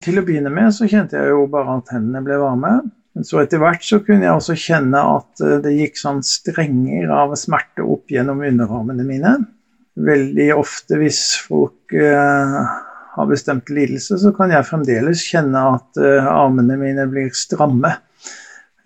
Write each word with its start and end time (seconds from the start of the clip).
Til 0.00 0.16
å 0.16 0.24
begynne 0.24 0.48
med 0.48 0.72
så 0.72 0.86
kjente 0.88 1.18
jeg 1.18 1.32
jo 1.34 1.44
bare 1.52 1.74
at 1.76 1.90
hendene 1.92 2.22
ble 2.24 2.38
varme. 2.40 2.72
Så 3.26 3.42
etter 3.42 3.60
hvert 3.60 3.82
så 3.84 3.98
kunne 4.00 4.24
jeg 4.24 4.32
også 4.32 4.54
kjenne 4.56 5.00
at 5.16 5.42
eh, 5.44 5.58
det 5.60 5.74
gikk 5.76 5.98
sånn 6.00 6.22
strenger 6.24 7.10
av 7.12 7.34
smerte 7.36 7.84
opp 7.84 8.08
gjennom 8.08 8.40
underarmene 8.46 9.04
mine. 9.04 9.34
Veldig 10.00 10.46
ofte 10.56 10.96
hvis 11.02 11.20
folk 11.44 11.92
eh, 11.92 12.56
har 13.12 13.28
bestemt 13.28 13.68
lidelse, 13.68 14.16
så 14.22 14.32
kan 14.32 14.54
jeg 14.54 14.68
fremdeles 14.70 15.26
kjenne 15.26 15.66
at 15.74 16.00
eh, 16.00 16.32
armene 16.32 16.78
mine 16.80 17.04
blir 17.10 17.28
stramme. 17.36 17.92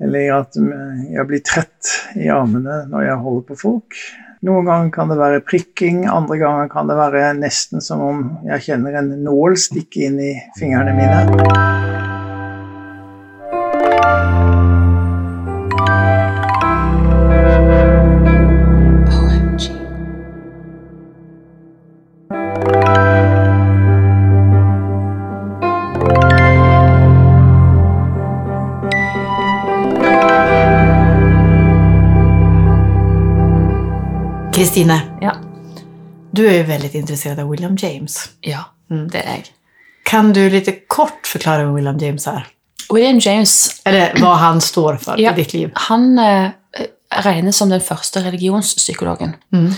Eller 0.03 0.33
at 0.41 0.59
eh, 0.59 1.05
jeg 1.15 1.29
blir 1.31 1.45
trett 1.47 1.95
i 2.19 2.27
armene 2.33 2.89
når 2.91 3.07
jeg 3.07 3.23
holder 3.29 3.47
på 3.53 3.61
folk. 3.63 4.01
Noen 4.45 4.67
ganger 4.69 4.91
kan 4.93 5.09
det 5.09 5.17
være 5.17 5.41
prikking, 5.49 6.03
andre 6.05 6.37
ganger 6.37 6.69
kan 6.69 6.91
det 6.91 6.99
være 6.99 7.31
nesten 7.39 7.81
som 7.81 8.03
om 8.05 8.19
jeg 8.45 8.67
kjenner 8.67 8.99
en 9.01 9.09
nål 9.25 9.57
stikke 9.57 10.05
inn 10.11 10.21
i 10.21 10.35
fingrene 10.59 10.93
mine. 10.99 12.14
Kristine, 34.75 35.01
Ja. 35.21 35.37
du 36.31 36.47
är 36.49 36.59
jo 36.59 36.63
väldigt 36.65 36.95
intresserad 36.95 37.39
av 37.41 37.49
William 37.51 37.77
James. 37.77 38.29
ja, 38.41 38.59
Mm. 38.91 39.09
det 39.11 39.19
er 39.27 39.31
jeg. 39.31 39.45
Kan 40.07 40.33
du 40.33 40.51
lite 40.51 40.73
kort 40.89 41.27
förklara 41.27 41.65
vem 41.65 41.75
William 41.75 41.99
James 41.99 42.27
är? 42.27 42.47
William 42.95 43.19
James 43.19 43.81
Eller 43.85 44.13
hva 44.15 44.35
han 44.35 44.61
står 44.61 44.97
for 44.97 45.15
Ja. 45.21 45.33
i 45.33 45.35
ditt 45.37 45.53
liv? 45.53 45.71
han 45.77 46.19
eh, 46.19 46.51
regnes 47.25 47.57
som 47.57 47.69
den 47.71 47.81
første 47.81 48.21
religionspsykologen. 48.25 49.35
Mm. 49.53 49.73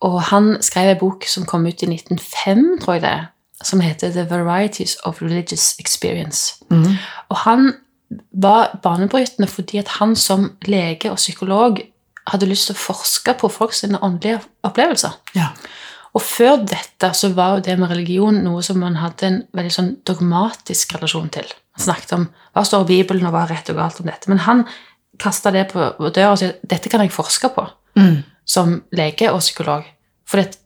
Og 0.00 0.22
han 0.22 0.56
skrev 0.60 0.90
en 0.90 0.98
bok 0.98 1.24
som 1.26 1.44
kom 1.46 1.66
ut 1.66 1.82
i 1.82 1.86
1905, 1.86 2.78
tror 2.82 2.92
jeg 2.94 3.02
det 3.02 3.10
er, 3.10 3.26
som 3.62 3.80
heter 3.80 4.10
The 4.12 4.24
Varieties 4.44 4.96
of 5.04 5.22
Religious 5.22 5.74
Experience. 5.78 6.54
Mm. 6.70 6.96
Og 7.28 7.36
han 7.36 7.72
var 8.32 8.78
banebrytende 8.82 9.48
fordi 9.48 9.78
at 9.78 9.88
han 9.88 10.16
som 10.16 10.52
lege 10.66 11.10
og 11.10 11.16
psykolog 11.16 11.78
hadde 12.30 12.48
lyst 12.48 12.70
til 12.70 12.76
å 12.76 12.80
forske 12.80 13.34
på 13.40 13.50
folks 13.52 13.84
åndelige 13.84 14.40
opplevelser. 14.64 15.18
Ja. 15.36 15.50
Og 16.14 16.22
før 16.22 16.60
dette 16.62 17.10
så 17.18 17.32
var 17.34 17.56
jo 17.56 17.64
det 17.66 17.74
med 17.78 17.90
religion 17.90 18.36
noe 18.44 18.62
som 18.62 18.78
man 18.80 18.96
hadde 19.00 19.26
en 19.26 19.38
veldig 19.56 19.72
sånn 19.74 19.92
dogmatisk 20.06 20.94
relasjon 20.94 21.30
til. 21.34 21.48
Man 21.74 21.84
snakket 21.88 22.12
om 22.14 22.28
hva 22.54 22.62
står 22.64 22.84
i 22.84 22.90
Bibelen, 22.92 23.26
og 23.26 23.34
hva 23.34 23.42
er 23.44 23.56
rett 23.56 23.70
og 23.72 23.80
galt 23.80 23.98
om 24.00 24.06
dette. 24.06 24.30
Men 24.30 24.44
han 24.46 24.62
kasta 25.18 25.50
det 25.54 25.68
på 25.72 25.88
døra 26.14 26.32
og 26.34 26.38
sa 26.38 26.52
dette 26.62 26.90
kan 26.90 27.02
jeg 27.04 27.14
forske 27.14 27.50
på 27.54 27.66
Mm. 27.94 28.24
som 28.44 28.82
lege 28.90 29.28
og 29.30 29.38
psykolog. 29.38 29.84
For 30.26 30.40
det 30.42 30.56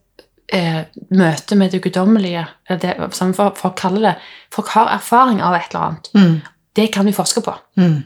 eh, 0.51 0.85
møtet 1.11 1.57
med 1.57 1.71
det 1.71 1.81
guddommelige, 1.83 2.47
eller 2.67 2.79
det 2.81 3.13
som 3.13 3.33
folk 3.33 3.75
kaller 3.77 4.01
det 4.01 4.15
Folk 4.51 4.67
har 4.73 4.89
erfaring 4.95 5.41
av 5.41 5.53
et 5.53 5.69
eller 5.69 5.85
annet. 5.85 6.09
Mm. 6.15 6.41
Det 6.75 6.87
kan 6.93 7.05
vi 7.05 7.13
forske 7.13 7.41
på. 7.41 7.53
Mm. 7.77 8.03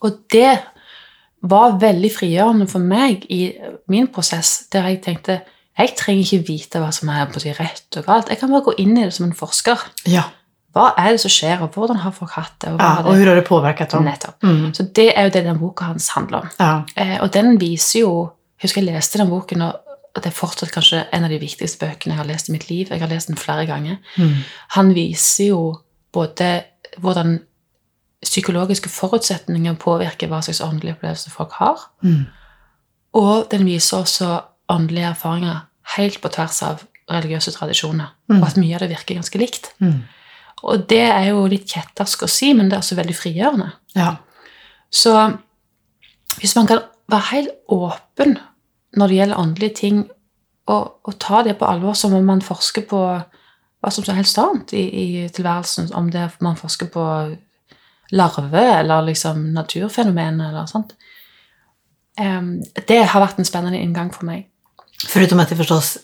Og 0.00 0.18
det 0.32 0.58
var 1.44 1.76
veldig 1.80 2.10
frigjørende 2.12 2.68
for 2.70 2.84
meg 2.84 3.26
i 3.32 3.42
min 3.92 4.08
prosess, 4.12 4.64
der 4.72 4.88
jeg 4.90 5.02
tenkte 5.04 5.42
jeg 5.74 5.90
trenger 5.98 6.22
ikke 6.22 6.46
vite 6.46 6.78
hva 6.78 6.92
som 6.94 7.10
er 7.10 7.26
både 7.34 7.52
rett 7.58 7.96
og 7.98 8.06
galt. 8.06 8.28
Jeg 8.30 8.38
kan 8.38 8.52
bare 8.52 8.62
gå 8.68 8.76
inn 8.78 8.92
i 8.94 9.02
det 9.02 9.14
som 9.16 9.26
en 9.26 9.34
forsker. 9.34 9.80
Ja. 10.06 10.28
Hva 10.74 10.92
er 10.98 11.14
det 11.14 11.22
som 11.22 11.32
skjer, 11.34 11.64
og 11.66 11.74
hvordan 11.74 11.98
har 12.02 12.14
folk 12.14 12.36
hatt 12.36 12.54
det? 12.62 12.70
Og 12.76 12.78
ja. 12.78 12.92
har 12.94 13.02
hvordan 13.02 13.26
har 13.26 13.40
det 13.40 13.46
påvirket 13.48 13.90
dem? 13.90 14.06
Nettopp. 14.06 14.38
Mm. 14.46 14.68
Så 14.74 14.86
det 14.94 15.08
er 15.10 15.26
jo 15.26 15.32
det 15.34 15.42
den 15.48 15.58
boka 15.58 15.88
hans 15.90 16.08
handler 16.14 16.44
om. 16.44 16.52
Ja. 16.60 16.74
Eh, 16.94 17.16
og 17.22 17.32
den 17.34 17.58
viser 17.60 18.04
jo 18.04 18.14
Jeg 18.54 18.68
husker 18.68 18.84
jeg 18.84 18.94
leste 18.94 19.18
den 19.18 19.28
boken, 19.28 19.62
og 19.66 19.84
og 20.14 20.22
det 20.22 20.30
er 20.30 20.36
fortsatt 20.36 20.70
kanskje 20.70 21.00
en 21.12 21.26
av 21.26 21.32
de 21.32 21.40
viktigste 21.42 21.80
bøkene 21.80 22.14
jeg 22.14 22.20
har 22.20 22.28
lest 22.28 22.48
i 22.48 22.54
mitt 22.54 22.68
liv. 22.68 22.90
Jeg 22.90 23.02
har 23.02 23.10
lest 23.10 23.30
den 23.32 23.38
flere 23.40 23.66
ganger. 23.66 23.96
Mm. 24.14 24.44
Han 24.76 24.92
viser 24.94 25.48
jo 25.48 25.62
både 26.14 26.50
hvordan 27.02 27.40
psykologiske 28.24 28.88
forutsetninger 28.92 29.76
påvirker 29.80 30.28
hva 30.30 30.40
slags 30.42 30.60
åndelige 30.64 30.96
opplevelser 30.96 31.30
folk 31.30 31.52
har, 31.60 31.78
Mm. 32.02 32.24
og 33.14 33.46
den 33.50 33.64
viser 33.66 33.96
også 34.02 34.40
åndelige 34.68 35.10
erfaringer 35.10 35.66
helt 35.96 36.20
på 36.22 36.28
tvers 36.28 36.62
av 36.62 36.84
religiøse 37.10 37.52
tradisjoner, 37.52 38.06
Mm. 38.28 38.40
og 38.42 38.46
at 38.48 38.56
mye 38.56 38.74
av 38.74 38.80
det 38.80 38.90
virker 38.90 39.14
ganske 39.14 39.38
likt. 39.38 39.72
Mm. 39.80 40.02
Og 40.64 40.88
det 40.88 41.02
er 41.10 41.28
jo 41.28 41.46
litt 41.46 41.66
kjettersk 41.68 42.22
å 42.24 42.28
si, 42.28 42.52
men 42.52 42.68
det 42.68 42.72
er 42.76 42.80
også 42.80 42.96
veldig 42.96 43.16
frigjørende. 43.16 43.72
Ja. 43.94 44.16
Så 44.90 45.38
hvis 46.40 46.56
man 46.56 46.66
kan 46.66 46.80
være 47.08 47.30
helt 47.32 47.48
åpen 47.68 48.38
når 48.96 49.08
det 49.08 49.16
gjelder 49.16 49.38
åndelige 49.38 49.74
ting, 49.76 50.10
og, 50.66 50.94
og 51.04 51.18
ta 51.20 51.42
det 51.42 51.58
på 51.58 51.66
alvor 51.68 51.92
som 51.94 52.14
om 52.14 52.24
man 52.24 52.40
forsker 52.40 52.86
på 52.88 53.00
hva 53.84 53.90
som 53.92 54.16
helst 54.16 54.38
annet 54.38 54.72
i, 54.72 54.84
i 54.88 55.28
tilværelsen, 55.28 55.90
om 55.94 56.10
det 56.10 56.30
man 56.40 56.56
forsker 56.56 56.86
på 56.86 57.04
larve 58.14 58.62
eller 58.78 59.02
liksom 59.02 59.52
naturfenomen 59.54 60.40
eller 60.40 60.66
sånt. 60.66 60.94
Det 62.86 63.02
har 63.10 63.20
vært 63.20 63.38
en 63.38 63.48
spennende 63.48 63.78
inngang 63.78 64.12
for 64.14 64.26
meg. 64.26 64.46
Förutom 65.08 65.40
att 65.40 65.48
det 65.48 65.56
förstås 65.56 65.98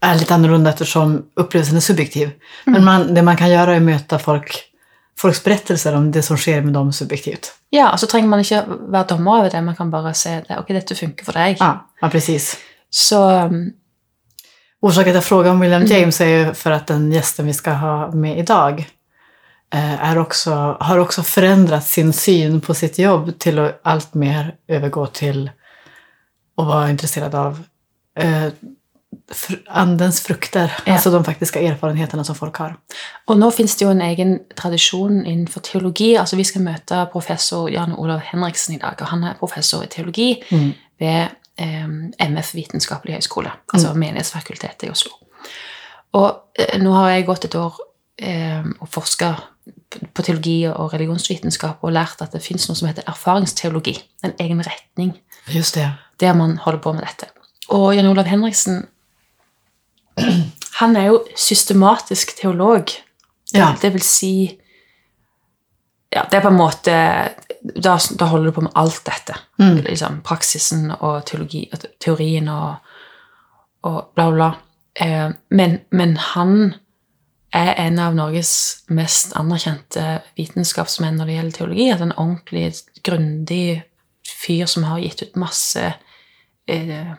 är 0.00 0.14
lite 0.14 0.34
annorlunda 0.34 0.70
eftersom 0.70 1.22
upplevelsen 1.34 1.76
är 1.76 1.80
subjektiv. 1.80 2.30
Men 2.64 2.84
man, 2.84 3.14
det 3.14 3.22
man 3.22 3.36
kan 3.36 3.50
gjøre 3.50 3.76
er 3.76 3.80
å 3.80 3.84
møte 3.84 4.18
folk, 4.18 4.56
folks 5.18 5.44
berättelser 5.44 5.94
om 5.94 6.10
det 6.12 6.24
som 6.26 6.36
skjer 6.36 6.64
med 6.66 6.74
dem 6.74 6.90
subjektivt. 6.92 7.52
Ja, 7.70 7.92
og 7.92 8.00
så 8.02 8.08
trenger 8.10 8.28
man 8.28 8.42
ikke 8.42 8.64
være 8.66 9.06
dommer 9.14 9.38
over 9.38 9.54
det, 9.54 9.62
man 9.62 9.76
kan 9.78 9.90
bare 9.90 10.14
se 10.18 10.40
det. 10.48 10.58
Ok, 10.58 10.74
dette 10.74 10.98
funker 10.98 11.24
for 11.24 11.38
deg. 11.38 11.62
Ja, 11.62 11.86
ja 12.02 12.10
precis. 12.10 12.56
Så 12.90 13.22
um, 13.46 13.72
Orsaken 14.82 15.04
til 15.04 15.10
att 15.10 15.14
jag 15.14 15.24
frågar 15.24 15.50
om 15.50 15.60
William 15.60 15.82
Mm. 15.82 15.92
James 15.92 16.20
er 16.20 16.26
jo 16.26 16.54
for 16.54 16.70
at 16.70 16.86
den 16.86 17.12
gjesten 17.12 17.46
vi 17.46 17.52
skal 17.52 17.74
ha 17.74 18.10
med 18.10 18.38
i 18.38 18.40
är 18.40 18.84
också, 20.18 20.76
har 20.80 20.98
også 20.98 21.22
forandret 21.22 21.84
sin 21.84 22.12
syn 22.12 22.60
på 22.60 22.74
sitt 22.74 22.98
jobb 22.98 23.38
til 23.40 23.58
å 23.58 23.70
alt 23.84 24.14
mer 24.14 24.52
overgå 24.68 25.06
til 25.12 25.50
å 26.58 26.64
være 26.68 26.90
interessert 26.90 27.34
av 27.34 27.58
eh, 28.16 28.50
andens 29.68 30.20
frukter, 30.20 30.70
Ja. 30.86 30.94
altså 30.94 31.10
de 31.10 31.24
faktiske 31.24 31.60
erfaringene 31.60 32.24
som 32.24 32.34
folk 32.36 32.56
har. 32.56 32.76
Og 33.28 33.36
nå 33.38 33.50
finnes 33.52 33.74
det 33.76 33.84
jo 33.84 33.90
en 33.90 34.00
egen 34.00 34.40
tradisjon 34.56 35.24
innenfor 35.26 35.60
teologi. 35.60 36.16
altså 36.18 36.36
Vi 36.36 36.44
skal 36.44 36.62
møte 36.62 37.06
professor 37.12 37.68
Jan 37.70 37.94
Olav 37.98 38.20
Henriksen 38.20 38.74
i 38.74 38.78
dag. 38.78 38.94
og 39.00 39.06
Han 39.08 39.24
er 39.24 39.34
professor 39.38 39.82
i 39.82 39.86
teologi 39.86 40.42
Mm. 40.50 40.74
ved 41.00 41.28
eh, 41.58 41.86
MF 42.28 42.54
Vitenskapelig 42.54 43.14
høgskole, 43.14 43.50
altså 43.74 43.94
Menighetsfakultetet 43.94 44.82
i 44.86 44.90
Oslo. 44.90 45.12
Og 46.14 46.36
eh, 46.58 46.78
nå 46.78 46.92
har 46.92 47.10
jeg 47.10 47.26
gått 47.26 47.44
et 47.44 47.54
år 47.54 47.74
eh, 48.18 48.62
og 48.80 48.88
forska 48.88 49.34
på 50.14 50.24
teologi 50.24 50.64
og 50.70 50.94
religionsvitenskap 50.94 51.82
og 51.84 51.92
lært 51.92 52.22
at 52.24 52.32
det 52.34 52.42
fins 52.44 52.68
noe 52.68 52.78
som 52.78 52.88
heter 52.88 53.06
erfaringsteologi. 53.10 53.94
En 54.24 54.34
egen 54.40 54.62
retning 54.64 55.14
Just 55.52 55.74
det. 55.74 55.90
der 56.20 56.34
man 56.34 56.56
holder 56.56 56.80
på 56.80 56.92
med 56.96 57.06
dette. 57.06 57.28
Og 57.68 57.94
Jan 57.96 58.08
Olav 58.10 58.26
Henriksen 58.30 58.86
han 60.80 60.96
er 60.96 61.06
jo 61.12 61.22
systematisk 61.36 62.36
teolog. 62.40 62.90
Ja. 63.54 63.74
Det 63.80 63.92
vil 63.92 64.02
si 64.02 64.58
ja, 66.12 66.26
Det 66.30 66.38
er 66.38 66.44
på 66.44 66.48
en 66.48 66.56
måte 66.56 66.92
Da, 67.62 67.98
da 68.18 68.26
holder 68.28 68.50
du 68.50 68.52
på 68.52 68.64
med 68.64 68.72
alt 68.74 69.04
dette. 69.06 69.36
Mm. 69.58 69.76
Liksom, 69.86 70.20
praksisen 70.26 70.90
og 70.98 71.24
teologi, 71.26 71.70
teorien 72.00 72.48
og, 72.48 72.74
og 73.86 74.10
bla, 74.16 74.30
bla. 74.34 74.48
Eh, 74.94 75.30
men, 75.54 75.78
men 75.90 76.16
han 76.16 76.74
er 77.52 77.74
en 77.76 77.98
av 78.00 78.14
Norges 78.16 78.52
mest 78.88 79.34
anerkjente 79.36 80.22
vitenskapsmenn 80.38 81.18
når 81.20 81.26
det 81.28 81.34
gjelder 81.36 81.56
teologi. 81.58 81.90
At 81.92 82.00
en 82.00 82.14
ordentlig 82.16 82.70
grundig 83.04 83.82
fyr 84.42 84.66
som 84.70 84.86
har 84.88 85.02
gitt 85.02 85.22
ut 85.22 85.36
masse 85.36 85.92
eh, 86.68 87.12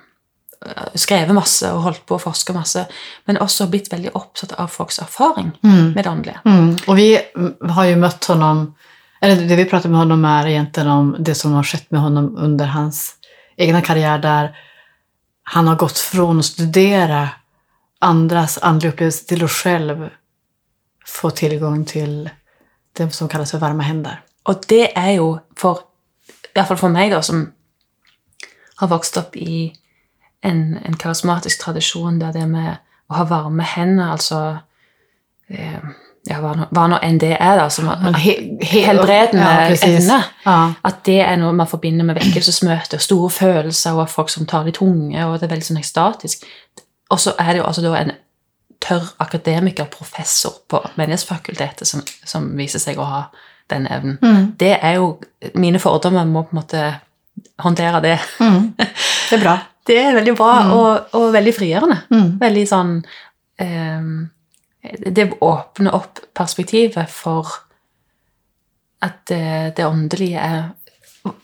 Skrevet 0.95 1.35
masse 1.35 1.67
og 1.75 1.81
holdt 1.83 2.05
på 2.07 2.15
å 2.15 2.21
forske 2.23 2.53
masse, 2.55 2.85
men 3.27 3.35
også 3.43 3.65
blitt 3.67 3.89
veldig 3.91 4.13
opptatt 4.15 4.53
av 4.61 4.69
folks 4.71 4.99
erfaring 5.03 5.49
Mm. 5.61 5.91
med 5.91 6.03
det 6.03 6.09
åndelige. 6.11 6.39
Mm. 6.45 6.77
Og 6.87 6.95
vi 6.95 7.19
har 7.75 7.85
jo 7.85 7.97
møtt 7.99 8.25
honom, 8.31 8.61
eller 9.21 9.35
det 9.35 9.57
vi 9.57 9.65
prater 9.65 9.89
med 9.89 9.99
honom 9.99 10.23
er 10.25 10.45
egentlig 10.53 10.87
om 10.87 11.15
det 11.19 11.35
som 11.35 11.51
har 11.53 11.63
skjedd 11.63 11.91
med 11.91 12.01
honom 12.01 12.37
under 12.37 12.65
hans 12.65 13.15
egen 13.57 13.81
karriere, 13.81 14.21
der 14.21 14.55
han 15.51 15.67
har 15.67 15.75
gått 15.75 15.99
fra 15.99 16.23
å 16.23 16.41
studere 16.43 17.29
andres 17.99 18.57
andliga 18.61 18.93
upplevelser 18.93 19.27
til 19.27 19.43
å 19.43 19.51
själv 19.51 20.09
få 21.07 21.29
tilgang 21.29 21.83
til 21.87 22.29
det 22.97 23.09
som 23.13 23.29
kalles 23.29 23.51
for 23.51 23.63
varme 23.63 23.83
hender. 23.83 24.21
Og 24.45 24.63
det 24.69 24.89
er 24.95 25.11
jo 25.17 25.37
for 25.57 25.87
I 26.43 26.53
hvert 26.53 26.67
fall 26.67 26.77
for 26.77 26.93
meg, 26.93 27.09
da, 27.11 27.21
som 27.25 27.47
har 28.77 28.89
vokst 28.91 29.17
opp 29.17 29.35
i 29.35 29.73
en, 30.45 30.77
en 30.85 30.97
karismatisk 30.99 31.63
tradisjon 31.63 32.19
der 32.21 32.35
det 32.35 32.43
med 32.49 32.75
å 33.09 33.15
ha 33.17 33.23
varme 33.25 33.65
hender, 33.65 34.11
altså 34.13 34.41
eh, 35.49 35.79
ja, 36.29 36.39
hva, 36.39 36.53
hva 36.71 36.83
nå 36.91 36.99
enn 37.03 37.17
det 37.19 37.33
er, 37.35 37.57
da, 37.59 37.67
som 37.73 37.89
at, 37.91 38.05
he, 38.23 38.35
he, 38.61 38.83
helbredende 38.85 39.43
ja, 39.43 39.77
evne. 39.87 40.19
Ja. 40.45 40.57
At 40.85 41.01
det 41.07 41.19
er 41.25 41.39
noe 41.41 41.55
man 41.57 41.69
forbinder 41.69 42.07
med 42.07 42.19
vekkelsesmøter, 42.19 43.01
store 43.03 43.31
følelser 43.33 43.97
og 43.99 44.11
folk 44.11 44.31
som 44.31 44.47
tar 44.49 44.67
litt 44.67 44.79
tunge, 44.79 45.17
og 45.25 45.39
det 45.39 45.47
er 45.47 45.55
veldig 45.55 45.69
sånn 45.71 45.81
ekstatisk. 45.81 46.45
Og 47.11 47.19
så 47.19 47.35
er 47.39 47.51
det 47.51 47.63
jo 47.63 47.67
altså 47.67 47.83
da 47.83 47.97
en 47.99 48.13
tørr 48.83 49.13
akademiker, 49.23 49.87
professor 49.91 50.57
på 50.69 50.81
Menighetsfakultetet, 50.99 51.87
som, 51.87 52.01
som 52.27 52.49
viser 52.59 52.79
seg 52.83 52.99
å 52.99 53.07
ha 53.07 53.21
den 53.71 53.87
evnen. 53.87 54.17
Mm. 54.21 54.47
Det 54.59 54.73
er 54.75 54.97
jo 54.99 55.13
Mine 55.55 55.79
fordommer 55.79 56.25
må 56.27 56.43
på 56.43 56.51
en 56.55 56.59
måte 56.61 56.81
håndtere 57.63 58.01
det. 58.03 58.17
Mm. 58.43 58.73
Det 59.29 59.37
er 59.39 59.41
bra. 59.43 59.57
Det 59.87 59.95
er 59.99 60.15
veldig 60.15 60.33
bra, 60.37 60.51
Mm. 60.63 60.71
og, 60.77 61.15
og 61.19 61.29
veldig 61.33 61.53
frigjørende. 61.55 61.97
Mm. 62.13 62.27
Veldig 62.39 62.63
sånn 62.69 62.91
eh, 63.59 64.05
Det 65.15 65.25
åpner 65.41 65.95
opp 65.95 66.19
perspektivet 66.35 67.09
for 67.11 67.49
at 69.03 69.17
det, 69.27 69.73
det 69.77 69.85
åndelige 69.87 70.39
er 70.39 70.61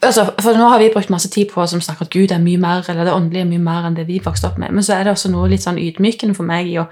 altså, 0.04 0.26
For 0.40 0.56
nå 0.56 0.68
har 0.72 0.80
vi 0.80 0.90
brukt 0.94 1.10
masse 1.12 1.28
tid 1.32 1.50
på 1.52 1.64
som 1.68 1.80
snakker 1.84 2.06
at 2.08 2.12
Gud 2.14 2.32
er 2.32 2.40
mye 2.40 2.60
mer, 2.60 2.84
eller 2.88 3.04
det 3.08 3.12
åndelige 3.16 3.44
er 3.44 3.50
mye 3.50 3.64
mer 3.64 3.88
enn 3.88 3.96
det 3.98 4.06
vi 4.08 4.20
vokste 4.24 4.48
opp 4.48 4.58
med. 4.60 4.72
Men 4.76 4.84
så 4.86 4.94
er 4.96 5.04
det 5.08 5.12
også 5.16 5.32
noe 5.32 5.48
litt 5.52 5.64
sånn 5.64 5.80
ydmykende 5.80 6.36
for 6.36 6.48
meg 6.48 6.68
i 6.72 6.78
å 6.80 6.86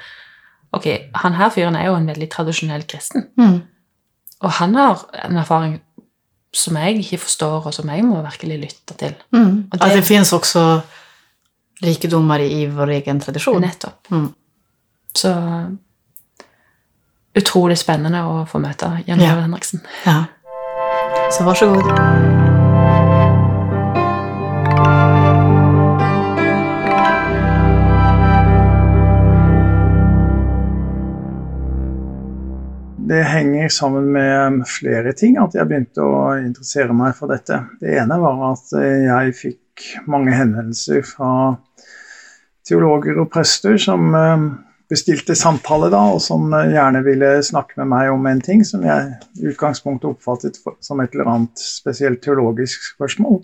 Ok, 0.73 0.87
han 1.15 1.33
her 1.39 1.51
fyren 1.51 1.77
er 1.77 1.87
jo 1.89 1.95
en 1.97 2.07
veldig 2.11 2.29
tradisjonell 2.31 2.83
kristen. 2.91 3.29
Mm. 3.41 3.63
Og 4.43 4.51
han 4.61 4.75
har 4.75 5.05
en 5.25 5.37
erfaring 5.41 5.79
som 6.55 6.77
jeg 6.77 6.99
ikke 7.03 7.19
forstår, 7.25 7.67
og 7.67 7.75
som 7.75 7.89
jeg 7.89 8.05
må 8.05 8.21
virkelig 8.25 8.59
lytte 8.61 8.97
til. 8.99 9.15
Mm. 9.33 9.69
Og 9.73 9.79
At 9.81 9.93
det- 9.97 10.05
fins 10.05 10.33
også 10.33 10.83
rikedommer 11.83 12.41
i 12.41 12.67
vår 12.67 12.91
egen 13.01 13.21
tradisjon. 13.21 13.61
Nettopp. 13.63 14.09
Mm. 14.11 14.35
Så 15.15 15.33
utrolig 17.39 17.79
spennende 17.79 18.23
å 18.27 18.45
få 18.49 18.59
møte 18.61 19.05
Jan 19.07 19.21
Ja. 19.21 19.41
Henriksen. 19.41 19.81
Ja. 20.07 20.25
Så 21.31 21.45
vær 21.45 21.55
så 21.55 21.73
god. 21.73 22.58
Henger 33.69 33.77
sammen 33.77 34.13
med 34.13 34.63
flere 34.65 35.13
ting 35.13 35.35
at 35.37 35.53
jeg 35.53 35.69
begynte 35.69 36.01
å 36.01 36.39
interessere 36.41 36.95
meg 36.97 37.11
for 37.19 37.29
dette. 37.29 37.59
Det 37.83 37.99
ene 38.01 38.17
var 38.17 38.39
at 38.55 38.71
eh, 38.81 39.03
jeg 39.05 39.35
fikk 39.37 39.85
mange 40.09 40.33
henvendelser 40.33 41.03
fra 41.05 41.59
teologer 42.65 43.21
og 43.21 43.29
prester 43.29 43.77
som 43.77 44.09
eh, 44.17 44.47
bestilte 44.89 45.37
samtale 45.37 45.93
da, 45.93 46.01
og 46.15 46.25
som 46.25 46.49
eh, 46.57 46.73
gjerne 46.79 47.05
ville 47.05 47.35
snakke 47.45 47.83
med 47.83 47.93
meg 47.93 48.15
om 48.15 48.25
en 48.33 48.41
ting 48.41 48.65
som 48.65 48.89
jeg 48.89 49.13
i 49.37 49.53
utgangspunktet 49.53 50.15
oppfattet 50.15 50.63
som 50.81 51.05
et 51.05 51.13
eller 51.13 51.29
annet 51.35 51.61
spesielt 51.61 52.25
teologisk 52.25 52.89
spørsmål. 52.95 53.43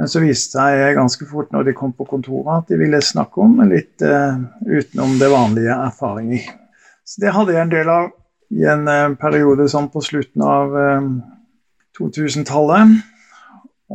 Men 0.00 0.08
så 0.08 0.24
viste 0.24 0.56
det 0.56 0.88
seg 0.88 0.96
ganske 1.02 1.28
fort 1.28 1.52
når 1.52 1.68
de 1.68 1.78
kom 1.84 1.92
på 1.92 2.08
kontoret 2.16 2.64
at 2.64 2.72
de 2.72 2.80
ville 2.80 3.04
snakke 3.04 3.44
om 3.44 3.60
litt 3.68 4.00
uh, 4.02 4.40
utenom 4.64 5.18
det 5.20 5.28
vanlige 5.30 5.76
erfaringer. 5.84 6.48
Så 7.04 7.20
det 7.20 7.36
hadde 7.36 7.52
jeg 7.52 7.68
en 7.68 7.76
del 7.76 7.92
av 7.92 8.14
i 8.54 8.66
en 8.70 8.86
eh, 8.90 9.16
periode 9.20 9.66
sånn 9.70 9.90
på 9.92 10.02
slutten 10.04 10.44
av 10.46 10.76
eh, 10.78 11.08
2000-tallet. 11.98 12.94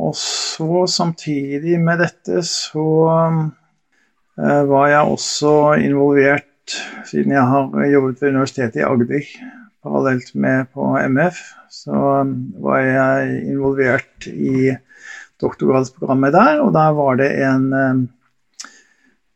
Og 0.00 0.14
så 0.16 0.84
samtidig 0.88 1.78
med 1.82 2.00
dette 2.04 2.44
så 2.46 2.88
eh, 3.10 4.62
var 4.70 4.92
jeg 4.92 5.16
også 5.16 5.54
involvert, 5.80 6.46
siden 7.08 7.34
jeg 7.34 7.48
har 7.50 7.88
jobbet 7.90 8.20
ved 8.22 8.36
Universitetet 8.36 8.82
i 8.82 8.86
Agder 8.86 9.24
parallelt 9.80 10.34
med 10.36 10.68
på 10.74 10.92
MF, 11.08 11.40
så 11.72 11.98
eh, 12.20 12.32
var 12.62 12.84
jeg 12.84 13.42
involvert 13.50 14.30
i 14.30 14.72
doktorgradsprogrammet 15.40 16.34
der, 16.36 16.60
og 16.64 16.74
der 16.76 16.96
var 16.96 17.20
det 17.20 17.30
en 17.44 17.68
eh, 17.72 18.02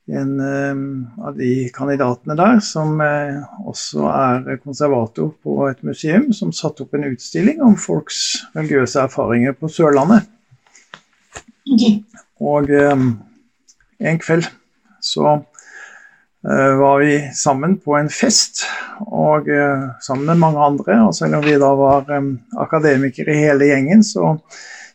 en 0.06 0.41
eh, 0.41 1.25
av 1.25 1.37
de 1.39 1.69
kandidatene 1.73 2.37
der 2.37 2.61
som 2.65 3.01
eh, 3.01 3.41
også 3.65 4.09
er 4.11 4.61
konservator 4.61 5.33
på 5.43 5.56
et 5.71 5.81
museum, 5.87 6.31
som 6.37 6.53
satte 6.53 6.85
opp 6.85 6.95
en 6.97 7.09
utstilling 7.09 7.62
om 7.65 7.77
folks 7.81 8.45
religiøse 8.56 9.01
erfaringer 9.06 9.56
på 9.56 9.71
Sørlandet. 9.73 10.29
Og 12.45 12.71
eh, 12.71 13.09
en 14.05 14.23
kveld 14.23 14.51
så 15.05 15.41
var 16.45 16.99
vi 17.01 17.15
sammen 17.33 17.79
på 17.81 17.95
en 17.97 18.11
fest, 18.12 18.67
og 19.01 19.47
sammen 20.05 20.27
med 20.29 20.43
mange 20.43 20.61
andre. 20.61 20.99
Og 21.06 21.15
selv 21.17 21.39
om 21.39 21.45
vi 21.45 21.55
da 21.56 21.71
var 21.73 22.05
akademikere 22.05 22.27
akademikere 22.61 23.37
hele 23.39 23.71
gjengen, 23.71 24.03
så 24.05 24.35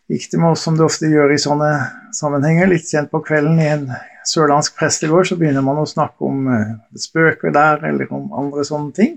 gikk 0.10 0.32
det 0.32 0.40
med 0.42 0.56
oss 0.56 0.64
som 0.66 0.78
det 0.78 0.86
ofte 0.86 1.10
gjør 1.10 1.34
i 1.36 1.42
sånne 1.42 1.70
sammenhenger, 2.18 2.70
litt 2.72 2.88
sent 2.90 3.12
på 3.12 3.22
kvelden 3.26 3.60
i 3.62 3.70
en 3.70 3.86
sørlandsk 4.28 4.78
prestegård, 4.80 5.28
så 5.30 5.38
begynner 5.38 5.66
man 5.66 5.82
å 5.82 5.88
snakke 5.90 6.26
om 6.26 6.48
eh, 6.54 6.74
spøker 6.98 7.54
der, 7.54 7.84
eller 7.92 8.10
om 8.16 8.30
andre 8.38 8.66
sånne 8.68 8.94
ting. 8.98 9.16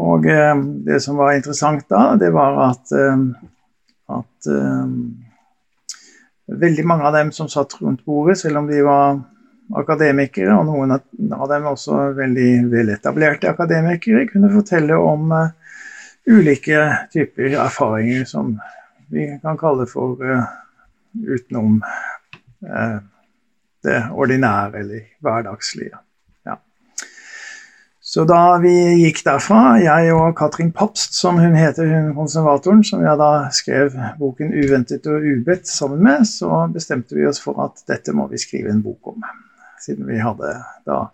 Og 0.00 0.28
eh, 0.30 0.54
det 0.88 1.00
som 1.04 1.18
var 1.20 1.36
interessant 1.36 1.84
da, 1.90 2.12
det 2.20 2.30
var 2.34 2.60
at, 2.70 2.92
eh, 2.96 3.24
at 4.18 4.50
eh, 4.54 4.92
veldig 6.64 6.86
mange 6.88 7.08
av 7.08 7.18
dem 7.18 7.32
som 7.36 7.50
satt 7.52 7.76
rundt 7.82 8.04
bordet, 8.08 8.38
selv 8.40 8.62
om 8.62 8.70
de 8.70 8.80
var 8.86 9.20
akademikere, 9.76 10.54
og 10.56 10.64
noen 10.68 10.96
av 10.96 11.46
dem 11.50 11.68
også 11.68 12.14
veldig 12.16 12.50
veletablerte 12.72 13.52
akademikere, 13.52 14.24
kunne 14.30 14.52
fortelle 14.54 14.96
om 14.96 15.32
eh, 15.36 15.54
ulike 16.28 16.88
typer 17.12 17.56
erfaringer 17.56 18.24
som 18.28 18.56
vi 19.10 19.28
kan 19.42 19.58
kalle 19.58 19.86
for 19.88 20.20
eh, 20.24 20.44
utenom 21.24 21.80
eh, 22.66 22.98
det 23.84 23.98
ordinære 24.12 24.82
eller 24.82 25.00
hverdagslige. 25.24 25.98
Ja. 26.46 26.56
Så 28.00 28.24
da 28.28 28.58
vi 28.62 28.72
gikk 29.02 29.22
derfra, 29.26 29.78
jeg 29.82 30.12
og 30.16 30.36
Katrin 30.38 30.72
Papst, 30.72 31.14
som 31.18 31.38
hun 31.40 31.56
heter, 31.56 31.88
hun 31.92 32.14
konservatoren, 32.16 32.82
som 32.84 33.04
jeg 33.04 33.20
da 33.20 33.32
skrev 33.54 33.98
boken 34.18 34.52
'Uventet 34.52 35.06
og 35.06 35.22
ubedt' 35.22 35.70
sammen 35.70 36.02
med, 36.02 36.26
så 36.26 36.66
bestemte 36.72 37.14
vi 37.14 37.26
oss 37.26 37.40
for 37.40 37.60
at 37.64 37.84
dette 37.88 38.12
må 38.12 38.26
vi 38.28 38.40
skrive 38.40 38.72
en 38.72 38.82
bok 38.82 39.14
om. 39.14 39.22
Siden 39.80 40.08
vi 40.08 40.18
hadde 40.18 40.56
da 40.86 41.04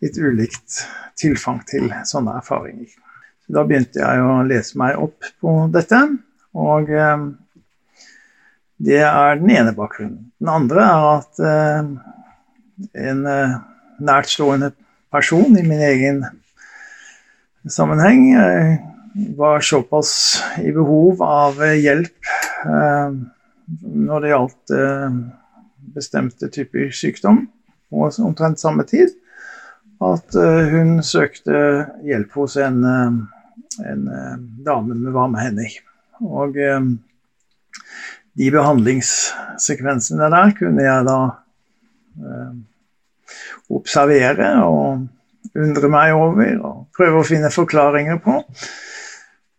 litt 0.00 0.18
ulikt 0.18 0.86
tilfang 1.18 1.64
til 1.66 1.90
sånne 2.04 2.38
erfaringer. 2.38 2.94
Da 3.48 3.62
begynte 3.64 4.02
jeg 4.02 4.22
å 4.22 4.42
lese 4.46 4.78
meg 4.78 4.98
opp 4.98 5.26
på 5.40 5.66
dette. 5.74 6.00
Og 6.56 6.90
eh, 6.90 7.26
det 8.86 9.02
er 9.04 9.40
den 9.40 9.52
ene 9.52 9.74
bakgrunnen. 9.76 10.30
Den 10.40 10.52
andre 10.52 10.86
er 10.86 11.06
at 11.12 11.42
eh, 11.44 11.90
en 13.10 13.22
eh, 13.30 13.56
nærtstående 14.00 14.72
person 15.12 15.56
i 15.56 15.64
min 15.64 15.80
egen 15.80 16.24
sammenheng 17.72 18.26
var 19.36 19.64
såpass 19.64 20.10
i 20.60 20.70
behov 20.76 21.22
av 21.24 21.56
hjelp 21.80 22.28
når 23.80 24.22
det 24.22 24.30
gjaldt 24.30 24.74
bestemte 25.96 26.50
typer 26.52 26.92
sykdom, 26.94 27.46
på 27.88 28.10
omtrent 28.26 28.60
samme 28.60 28.84
tid, 28.86 29.14
at 30.04 30.36
hun 30.36 31.00
søkte 31.06 31.56
hjelp 32.06 32.38
hos 32.38 32.58
en, 32.60 32.84
en 33.80 34.06
dame 34.68 35.00
med 35.00 35.16
varme 35.16 35.42
hender. 35.42 35.80
Og 36.24 36.56
eh, 36.60 36.88
de 38.36 38.48
behandlingssekvensene 38.52 40.30
der 40.32 40.56
kunne 40.56 40.84
jeg 40.84 41.06
da 41.08 41.20
eh, 42.20 42.56
observere 43.76 44.50
og 44.64 45.06
undre 45.56 45.88
meg 45.92 46.16
over 46.16 46.58
og 46.60 46.82
prøve 46.96 47.22
å 47.22 47.26
finne 47.26 47.52
forklaringer 47.52 48.20
på. 48.22 48.42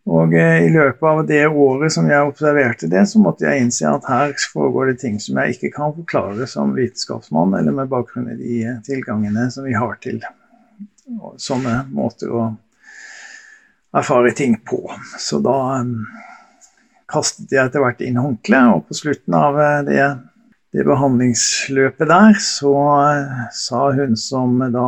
Og 0.08 0.34
eh, 0.38 0.64
i 0.68 0.70
løpet 0.72 1.04
av 1.04 1.24
det 1.28 1.44
året 1.48 1.92
som 1.92 2.08
jeg 2.08 2.30
observerte 2.30 2.88
det, 2.92 3.04
så 3.10 3.20
måtte 3.20 3.48
jeg 3.48 3.66
innse 3.66 3.90
at 3.90 4.08
her 4.08 4.36
foregår 4.54 4.94
det 4.94 5.02
ting 5.02 5.18
som 5.20 5.40
jeg 5.42 5.58
ikke 5.58 5.74
kan 5.76 5.96
forklare 5.96 6.48
som 6.48 6.76
vitenskapsmann, 6.78 7.58
eller 7.60 7.76
med 7.76 7.92
bakgrunn 7.92 8.30
i 8.32 8.38
de 8.40 8.62
eh, 8.64 8.78
tilgangene 8.88 9.50
som 9.52 9.68
vi 9.68 9.76
har 9.76 9.98
til 10.04 10.22
sånne 11.40 11.82
måter 11.92 12.32
å 12.32 12.46
erfare 13.96 14.32
ting 14.36 14.56
på. 14.68 14.80
Så 15.20 15.42
da 15.44 15.58
eh, 15.82 16.24
kastet 17.12 17.54
jeg 17.54 17.70
etter 17.70 17.84
hvert 17.84 18.02
inn 18.04 18.20
håndkleet, 18.20 18.74
og 18.76 18.88
på 18.88 18.98
slutten 18.98 19.36
av 19.38 19.60
eh, 19.62 19.80
det, 19.88 20.08
det 20.76 20.86
behandlingsløpet 20.88 22.10
der, 22.10 22.40
så 22.44 22.74
eh, 23.02 23.46
sa 23.56 23.88
hun 23.96 24.18
som 24.20 24.60
da 24.74 24.88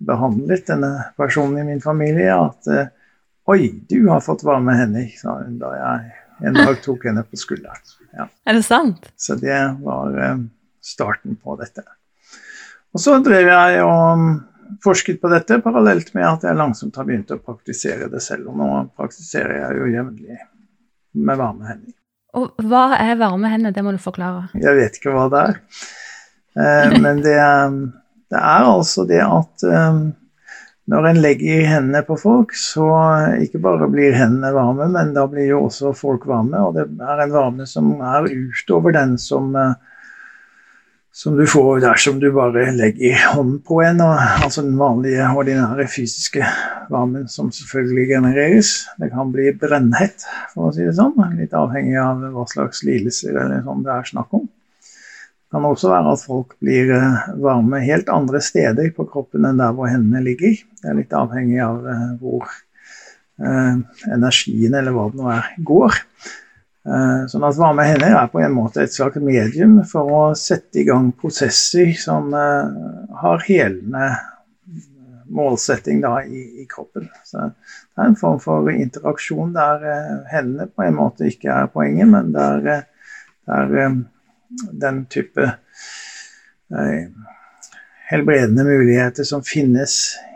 behandlet 0.00 0.66
denne 0.70 0.92
personen 1.20 1.60
i 1.62 1.68
min 1.72 1.84
familie, 1.84 2.34
at 2.34 2.72
eh, 2.72 2.96
Oi, 3.50 3.64
du 3.88 4.04
har 4.06 4.20
fått 4.22 4.44
varme 4.46 4.76
hender, 4.78 5.08
sa 5.18 5.40
hun 5.40 5.56
da 5.58 5.72
jeg 5.74 6.10
en 6.46 6.58
dag 6.60 6.76
tok 6.84 7.08
henne 7.08 7.24
på 7.26 7.38
skulderen. 7.40 7.96
Ja. 8.14 8.28
Er 8.46 8.54
det 8.54 8.62
sant? 8.62 9.08
Så 9.18 9.34
det 9.40 9.56
var 9.82 10.12
starten 10.84 11.34
på 11.40 11.56
dette. 11.58 11.82
Og 12.94 13.02
så 13.02 13.16
drev 13.24 13.50
jeg 13.50 13.82
og 13.82 14.78
forsket 14.84 15.18
på 15.22 15.32
dette 15.32 15.58
parallelt 15.64 16.12
med 16.14 16.28
at 16.28 16.46
jeg 16.46 16.58
langsomt 16.60 17.00
har 17.00 17.08
begynt 17.08 17.32
å 17.34 17.40
praktisere 17.42 18.06
det 18.12 18.22
selv. 18.22 18.52
Og 18.52 18.60
nå 18.60 18.70
praktiserer 18.94 19.64
jeg 19.64 19.80
jo 19.80 19.90
jevnlig 19.96 20.38
med 21.14 21.40
varme 21.40 21.66
hender. 21.68 21.96
Og 22.38 22.62
hva 22.62 22.84
er 23.00 23.18
varme 23.18 23.50
hender? 23.50 23.74
Det 23.74 23.82
må 23.84 23.94
du 23.94 24.00
forklare. 24.02 24.48
Jeg 24.54 24.76
vet 24.78 24.98
ikke 24.98 25.14
hva 25.14 25.26
det 25.32 25.42
er. 25.48 25.60
Eh, 26.60 26.96
men 27.04 27.22
det, 27.24 27.36
det, 28.30 28.38
er 28.40 28.68
altså 28.70 29.06
det 29.08 29.22
at 29.24 29.66
eh, 29.66 30.00
når 30.90 31.06
en 31.06 31.20
legger 31.22 31.66
hendene 31.70 32.02
på 32.06 32.16
folk, 32.18 32.54
så 32.58 32.86
ikke 33.42 33.60
bare 33.62 33.90
blir 33.90 34.16
hendene 34.16 34.50
varme, 34.54 34.88
men 34.90 35.12
da 35.14 35.26
blir 35.30 35.52
jo 35.52 35.64
også 35.68 35.94
folk 35.96 36.26
varme. 36.30 36.62
Og 36.66 36.78
det 36.78 36.86
er 36.86 37.24
en 37.24 37.34
varme 37.34 37.66
som 37.70 37.92
er 37.98 38.30
utover 38.30 38.94
den 38.96 39.16
som, 39.20 39.52
eh, 39.58 39.74
som 41.20 41.36
du 41.36 41.42
får 41.46 41.82
dersom 41.84 42.20
du 42.20 42.30
bare 42.32 42.70
legger 42.72 43.18
hånden 43.34 43.58
på 43.66 43.82
en. 43.84 43.98
Altså 44.00 44.62
den 44.64 44.78
vanlige, 44.80 45.26
ordinære 45.36 45.84
fysiske 45.92 46.46
varmen 46.88 47.26
som 47.28 47.50
selvfølgelig 47.52 48.06
genereres. 48.14 48.70
Det 48.96 49.10
kan 49.12 49.28
bli 49.34 49.50
brennhett, 49.60 50.24
for 50.54 50.70
å 50.70 50.72
si 50.72 50.86
det 50.86 50.94
sånn. 50.96 51.18
Litt 51.36 51.52
avhengig 51.56 51.98
av 52.00 52.24
hva 52.32 52.46
slags 52.48 52.80
lidelser 52.88 53.36
eller 53.36 53.60
sånn 53.66 53.84
det 53.84 53.92
er 53.92 54.08
snakk 54.14 54.32
om. 54.38 54.48
Det 54.80 55.58
kan 55.58 55.66
også 55.68 55.90
være 55.90 56.14
at 56.14 56.24
folk 56.24 56.56
blir 56.62 56.94
eh, 56.96 57.30
varme 57.42 57.82
helt 57.84 58.08
andre 58.14 58.40
steder 58.40 58.88
på 58.96 59.04
kroppen 59.10 59.44
enn 59.44 59.60
der 59.60 59.76
hvor 59.76 59.90
hendene 59.90 60.22
ligger. 60.24 60.56
Det 60.80 60.88
er 60.88 61.00
litt 61.02 61.16
avhengig 61.20 61.60
av 61.66 61.84
eh, 61.90 62.04
hvor 62.22 62.46
eh, 62.48 64.04
energien 64.14 64.78
eller 64.78 64.96
hva 64.96 65.10
det 65.10 65.20
nå 65.20 65.32
er, 65.34 65.52
går. 65.68 66.00
Eh, 66.80 67.26
sånn 67.28 67.44
at 67.44 67.58
varme 67.60 67.84
hender 67.84 68.14
er 68.16 68.28
på 68.32 68.40
en 68.40 68.54
måte 68.56 68.80
et 68.80 68.94
slags 68.94 69.20
medium 69.20 69.82
for 69.88 70.12
å 70.16 70.20
sette 70.38 70.80
i 70.80 70.86
gang 70.88 71.10
prosesser 71.12 71.92
som 72.00 72.32
eh, 72.32 72.70
har 73.20 73.42
helende 73.44 74.06
målsetting 75.30 76.00
da, 76.02 76.14
i, 76.24 76.62
i, 76.62 76.66
kroppen. 76.70 77.10
Så 77.28 77.50
det 77.50 78.00
er 78.00 78.08
en 78.08 78.16
form 78.18 78.40
for 78.42 78.70
interaksjon 78.72 79.52
der 79.54 79.84
eh, 79.92 80.14
hendene 80.32 80.70
på 80.72 80.86
en 80.86 80.96
måte 80.96 81.28
ikke 81.28 81.52
er 81.52 81.68
poenget, 81.74 82.08
men 82.10 82.32
der, 82.34 82.88
der 83.50 83.76
den 84.72 85.04
type 85.12 85.50
eh, 86.72 87.04
helbredende 88.08 88.64
muligheter 88.64 89.28
som 89.28 89.44
finnes 89.46 90.00
eh, 90.16 90.29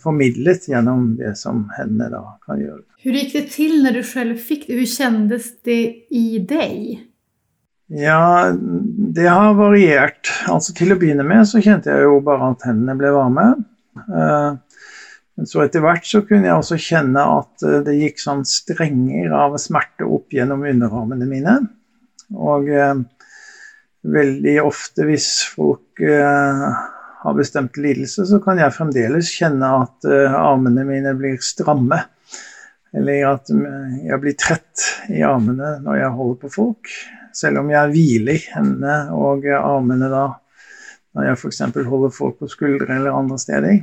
formidlet 0.00 0.68
gjennom 0.70 1.10
det 1.18 1.34
som 1.36 1.66
hendene 1.76 2.08
da 2.14 2.22
kan 2.46 2.60
gjøre. 2.62 2.82
Hvordan 3.02 3.20
gikk 3.20 3.34
det 3.36 3.44
til 3.52 3.74
når 3.84 3.98
du 3.98 4.02
selv 4.08 4.40
fikk 4.40 4.66
det? 4.66 4.78
Hvordan 4.78 4.92
kjennes 4.94 5.48
det 5.68 5.80
i 6.16 6.26
deg? 6.48 7.06
Ja, 7.90 8.52
det 8.54 9.26
har 9.26 9.56
variert. 9.58 10.30
Altså 10.50 10.74
Til 10.78 10.94
å 10.94 10.98
begynne 11.00 11.26
med 11.26 11.48
så 11.50 11.62
kjente 11.62 11.90
jeg 11.90 12.06
jo 12.06 12.20
bare 12.22 12.52
at 12.52 12.66
hendene 12.68 12.94
ble 12.98 13.10
varme. 13.16 13.46
Eh, 13.98 14.50
men 15.34 15.48
så 15.48 15.64
etter 15.64 15.82
hvert 15.82 16.06
så 16.06 16.22
kunne 16.26 16.46
jeg 16.46 16.60
også 16.60 16.78
kjenne 16.78 17.24
at 17.40 17.66
eh, 17.66 17.80
det 17.86 17.96
gikk 17.98 18.22
sånn 18.22 18.44
strenger 18.46 19.34
av 19.34 19.58
smerte 19.58 20.06
opp 20.06 20.30
gjennom 20.36 20.62
underarmene 20.70 21.26
mine. 21.26 21.56
Og 22.36 22.70
eh, 22.70 23.02
veldig 24.06 24.56
ofte 24.62 25.08
hvis 25.08 25.32
folk 25.50 26.04
har 27.20 27.36
bestemt 27.36 27.76
lidelse, 27.76 28.24
så 28.26 28.40
kan 28.42 28.60
jeg 28.60 28.72
fremdeles 28.72 29.30
kjenne 29.36 29.68
at 29.82 30.08
uh, 30.08 30.36
armene 30.40 30.86
mine 30.88 31.12
blir 31.18 31.40
stramme. 31.44 32.00
Eller 32.96 33.22
at 33.28 33.50
eh, 33.54 33.98
jeg 34.08 34.18
blir 34.18 34.34
trett 34.34 34.86
i 35.14 35.20
armene 35.22 35.76
når 35.84 36.00
jeg 36.00 36.14
holder 36.16 36.38
på 36.40 36.48
folk. 36.50 36.88
Selv 37.36 37.60
om 37.60 37.68
jeg 37.70 37.92
hviler 37.92 38.46
hendene 38.56 38.96
og 39.14 39.46
armene 39.46 40.08
da 40.10 40.24
når 41.14 41.28
jeg 41.28 41.38
f.eks. 41.38 41.60
holder 41.86 42.12
folk 42.14 42.40
på 42.40 42.48
skuldre 42.50 42.96
eller 42.96 43.14
andre 43.14 43.38
steder. 43.38 43.78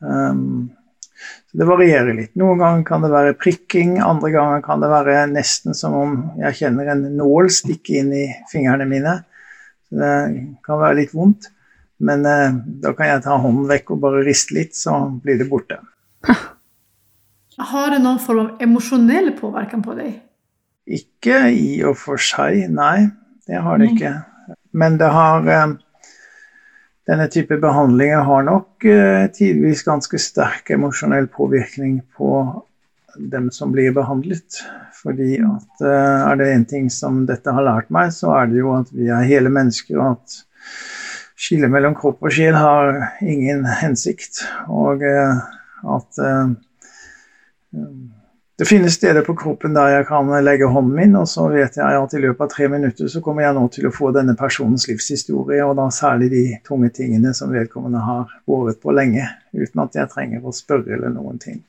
Um, 0.00 0.70
så 1.50 1.58
Det 1.58 1.66
varierer 1.66 2.14
litt. 2.14 2.34
Noen 2.38 2.60
ganger 2.60 2.84
kan 2.86 3.04
det 3.04 3.12
være 3.12 3.36
prikking, 3.40 3.96
andre 4.04 4.30
ganger 4.34 4.64
kan 4.64 4.82
det 4.84 4.90
være 4.92 5.22
nesten 5.32 5.76
som 5.76 5.96
om 5.98 6.16
jeg 6.38 6.58
kjenner 6.60 6.92
en 6.92 7.06
nål 7.18 7.48
stikke 7.52 8.00
inn 8.02 8.12
i 8.14 8.26
fingrene 8.52 8.86
mine. 8.88 9.14
Det 9.88 10.12
kan 10.66 10.82
være 10.82 11.00
litt 11.00 11.14
vondt, 11.16 11.48
men 11.98 12.26
eh, 12.26 12.54
da 12.82 12.92
kan 12.96 13.10
jeg 13.10 13.24
ta 13.24 13.38
hånden 13.42 13.66
vekk 13.70 13.94
og 13.94 14.04
bare 14.04 14.22
riste 14.26 14.54
litt, 14.56 14.76
så 14.78 15.00
blir 15.22 15.40
det 15.40 15.48
borte. 15.50 15.80
Har 17.72 17.90
det 17.90 17.98
noen 18.04 18.20
form 18.22 18.44
av 18.44 18.62
emosjonell 18.62 19.32
påvirkning 19.38 19.82
på 19.82 19.96
deg? 19.98 20.12
Ikke 20.88 21.48
i 21.50 21.82
og 21.84 21.98
for 21.98 22.22
seg, 22.22 22.62
nei. 22.70 23.10
Det 23.48 23.58
har 23.64 23.80
det 23.80 23.90
ikke. 23.94 24.12
Men 24.76 24.98
det 25.00 25.08
har 25.12 25.46
eh, 25.52 25.76
Denne 27.08 27.24
type 27.32 27.56
behandlinger 27.56 28.20
har 28.28 28.42
nok 28.44 28.84
eh, 28.84 29.26
tidvis 29.32 29.80
ganske 29.86 30.18
sterk 30.20 30.68
emosjonell 30.74 31.24
påvirkning 31.32 32.02
på 32.18 32.32
dem 33.18 33.50
som 33.50 33.72
blir 33.72 33.94
behandlet. 33.96 34.60
Fordi 34.98 35.38
at 35.40 35.84
uh, 35.84 36.30
er 36.30 36.38
det 36.38 36.50
én 36.52 36.66
ting 36.68 36.88
som 36.92 37.22
dette 37.26 37.52
har 37.54 37.64
lært 37.64 37.90
meg, 37.94 38.12
så 38.14 38.34
er 38.36 38.50
det 38.50 38.60
jo 38.60 38.74
at 38.76 38.90
vi 38.94 39.08
er 39.14 39.28
hele 39.28 39.52
mennesker, 39.52 39.98
og 39.98 40.16
at 40.16 40.38
skillet 41.38 41.70
mellom 41.70 41.94
kropp 41.98 42.24
og 42.26 42.34
sjel 42.34 42.56
har 42.58 42.94
ingen 43.22 43.64
hensikt. 43.80 44.42
Og 44.72 45.04
uh, 45.06 45.42
at 45.98 46.22
uh, 46.22 46.50
det 48.58 48.66
finnes 48.66 48.96
steder 48.98 49.22
på 49.22 49.36
kroppen 49.38 49.76
der 49.76 49.92
jeg 49.92 50.06
kan 50.08 50.30
legge 50.42 50.66
hånden 50.66 50.96
min, 50.96 51.14
og 51.16 51.28
så 51.30 51.44
vet 51.52 51.76
jeg 51.78 51.98
at 52.02 52.14
i 52.14 52.22
løpet 52.24 52.42
av 52.42 52.50
tre 52.50 52.66
minutter 52.72 53.10
så 53.10 53.22
kommer 53.22 53.44
jeg 53.44 53.54
nå 53.54 53.62
til 53.70 53.86
å 53.86 53.92
få 53.94 54.10
denne 54.16 54.34
personens 54.38 54.88
livshistorie, 54.90 55.62
og 55.62 55.76
da 55.78 55.86
særlig 55.94 56.30
de 56.32 56.42
tunge 56.66 56.90
tingene 56.96 57.30
som 57.38 57.54
vedkommende 57.54 58.02
har 58.02 58.32
båret 58.50 58.80
på 58.82 58.94
lenge, 58.96 59.28
uten 59.54 59.84
at 59.84 59.94
jeg 59.94 60.10
trenger 60.10 60.42
å 60.42 60.54
spørre 60.54 60.96
eller 60.98 61.14
noen 61.14 61.38
ting. 61.38 61.62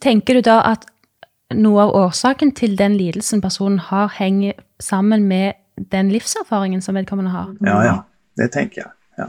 Tenker 0.00 0.38
du 0.38 0.46
da 0.46 0.60
at 0.70 0.86
noe 1.52 1.88
av 1.88 1.96
årsaken 1.98 2.54
til 2.56 2.78
den 2.78 2.94
lidelsen 2.96 3.42
personen 3.42 3.82
har, 3.90 4.14
henger 4.20 4.54
sammen 4.78 5.26
med 5.26 5.58
den 5.90 6.14
livserfaringen 6.14 6.80
som 6.84 6.94
vedkommende 6.94 7.34
har? 7.34 7.50
Ja, 7.66 7.82
ja. 7.88 7.98
Det 8.38 8.48
tenker 8.52 8.84
jeg. 8.84 8.92
Ja. 9.18 9.28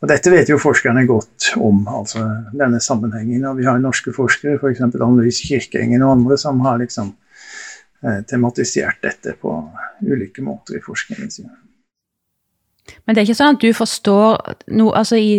Og 0.00 0.08
Dette 0.08 0.32
vet 0.32 0.48
jo 0.48 0.58
forskerne 0.60 1.04
godt 1.08 1.50
om, 1.60 1.82
altså 1.88 2.22
denne 2.56 2.80
sammenhengen. 2.80 3.44
Og 3.50 3.58
vi 3.60 3.66
har 3.68 3.80
norske 3.80 4.14
forskere, 4.16 4.56
f.eks. 4.56 4.80
For 4.80 5.04
Anne-Louise 5.04 5.48
Kirkeengen 5.48 6.04
og 6.06 6.14
andre, 6.16 6.38
som 6.40 6.60
har 6.64 6.80
liksom 6.80 7.12
eh, 8.04 8.22
tematisert 8.28 9.02
dette 9.04 9.36
på 9.40 9.56
ulike 10.00 10.44
måter 10.44 10.78
i 10.78 10.84
forskningen 10.84 11.34
sin. 11.34 11.50
Men 13.04 13.14
det 13.14 13.20
er 13.20 13.28
ikke 13.28 13.38
sånn 13.38 13.56
at 13.56 13.62
du 13.62 13.70
forstår 13.76 14.40
noe 14.74 14.94
altså 14.98 15.18
I 15.20 15.30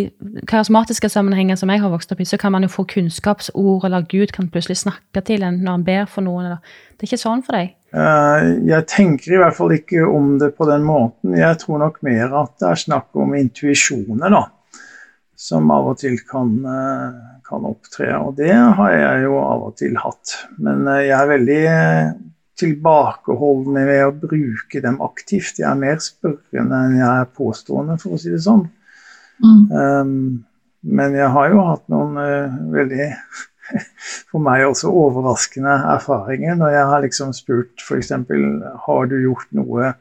karismatiske 0.48 1.10
sammenhenger 1.12 1.58
som 1.58 1.72
jeg 1.72 1.82
har 1.82 1.92
vokst 1.92 2.14
opp 2.14 2.22
i, 2.22 2.28
så 2.28 2.38
kan 2.40 2.54
man 2.54 2.64
jo 2.64 2.70
få 2.72 2.86
kunnskapsord, 2.88 3.84
eller 3.88 4.06
Gud 4.08 4.32
kan 4.32 4.48
plutselig 4.52 4.78
snakke 4.84 5.24
til 5.26 5.44
en 5.46 5.60
når 5.60 5.78
han 5.78 5.86
ber 5.86 6.08
for 6.10 6.24
noen. 6.24 6.48
Eller. 6.48 6.76
Det 6.94 7.04
er 7.06 7.12
ikke 7.12 7.24
sånn 7.26 7.44
for 7.44 7.58
deg? 7.58 7.74
Eh, 7.92 8.46
jeg 8.70 8.88
tenker 8.88 9.34
i 9.34 9.40
hvert 9.42 9.56
fall 9.56 9.74
ikke 9.76 10.06
om 10.08 10.36
det 10.40 10.54
på 10.56 10.66
den 10.68 10.84
måten. 10.86 11.36
Jeg 11.36 11.60
tror 11.60 11.82
nok 11.82 12.00
mer 12.06 12.32
at 12.40 12.54
det 12.62 12.70
er 12.70 12.82
snakk 12.86 13.20
om 13.20 13.34
intuisjoner, 13.36 14.32
da. 14.32 14.46
Som 15.42 15.72
av 15.74 15.90
og 15.90 15.98
til 16.00 16.16
kan, 16.28 16.54
eh, 16.64 17.40
kan 17.48 17.66
opptre. 17.68 18.08
Og 18.22 18.36
det 18.38 18.54
har 18.54 18.92
jeg 18.94 19.24
jo 19.26 19.40
av 19.42 19.66
og 19.68 19.76
til 19.80 19.98
hatt. 20.00 20.36
Men 20.58 20.86
eh, 20.88 21.08
jeg 21.10 21.18
er 21.18 21.32
veldig 21.34 21.64
tilbakeholdne 22.62 23.84
ved 23.88 24.06
å 24.06 24.14
bruke 24.22 24.80
dem 24.84 25.00
aktivt. 25.04 25.58
Jeg 25.60 25.68
er 25.68 25.80
mer 25.80 26.00
spørrende 26.04 26.80
enn 26.86 26.98
jeg 27.00 27.10
er 27.10 27.30
påstående, 27.36 27.98
for 28.00 28.16
å 28.16 28.20
si 28.22 28.32
det 28.32 28.42
sånn. 28.44 28.66
Mm. 29.42 29.62
Um, 29.72 30.12
men 30.82 31.16
jeg 31.16 31.30
har 31.34 31.48
jo 31.50 31.64
hatt 31.66 31.82
noen 31.90 32.18
uh, 32.20 32.60
veldig 32.74 33.08
for 34.30 34.42
meg 34.44 34.66
også 34.66 34.90
overraskende 34.90 35.74
erfaringer 35.94 36.58
når 36.58 36.74
jeg 36.76 36.88
har 36.92 37.04
liksom 37.04 37.34
spurt 37.36 37.84
f.eks.: 37.84 38.12
Har 38.86 39.06
du 39.10 39.16
gjort 39.20 39.48
noe 39.56 39.92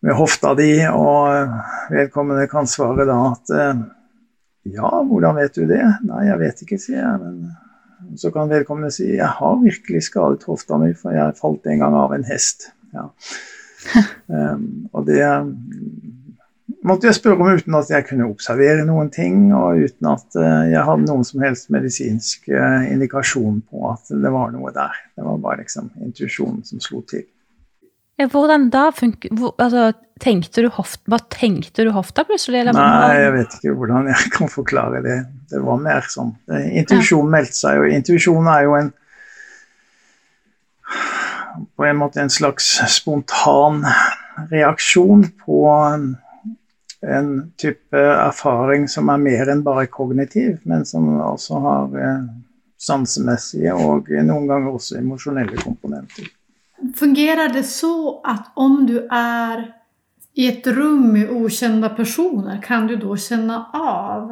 med 0.00 0.16
hofta 0.16 0.54
di? 0.58 0.72
Og 0.88 1.56
vedkommende 1.92 2.48
kan 2.50 2.68
svare 2.70 3.06
da 3.08 3.18
at 3.30 3.54
uh, 3.54 3.82
ja, 4.68 4.90
hvordan 5.08 5.40
vet 5.40 5.56
du 5.56 5.66
det? 5.68 5.82
Nei, 6.06 6.26
jeg 6.28 6.40
vet 6.40 6.64
ikke, 6.66 6.80
sier 6.80 7.02
jeg. 7.02 7.18
men 7.22 8.16
så 8.16 8.30
kan 8.32 8.50
vedkommende 8.50 8.92
si 8.94 9.06
jeg 9.12 9.28
har 9.38 9.58
virkelig 9.60 10.02
skadet 10.08 10.46
hofta 10.48 10.78
mi, 10.80 10.92
for 10.96 11.14
jeg 11.14 11.36
falt 11.38 11.66
en 11.68 11.82
gang 11.82 11.96
av 11.96 12.14
en 12.16 12.26
hest. 12.28 12.70
Ja. 12.96 13.08
um, 14.26 14.64
og 14.94 15.06
det 15.08 15.22
måtte 16.86 17.08
jeg 17.08 17.18
spørre 17.18 17.40
om 17.40 17.58
uten 17.58 17.76
at 17.78 17.90
jeg 17.92 18.06
kunne 18.08 18.28
observere 18.30 18.84
noen 18.88 19.10
ting, 19.12 19.50
og 19.56 19.82
uten 19.84 20.10
at 20.12 20.38
uh, 20.38 20.68
jeg 20.70 20.84
hadde 20.86 21.08
noen 21.08 21.26
som 21.26 21.42
helst 21.44 21.72
medisinsk 21.74 22.48
uh, 22.52 22.86
indikasjon 22.90 23.60
på 23.68 23.90
at 23.90 24.12
det 24.12 24.32
var 24.32 24.54
noe 24.54 24.72
der. 24.74 24.96
Det 25.16 25.26
var 25.26 25.42
bare 25.42 25.62
liksom 25.64 25.90
intuisjonen 26.04 26.64
som 26.66 26.82
slo 26.82 27.02
til. 27.10 27.26
Hvordan 28.20 28.66
da 28.68 28.90
funker 28.92 29.32
altså, 29.32 29.90
tenkte 30.20 30.60
du 30.60 30.68
hofta, 30.74 31.00
Hva 31.08 31.18
tenkte 31.32 31.86
du 31.86 31.92
hofta 31.94 32.26
plutselig? 32.28 32.60
Eller? 32.60 32.76
Nei, 32.76 33.14
jeg 33.16 33.32
vet 33.38 33.54
ikke 33.56 33.76
hvordan 33.78 34.10
jeg 34.12 34.30
kan 34.36 34.50
forklare 34.52 35.00
det. 35.06 35.18
Det 35.50 35.60
var 35.64 35.80
mer 35.80 36.04
sånn 36.06 36.34
Intuisjon 36.52 37.30
meldte 37.32 37.56
seg, 37.56 37.80
og 37.80 37.94
intuisjon 37.96 38.50
er 38.52 38.66
jo 38.68 38.76
en 38.78 38.92
på 41.76 41.84
en 41.84 41.98
måte 41.98 42.20
en 42.22 42.30
slags 42.32 42.66
spontan 42.92 43.82
reaksjon 44.50 45.24
på 45.42 45.62
en 47.06 47.52
type 47.56 47.96
erfaring 47.96 48.88
som 48.88 49.08
er 49.08 49.22
mer 49.22 49.50
enn 49.52 49.64
bare 49.64 49.86
kognitiv, 49.92 50.58
men 50.68 50.84
som 50.88 51.08
også 51.20 51.60
har 51.64 51.96
eh, 51.96 52.28
sansemessige 52.80 53.74
og 53.76 54.10
noen 54.24 54.48
ganger 54.48 54.76
også 54.76 54.98
emosjonelle 55.00 55.56
komponenter. 55.60 56.28
Fungerer 56.96 57.52
det 57.52 57.66
så 57.68 58.20
at 58.24 58.52
om 58.56 58.84
du 58.88 58.98
er 59.04 59.66
i 60.38 60.46
et 60.48 60.66
rom 60.72 61.10
med 61.12 61.32
ukjente 61.34 61.90
personer, 61.96 62.60
kan 62.62 62.86
du 62.88 62.96
da 63.00 63.16
kjenne 63.18 63.58
av 63.76 64.30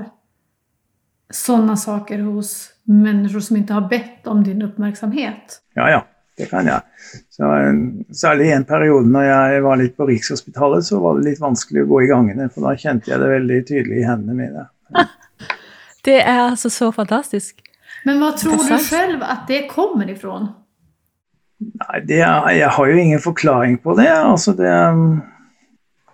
sånne 1.35 1.75
saker 1.77 2.23
hos 2.25 2.53
mennesker 2.89 3.45
som 3.45 3.59
ikke 3.59 3.77
har 3.77 3.89
bedt 3.91 4.31
om 4.31 4.41
din 4.45 4.65
oppmerksomhet? 4.65 5.59
Ja, 5.77 5.91
ja. 5.93 6.05
Det 6.39 6.47
kan 6.51 6.69
jeg. 6.71 6.81
Så, 7.35 7.49
særlig 8.15 8.49
i 8.49 8.55
en 8.55 8.67
periode 8.69 9.11
når 9.11 9.25
jeg 9.27 9.63
var 9.65 9.81
litt 9.81 9.97
på 9.99 10.07
Rikshospitalet, 10.07 10.87
så 10.87 11.01
var 11.03 11.19
det 11.19 11.33
litt 11.33 11.41
vanskelig 11.43 11.83
å 11.83 11.89
gå 11.91 12.03
i 12.05 12.11
gangene, 12.11 12.47
for 12.55 12.69
da 12.69 12.77
kjente 12.79 13.11
jeg 13.11 13.23
det 13.23 13.31
veldig 13.33 13.63
tydelig 13.67 14.03
i 14.03 14.07
hendene 14.07 14.39
mine. 14.39 14.69
Det 16.09 16.21
er 16.23 16.45
altså 16.47 16.71
så 16.73 16.87
fantastisk. 16.95 17.59
Men 18.07 18.21
hva 18.23 18.31
tror 18.39 18.63
du 18.63 18.77
selv 18.81 19.25
at 19.27 19.49
det 19.51 19.65
kommer 19.69 20.09
ifra? 20.09 20.39
Nei, 21.59 21.99
det 22.07 22.21
er, 22.23 22.47
jeg 22.55 22.71
har 22.77 22.91
jo 22.91 23.01
ingen 23.03 23.21
forklaring 23.21 23.81
på 23.83 23.97
det. 23.99 24.07
Altså 24.09 24.55
det, 24.57 24.71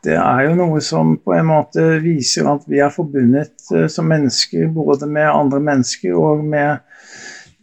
det 0.09 0.17
er 0.17 0.41
jo 0.49 0.57
noe 0.59 0.81
som 0.85 1.15
på 1.21 1.37
en 1.37 1.51
måte 1.51 1.85
viser 2.05 2.49
at 2.51 2.65
vi 2.71 2.81
er 2.83 2.93
forbundet 2.95 3.53
uh, 3.75 3.85
som 3.93 4.09
mennesker 4.09 4.73
både 4.73 5.09
med 5.11 5.29
andre 5.29 5.61
mennesker 5.69 6.17
og 6.17 6.43
med 6.49 6.81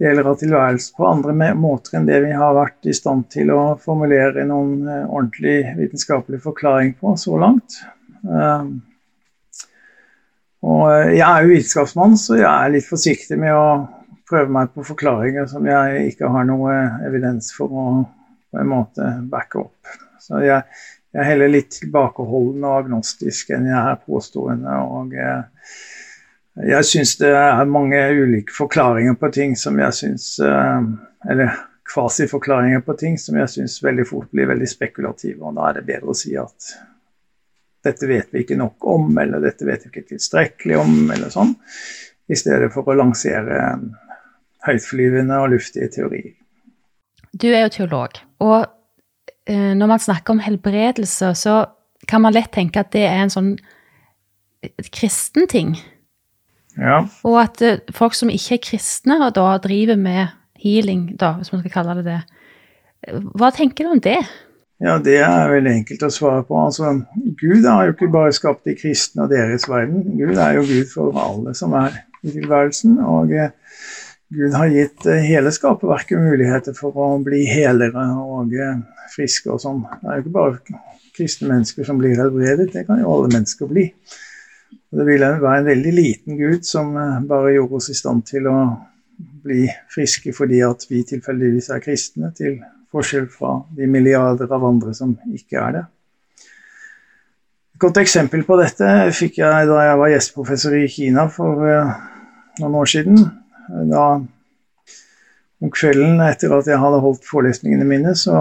deler 0.02 0.28
av 0.32 0.38
tilværelsen 0.42 0.98
på 0.98 1.08
andre 1.08 1.52
måter 1.58 2.00
enn 2.00 2.08
det 2.10 2.22
vi 2.26 2.32
har 2.36 2.56
vært 2.58 2.90
i 2.90 2.96
stand 2.98 3.28
til 3.34 3.54
å 3.54 3.62
formulere 3.82 4.46
noen 4.50 4.88
uh, 4.88 5.04
ordentlig 5.06 5.76
vitenskapelig 5.78 6.42
forklaring 6.44 6.96
på 7.00 7.14
så 7.22 7.38
langt. 7.42 7.82
Uh, 8.26 8.66
og 10.62 10.86
jeg 11.10 11.26
er 11.26 11.44
jo 11.44 11.54
vitenskapsmann, 11.56 12.18
så 12.22 12.38
jeg 12.38 12.50
er 12.50 12.74
litt 12.76 12.86
forsiktig 12.86 13.38
med 13.42 13.58
å 13.58 13.68
prøve 14.30 14.54
meg 14.54 14.72
på 14.76 14.86
forklaringer 14.88 15.48
som 15.50 15.66
jeg 15.68 16.12
ikke 16.14 16.30
har 16.32 16.46
noe 16.48 16.76
evidens 17.08 17.50
for 17.56 17.72
å 17.74 17.86
på 18.52 18.60
en 18.60 18.68
måte 18.68 19.08
backe 19.32 19.62
opp. 19.64 19.92
Så 20.22 20.42
jeg, 20.44 20.64
jeg 21.12 21.24
er 21.24 21.30
heller 21.30 21.52
litt 21.52 21.72
tilbakeholden 21.76 22.66
og 22.68 22.78
agnostisk 22.82 23.54
enn 23.56 23.70
jeg 23.70 23.80
er 23.80 24.02
påstående. 24.06 24.76
og 24.84 25.16
jeg, 25.16 25.38
jeg 26.60 26.86
syns 26.86 27.16
det 27.22 27.32
er 27.32 27.70
mange 27.70 28.00
ulike 28.12 28.54
forklaringer 28.54 29.16
på 29.20 29.30
ting 29.32 29.54
som 29.60 29.78
jeg 29.80 29.96
syns 29.96 30.26
eh, 30.44 30.88
Eller 31.32 31.54
kvasiforklaringer 31.92 32.84
på 32.86 32.96
ting 33.00 33.18
som 33.20 33.38
jeg 33.40 33.52
syns 33.52 33.78
veldig 33.84 34.06
fort 34.08 34.32
blir 34.32 34.48
veldig 34.52 34.68
spekulative. 34.70 35.42
Og 35.44 35.58
da 35.58 35.70
er 35.70 35.80
det 35.80 35.88
bedre 35.90 36.14
å 36.14 36.18
si 36.18 36.36
at 36.40 36.74
dette 37.84 38.08
vet 38.08 38.30
vi 38.32 38.44
ikke 38.44 38.60
nok 38.60 38.86
om, 38.88 39.10
eller 39.20 39.42
dette 39.44 39.66
vet 39.68 39.84
vi 39.84 39.92
ikke 39.92 40.14
tilstrekkelig 40.14 40.78
om, 40.80 40.94
eller 41.12 41.34
sånn. 41.34 41.56
I 42.32 42.38
stedet 42.40 42.70
for 42.72 42.88
å 42.88 42.96
lansere 42.96 43.58
høytflyvende 44.68 45.40
og 45.42 45.56
luftige 45.56 45.90
teorier. 45.92 46.36
Du 47.32 47.50
er 47.50 47.66
jo 47.66 47.74
teolog, 47.74 48.20
og 48.44 48.60
eh, 49.50 49.72
når 49.76 49.92
man 49.92 50.04
snakker 50.04 50.36
om 50.36 50.44
helbredelse, 50.44 51.34
så 51.36 51.56
kan 52.08 52.24
man 52.24 52.36
lett 52.36 52.54
tenke 52.56 52.84
at 52.84 52.92
det 52.94 53.06
er 53.08 53.24
en 53.24 53.34
sånn 53.34 53.52
kristen 54.94 55.48
ting. 55.50 55.76
Ja. 56.78 57.02
Og 57.28 57.40
at 57.42 57.62
eh, 57.66 57.82
folk 57.96 58.16
som 58.18 58.32
ikke 58.32 58.58
er 58.58 58.64
kristne, 58.64 59.18
og 59.26 59.36
da 59.36 59.56
driver 59.64 60.00
med 60.00 60.38
healing, 60.62 61.10
da, 61.20 61.36
hvis 61.40 61.52
man 61.54 61.64
skal 61.64 61.74
kalle 61.74 61.98
det 62.00 62.08
det. 62.08 62.22
Hva 63.38 63.50
tenker 63.56 63.88
du 63.88 63.96
om 63.96 64.04
det? 64.04 64.20
Ja, 64.82 64.98
Det 64.98 65.18
er 65.22 65.52
veldig 65.52 65.74
enkelt 65.82 66.06
å 66.06 66.12
svare 66.14 66.44
på. 66.46 66.58
Altså, 66.58 66.96
Gud 67.38 67.66
har 67.70 67.86
jo 67.86 67.96
ikke 67.96 68.10
bare 68.14 68.34
skapt 68.34 68.66
de 68.66 68.74
kristne 68.78 69.26
og 69.26 69.34
deres 69.34 69.68
verden. 69.70 70.06
Gud 70.18 70.38
er 70.42 70.58
jo 70.58 70.66
Gud 70.66 70.88
for 70.94 71.18
alle 71.22 71.54
som 71.58 71.76
er 71.78 72.00
i 72.26 72.34
tilværelsen. 72.34 72.98
og 73.06 73.34
eh, 73.34 73.54
Gud 74.32 74.56
har 74.56 74.72
gitt 74.72 75.06
eh, 75.12 75.26
hele 75.28 75.52
skaperverket 75.54 76.22
muligheter 76.22 76.76
for 76.78 76.98
å 76.98 77.12
bli 77.22 77.44
helere 77.50 78.08
og 78.24 78.54
eh, 78.56 78.82
friske 79.14 79.52
og 79.52 79.62
sånn. 79.62 79.84
Det 80.02 80.08
er 80.08 80.18
jo 80.18 80.26
ikke 80.26 80.36
bare 80.38 80.82
kristne 81.18 81.52
mennesker 81.52 81.86
som 81.86 82.00
blir 82.00 82.16
helbredet, 82.18 82.72
det 82.74 82.86
kan 82.88 83.02
jo 83.02 83.12
alle 83.12 83.32
mennesker 83.34 83.70
bli. 83.70 83.90
Det 84.92 85.06
ville 85.08 85.30
være 85.40 85.62
en 85.62 85.70
veldig 85.70 85.92
liten 85.96 86.38
Gud 86.40 86.66
som 86.68 86.92
eh, 87.00 87.22
bare 87.28 87.54
gjorde 87.56 87.80
oss 87.80 87.90
i 87.94 87.96
stand 87.96 88.26
til 88.28 88.50
å 88.52 88.58
bli 89.46 89.64
friske 89.94 90.34
fordi 90.36 90.60
at 90.66 90.84
vi 90.90 91.04
tilfeldigvis 91.08 91.70
er 91.72 91.84
kristne, 91.84 92.32
til 92.36 92.60
forskjell 92.92 93.30
fra 93.32 93.56
de 93.78 93.88
milliarder 93.88 94.52
av 94.52 94.66
andre 94.68 94.94
som 94.98 95.14
ikke 95.32 95.62
er 95.62 95.78
det. 95.78 95.86
Et 97.72 97.84
godt 97.86 98.02
eksempel 98.02 98.44
på 98.46 98.58
dette 98.60 98.90
fikk 99.16 99.40
jeg 99.40 99.70
da 99.70 99.86
jeg 99.86 100.02
var 100.02 100.12
gjesteprofessor 100.12 100.76
i 100.82 100.90
Kina 100.92 101.28
for 101.32 101.64
noen 102.60 102.78
år 102.82 102.92
siden 102.92 103.24
da 103.90 104.06
om 105.62 105.72
kvelden 105.72 106.22
etter 106.26 106.52
at 106.58 106.68
jeg 106.68 106.82
hadde 106.82 107.02
holdt 107.04 107.28
forelesningene 107.30 107.86
mine, 107.88 108.16
så 108.18 108.36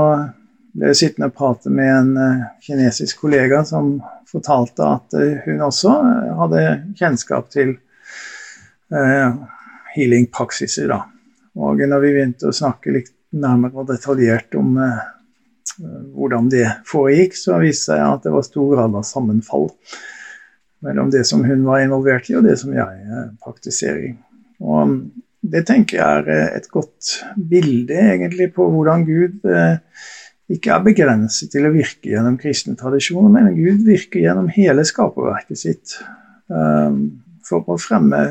ble 0.76 0.92
sittende 0.94 1.30
og 1.30 1.36
prate 1.36 1.70
med 1.72 1.90
en 1.90 2.10
uh, 2.18 2.42
kinesisk 2.62 3.20
kollega 3.24 3.64
som 3.66 3.96
fortalte 4.30 4.86
at 4.86 5.16
uh, 5.18 5.40
hun 5.46 5.64
også 5.66 5.94
hadde 6.42 6.64
kjennskap 6.98 7.50
til 7.52 7.76
healing-praksiser. 8.90 10.88
da. 10.90 11.04
Og 11.62 11.78
når 11.78 12.00
vi 12.02 12.08
begynte 12.16 12.48
å 12.50 12.54
snakke 12.54 12.90
litt 12.90 13.12
nærmere 13.30 13.78
og 13.78 13.86
detaljert 13.86 14.56
om 14.58 14.80
hvordan 15.78 16.48
det 16.50 16.64
foregikk, 16.90 17.38
så 17.38 17.60
viste 17.62 17.94
det 17.94 18.00
seg 18.00 18.02
at 18.02 18.26
det 18.26 18.32
var 18.34 18.42
stor 18.48 18.72
grad 18.72 18.98
av 18.98 19.06
sammenfall 19.06 19.70
mellom 20.82 21.14
det 21.14 21.22
som 21.30 21.46
hun 21.46 21.62
var 21.68 21.84
involvert 21.84 22.26
i, 22.32 22.34
og 22.40 22.48
det 22.50 22.56
som 22.58 22.74
jeg 22.74 22.90
praktiserer. 23.46 24.10
i. 24.10 24.12
Og 24.58 24.98
det 25.40 25.64
tenker 25.68 25.98
jeg 25.98 26.22
er 26.22 26.30
eh, 26.32 26.48
et 26.58 26.68
godt 26.72 27.14
bilde 27.50 27.96
egentlig 27.96 28.50
på 28.56 28.66
hvordan 28.72 29.06
Gud 29.08 29.46
eh, 29.48 29.78
ikke 30.50 30.74
er 30.74 30.84
begrenset 30.84 31.52
til 31.52 31.66
å 31.68 31.72
virke 31.74 32.10
gjennom 32.10 32.38
kristne 32.40 32.76
tradisjoner, 32.78 33.30
men 33.30 33.54
Gud 33.54 33.84
virker 33.86 34.24
gjennom 34.24 34.50
hele 34.52 34.84
skaperverket 34.86 35.60
sitt 35.62 35.96
eh, 36.50 37.00
for 37.46 37.70
å 37.70 37.78
fremme 37.80 38.22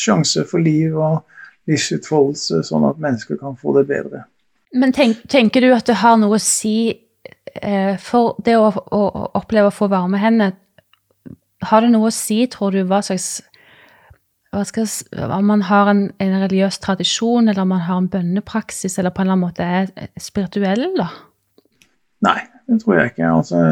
sjanser 0.00 0.46
for 0.48 0.62
liv 0.62 0.96
og 0.96 1.22
livsutfoldelse, 1.70 2.62
sånn 2.66 2.86
at 2.88 3.00
mennesker 3.02 3.38
kan 3.40 3.56
få 3.58 3.74
det 3.78 3.86
bedre. 3.90 4.24
Men 4.76 4.92
tenk, 4.94 5.22
tenker 5.30 5.62
du 5.62 5.72
at 5.74 5.86
det 5.88 6.00
har 6.02 6.18
noe 6.20 6.38
å 6.38 6.42
si 6.42 7.02
for 8.02 8.36
det 8.44 8.56
å, 8.58 8.68
å 8.68 9.02
oppleve 9.38 9.70
å 9.70 9.74
få 9.74 9.88
varme 9.88 10.20
hender? 10.20 10.56
Har 11.64 11.82
det 11.82 11.92
noe 11.92 12.10
å 12.10 12.14
si, 12.14 12.42
tror 12.52 12.74
du, 12.74 12.82
hva 12.88 13.00
slags 13.04 13.40
skal, 14.68 14.88
om 15.26 15.48
man 15.50 15.64
har 15.68 15.90
en, 15.90 16.02
en, 16.22 16.36
religiøs 16.42 16.78
tradisjon, 16.80 17.48
eller 17.48 17.64
om 17.64 17.72
man 17.74 17.84
har 17.84 18.00
en 18.00 18.10
bønnepraksis, 18.12 18.98
eller 18.98 19.12
på 19.12 19.22
en 19.22 19.26
eller 19.26 19.36
annen 19.36 19.46
måte 19.46 19.64
er 19.64 20.20
spirituell, 20.20 20.86
da? 20.96 21.10
Nei, 22.24 22.38
det 22.68 22.80
tror 22.82 22.96
jeg 22.96 23.12
ikke. 23.12 23.28
Altså, 23.28 23.62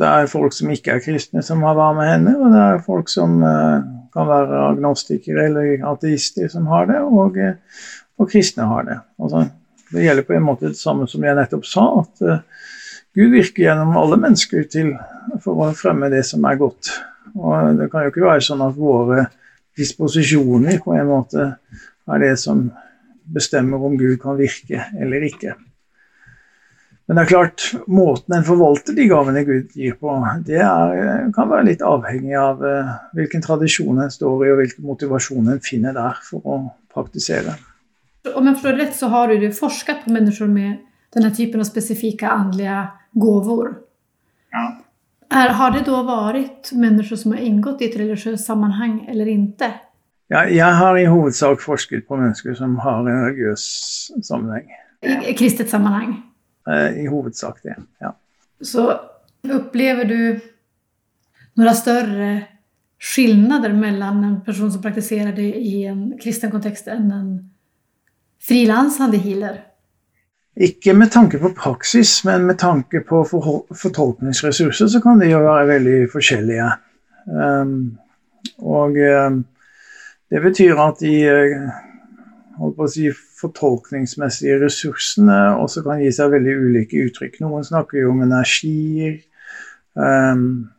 det 0.00 0.08
er 0.08 0.28
folk 0.32 0.54
som 0.56 0.72
ikke 0.72 0.96
er 0.96 1.04
kristne, 1.04 1.42
som 1.44 1.64
har 1.66 1.78
vært 1.78 1.96
med 1.98 2.10
henne. 2.10 2.36
og 2.40 2.52
det 2.54 2.60
er 2.66 2.84
folk 2.84 3.08
som 3.12 3.40
uh, 3.44 3.80
kan 4.14 4.28
være 4.28 4.60
agnostikere 4.70 5.48
eller 5.48 5.86
ateister, 5.92 6.48
som 6.52 6.68
har 6.72 6.88
det, 6.90 7.00
og, 7.04 7.36
uh, 7.36 7.88
og 8.20 8.30
kristne 8.30 8.68
har 8.68 8.86
det. 8.88 8.98
Altså, 9.20 9.46
det 9.90 10.06
gjelder 10.06 10.26
på 10.28 10.36
en 10.36 10.46
måte 10.46 10.70
det 10.70 10.80
samme 10.80 11.08
som 11.10 11.24
jeg 11.24 11.36
nettopp 11.36 11.68
sa, 11.68 11.86
at 12.04 12.24
uh, 12.24 12.66
Gud 13.16 13.32
virker 13.34 13.66
gjennom 13.66 13.96
alle 13.98 14.20
mennesker 14.22 14.68
til, 14.70 14.94
for 15.42 15.66
å 15.66 15.72
fremme 15.76 16.12
det 16.12 16.22
som 16.28 16.44
er 16.46 16.60
godt. 16.60 16.92
Og 17.34 17.76
det 17.78 17.90
kan 17.90 18.04
jo 18.04 18.12
ikke 18.12 18.26
være 18.26 18.44
sånn 18.46 18.62
at 18.64 18.78
våre 18.78 19.26
disposisjoner 19.78 20.80
på 20.84 20.94
en 20.96 21.10
måte 21.10 21.48
er 22.10 22.22
det 22.22 22.36
som 22.40 22.68
bestemmer 23.30 23.82
om 23.86 23.98
Gud 23.98 24.16
kan 24.22 24.38
virke 24.38 24.86
eller 24.98 25.26
ikke. 25.26 25.54
Men 27.10 27.18
det 27.18 27.22
er 27.24 27.30
klart, 27.32 27.62
måten 27.90 28.36
en 28.36 28.44
forvalter 28.46 28.94
de 28.94 29.08
gavene 29.10 29.40
Gud 29.42 29.72
gir 29.74 29.96
på, 29.98 30.12
det 30.46 30.60
er, 30.62 31.24
kan 31.34 31.48
være 31.50 31.66
litt 31.66 31.80
avhengig 31.82 32.36
av 32.38 32.62
uh, 32.62 32.92
hvilken 33.18 33.42
tradisjon 33.42 33.98
en 33.98 34.12
står 34.14 34.44
i, 34.46 34.50
og 34.52 34.60
hvilken 34.60 34.86
motivasjon 34.86 35.48
en 35.50 35.58
finner 35.64 35.96
der 35.96 36.20
for 36.22 36.46
å 36.46 36.60
praktisere. 36.94 37.56
Om 38.30 38.46
jeg 38.46 38.60
forstår 38.60 38.78
rett, 38.78 38.94
så 38.94 39.10
har 39.10 39.34
du 39.34 39.48
forsket 39.58 40.04
på 40.04 40.14
mennesker 40.14 40.54
med 40.54 40.78
denne 41.16 41.32
typen 41.34 41.64
av 41.64 41.66
spesifikke 41.66 42.30
åndelige 42.30 42.78
gaver. 43.26 43.74
Ja. 44.54 44.64
Er, 45.34 45.56
har 45.58 45.74
det 45.74 45.82
da 45.90 46.06
vært 46.06 46.70
mennesker 46.78 47.18
som 47.18 47.34
har 47.34 47.42
inngått 47.42 47.82
i 47.82 47.90
et 47.90 47.98
religiøst 47.98 48.46
sammenheng 48.46 49.00
eller 49.10 49.34
ikke? 49.34 49.74
Ja, 50.30 50.46
jeg 50.46 50.78
har 50.78 50.94
i 50.94 51.10
hovedsak 51.10 51.58
forsket 51.66 52.06
på 52.06 52.22
mennesker 52.22 52.54
som 52.54 52.78
har 52.86 53.02
en 53.02 53.24
religiøs 53.26 53.62
sammenheng. 54.22 54.70
I 55.02 55.34
kristet 55.34 55.74
sammenheng? 55.74 56.20
Eh, 56.68 57.04
I 57.04 57.06
hovedsak 57.06 57.62
det, 57.62 57.76
ja. 58.00 58.14
Så 58.60 58.86
opplever 59.48 60.04
du 60.04 60.20
noen 61.56 61.76
større 61.76 62.30
skillnader 63.00 63.72
mellom 63.72 64.20
en 64.24 64.36
person 64.44 64.68
som 64.72 64.82
praktiserer 64.84 65.32
det 65.36 65.48
i 65.56 65.86
en 65.88 66.10
kristen 66.20 66.52
kontekst 66.52 66.90
enn 66.92 67.08
en 67.16 67.30
frilansende 68.44 69.20
healer? 69.20 69.62
Ikke 70.60 70.92
med 70.92 71.12
tanke 71.14 71.38
på 71.40 71.54
praksis, 71.56 72.18
men 72.26 72.44
med 72.50 72.58
tanke 72.60 73.00
på 73.06 73.22
fortolkningsressurser, 73.24 74.90
så 74.92 75.00
kan 75.00 75.20
de 75.22 75.30
jo 75.30 75.40
være 75.46 75.68
veldig 75.70 75.98
forskjellige. 76.12 76.66
Um, 77.30 77.76
og 78.58 78.98
um, 78.98 79.38
det 80.28 80.42
betyr 80.44 80.80
at 80.82 81.00
de 81.00 81.14
holdt 82.58 82.76
på 82.76 82.84
å 82.84 82.90
si, 82.90 83.06
fortolkningsmessige 83.40 84.58
ressursene 84.62 85.38
også 85.56 85.84
kan 85.86 86.02
gi 86.02 86.10
seg 86.14 86.34
veldig 86.34 86.56
ulike 86.66 87.06
uttrykk. 87.06 87.40
Noen 87.44 87.66
snakker 87.66 88.02
jo 88.02 88.12
om 88.14 88.22
energier. 88.26 89.18
Um, 89.94 90.70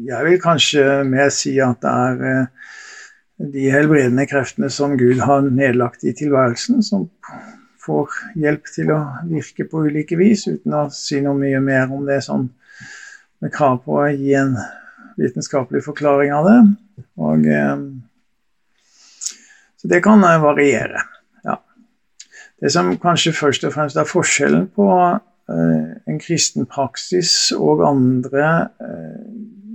jeg 0.00 0.26
vil 0.26 0.40
kanskje 0.42 0.84
mer 1.08 1.30
si 1.34 1.58
at 1.62 1.80
det 1.84 1.92
er 1.92 2.24
uh, 2.24 2.74
de 3.40 3.70
helbredende 3.72 4.26
kreftene 4.28 4.70
som 4.72 4.96
Gud 5.00 5.22
har 5.24 5.46
nedlagt 5.46 6.04
i 6.04 6.12
tilværelsen, 6.16 6.82
som 6.84 7.08
får 7.80 8.12
hjelp 8.40 8.68
til 8.74 8.92
å 8.92 9.00
virke 9.30 9.64
på 9.68 9.86
ulike 9.88 10.18
vis, 10.20 10.44
uten 10.48 10.76
å 10.76 10.88
si 10.92 11.22
noe 11.24 11.38
mye 11.38 11.60
mer 11.64 11.88
om 11.92 12.04
det 12.08 12.20
sånn 12.26 12.50
med 13.40 13.52
krav 13.54 13.80
på 13.86 13.96
å 14.02 14.10
gi 14.12 14.34
en 14.36 14.56
vitenskapelig 15.20 15.82
forklaring 15.86 16.34
av 16.36 16.48
det. 16.48 16.58
Og 17.20 17.48
um, 17.48 17.84
så 19.80 19.88
det 19.88 20.02
kan 20.04 20.24
eh, 20.24 20.42
variere. 20.42 21.02
Ja. 21.44 21.56
Det 22.60 22.72
som 22.72 22.92
kanskje 23.00 23.32
først 23.32 23.64
og 23.64 23.72
fremst 23.72 23.96
er 23.96 24.08
forskjellen 24.08 24.66
på 24.76 24.88
uh, 24.92 25.90
en 26.06 26.18
kristen 26.20 26.68
praksis 26.68 27.32
og 27.56 27.80
andre 27.88 28.50
uh, 28.76 29.20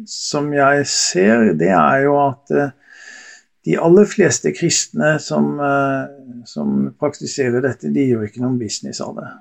som 0.05 0.51
jeg 0.53 0.83
ser, 0.89 1.53
det 1.57 1.71
er 1.73 2.03
jo 2.05 2.19
at 2.21 2.51
de 3.65 3.79
aller 3.81 4.05
fleste 4.05 4.51
kristne 4.53 5.15
som, 5.17 5.55
som, 6.45 6.75
praktiserer 7.01 7.63
dette, 7.65 7.89
de 7.89 8.03
gjør 8.11 8.27
ikke 8.27 8.43
noen 8.43 8.59
business 8.59 9.01
av 9.01 9.15
det. 9.17 9.31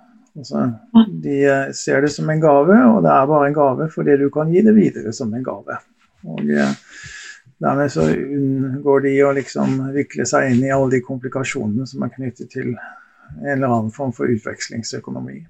Altså, 0.41 0.63
de 1.21 1.37
ser 1.77 2.01
det 2.01 2.15
som 2.15 2.33
en 2.33 2.41
gave, 2.41 2.79
og 2.95 3.03
det 3.05 3.13
er 3.13 3.29
bare 3.29 3.51
en 3.51 3.59
gave 3.59 3.91
fordi 3.93 4.17
du 4.23 4.31
kan 4.33 4.49
gi 4.57 4.65
det 4.65 4.73
videre 4.73 5.13
som 5.13 5.37
en 5.37 5.45
gave. 5.45 5.77
Og 6.25 6.41
Dermed 7.63 7.93
så 7.93 8.07
unngår 8.11 9.05
de 9.07 9.15
å 9.25 9.33
liksom 9.37 9.77
vikle 9.95 10.27
seg 10.27 10.51
inn 10.51 10.65
i 10.67 10.73
alle 10.75 10.97
de 10.97 11.03
komplikasjonene 11.05 11.87
som 11.87 12.03
er 12.03 12.13
knyttet 12.17 12.51
til 12.53 12.73
en 12.75 13.53
eller 13.57 13.71
annen 13.71 13.93
form 13.95 14.13
for 14.15 14.31
utvekslingsøkonomi. 14.31 15.45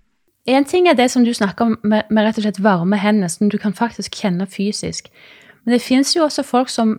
En 0.47 0.67
ting 0.69 0.89
er 0.89 0.97
det 0.99 1.09
som 1.11 1.25
du 1.25 1.33
snakker 1.35 1.71
om 1.71 1.79
med, 1.83 2.05
med 2.11 2.27
rett 2.27 2.39
og 2.39 2.45
slett 2.45 2.61
varme 2.61 2.99
hender, 3.01 3.33
som 3.33 3.49
du 3.49 3.57
kan 3.59 3.73
faktisk 3.73 4.21
kjenne 4.21 4.47
fysisk. 4.47 5.09
Men 5.65 5.79
det 5.79 5.83
fins 5.83 6.13
jo 6.17 6.27
også 6.27 6.45
folk 6.45 6.69
som 6.69 6.99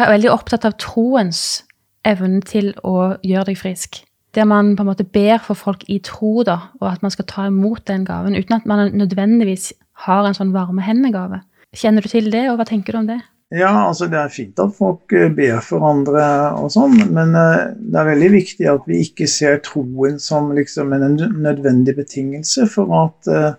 er 0.00 0.08
veldig 0.08 0.30
opptatt 0.32 0.64
av 0.64 0.78
troens 0.80 1.62
evne 2.08 2.40
til 2.48 2.72
å 2.82 3.18
gjøre 3.20 3.50
deg 3.50 3.60
frisk. 3.60 4.00
Der 4.32 4.48
man 4.48 4.72
på 4.76 4.84
en 4.84 4.88
måte 4.88 5.04
ber 5.04 5.42
for 5.44 5.58
folk 5.58 5.84
i 5.92 5.98
tro, 6.00 6.40
da, 6.48 6.72
og 6.80 6.88
at 6.88 7.02
man 7.04 7.12
skal 7.12 7.28
ta 7.28 7.44
imot 7.50 7.84
den 7.90 8.06
gaven, 8.08 8.32
uten 8.32 8.56
at 8.56 8.66
man 8.66 8.88
nødvendigvis 8.96 9.74
har 10.06 10.24
en 10.24 10.36
sånn 10.36 10.54
varme 10.56 10.80
hender-gave. 10.82 11.42
Kjenner 11.76 12.04
du 12.04 12.08
til 12.08 12.32
det, 12.32 12.46
og 12.48 12.56
hva 12.56 12.66
tenker 12.68 12.96
du 12.96 13.02
om 13.02 13.10
det? 13.12 13.20
Ja, 13.52 13.88
altså 13.88 14.06
det 14.08 14.16
er 14.16 14.30
fint 14.32 14.60
at 14.62 14.72
folk 14.78 15.12
eh, 15.12 15.28
ber 15.34 15.58
for 15.64 15.84
andre 15.84 16.24
og 16.56 16.70
sånn, 16.72 16.94
men 17.12 17.34
eh, 17.36 17.74
det 17.76 17.98
er 18.00 18.08
veldig 18.08 18.30
viktig 18.32 18.68
at 18.70 18.86
vi 18.88 19.02
ikke 19.04 19.28
ser 19.28 19.60
troen 19.66 20.16
som 20.22 20.54
liksom 20.56 20.94
en 20.96 21.18
nødvendig 21.20 21.94
betingelse 21.98 22.64
for 22.72 22.94
at 23.02 23.28
uh, 23.28 23.52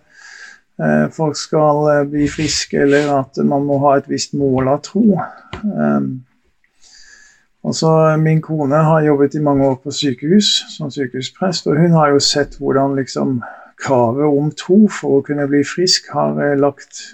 folk 1.13 1.37
skal 1.37 2.07
bli 2.09 2.25
friske, 2.31 2.79
eller 2.87 3.11
at 3.19 3.37
man 3.45 3.67
må 3.67 3.77
ha 3.85 3.99
et 3.99 4.09
visst 4.09 4.33
mål 4.33 4.71
av 4.73 4.81
tro. 4.87 5.19
Um, 5.61 6.23
min 8.23 8.41
kone 8.43 8.81
har 8.89 9.05
jobbet 9.05 9.37
i 9.37 9.43
mange 9.45 9.67
år 9.69 9.77
på 9.83 9.93
sykehus 9.93 10.49
som 10.73 10.89
sykehusprest, 10.91 11.69
og 11.69 11.77
hun 11.77 11.93
har 11.93 12.15
jo 12.15 12.23
sett 12.23 12.57
hvordan 12.57 12.97
liksom 12.97 13.43
kravet 13.83 14.25
om 14.25 14.49
tro 14.57 14.87
for 14.89 15.19
å 15.19 15.25
kunne 15.27 15.45
bli 15.51 15.61
frisk 15.67 16.09
har 16.15 16.41
lagt 16.57 17.05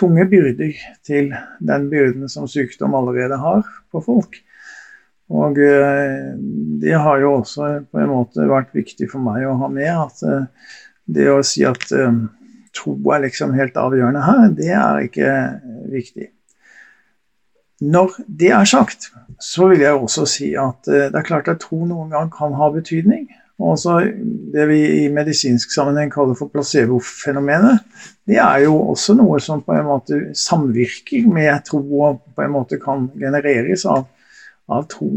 tunge 0.00 0.24
byrder 0.30 0.76
til 1.06 1.34
den 1.60 1.90
byrden 1.92 2.28
som 2.32 2.48
sykdom 2.48 2.96
allerede 2.96 3.38
har 3.40 3.66
på 3.92 4.02
folk. 4.04 4.40
Og 5.30 5.58
eh, 5.62 6.34
det 6.82 6.96
har 6.98 7.20
jo 7.22 7.36
også 7.38 7.70
på 7.90 8.02
en 8.02 8.10
måte 8.10 8.48
vært 8.50 8.74
viktig 8.74 9.06
for 9.12 9.22
meg 9.22 9.46
å 9.46 9.58
ha 9.60 9.70
med 9.70 9.90
at 9.92 10.24
eh, 10.26 10.74
det 11.10 11.28
å 11.30 11.38
si 11.46 11.62
at 11.66 11.86
eh, 11.94 12.18
tro 12.74 12.96
er 13.14 13.24
liksom 13.26 13.54
helt 13.54 13.78
avgjørende 13.78 14.24
her, 14.26 14.44
det 14.58 14.72
er 14.74 15.04
ikke 15.06 15.36
viktig. 15.92 16.30
Når 17.80 18.18
det 18.26 18.50
er 18.52 18.66
sagt, 18.68 19.08
så 19.40 19.70
vil 19.70 19.86
jeg 19.86 19.96
også 19.96 20.26
si 20.28 20.50
at 20.58 20.84
det 20.84 21.16
er 21.16 21.24
klart 21.24 21.48
at 21.48 21.62
tro 21.62 21.78
noen 21.88 22.10
gang 22.12 22.28
kan 22.34 22.52
ha 22.58 22.68
betydning. 22.74 23.24
Og 23.60 23.74
også 23.74 23.98
det 24.54 24.64
vi 24.70 24.78
i 25.02 25.08
medisinsk 25.12 25.72
sammenheng 25.74 26.08
kaller 26.12 26.36
for 26.38 26.48
placebo-fenomenet, 26.52 27.82
det 28.28 28.38
er 28.40 28.62
jo 28.64 28.78
også 28.94 29.14
noe 29.18 29.36
som 29.42 29.60
på 29.66 29.74
en 29.76 29.84
måte 29.84 30.20
samvirker 30.38 31.26
med 31.28 31.66
tro 31.68 31.82
og 32.06 32.22
på 32.36 32.46
en 32.46 32.54
måte 32.54 32.80
kan 32.80 33.10
genereres 33.20 33.84
av, 33.84 34.06
av 34.72 34.86
tro. 34.88 35.10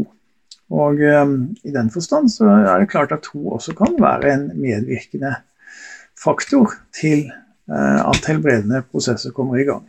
Og 0.74 1.00
um, 1.00 1.38
i 1.64 1.72
den 1.72 1.88
forstand 1.94 2.28
så 2.34 2.50
er 2.50 2.82
det 2.82 2.90
klart 2.92 3.14
at 3.16 3.24
tro 3.24 3.56
også 3.56 3.76
kan 3.78 3.96
være 4.00 4.34
en 4.34 4.46
medvirkende 4.58 5.32
faktor 6.20 6.76
til 6.96 7.30
uh, 7.72 8.04
at 8.10 8.28
helbredende 8.28 8.82
prosesser 8.90 9.32
kommer 9.32 9.60
i 9.60 9.66
gang. 9.68 9.86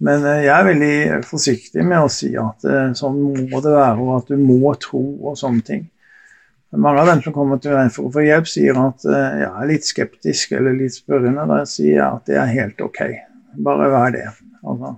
Men 0.00 0.24
uh, 0.24 0.40
jeg 0.40 0.54
er 0.54 0.68
veldig 0.70 0.96
forsiktig 1.28 1.84
med 1.84 2.00
å 2.00 2.10
si 2.12 2.32
at 2.38 2.64
sånn 2.96 3.20
må 3.52 3.60
det 3.60 3.76
være, 3.76 4.00
og 4.00 4.16
at 4.22 4.32
du 4.32 4.40
må 4.40 4.72
tro 4.80 5.04
og 5.20 5.36
sånne 5.40 5.64
ting. 5.68 5.88
Mange 6.76 7.00
av 7.00 7.08
dem 7.08 7.22
som 7.24 7.32
kommer 7.32 7.60
til 7.62 7.72
meg 7.72 7.90
for 7.94 8.08
å 8.08 8.12
få 8.12 8.26
hjelp, 8.26 8.48
sier 8.50 8.76
at 8.76 9.04
uh, 9.08 9.16
jeg 9.40 9.48
er 9.48 9.68
litt 9.70 9.86
skeptisk 9.88 10.52
eller 10.58 10.76
litt 10.76 10.98
spørrende. 10.98 11.46
Da 11.48 11.62
sier 11.68 11.94
jeg 11.94 12.06
at 12.06 12.28
det 12.28 12.36
er 12.36 12.50
helt 12.52 12.82
ok. 12.84 13.02
Bare 13.64 13.88
vær 13.92 14.12
det. 14.12 14.26
Altså. 14.60 14.96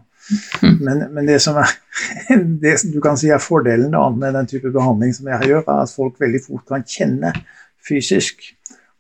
Men, 0.63 1.05
men, 1.15 1.27
det 1.27 1.39
som 1.43 1.59
er 1.59 1.71
det 2.63 2.77
du 2.91 2.99
kan 3.03 3.19
si 3.19 3.31
er 3.31 3.43
fordelen 3.43 3.95
da, 3.95 4.03
med 4.15 4.35
den 4.39 4.51
type 4.51 4.73
behandling 4.75 5.15
som 5.15 5.31
jeg 5.31 5.51
gjør, 5.53 5.63
er 5.65 5.85
at 5.85 5.95
folk 5.95 6.19
veldig 6.23 6.43
fort 6.47 6.67
kan 6.71 6.87
kjenne 6.87 7.33
fysisk 7.87 8.43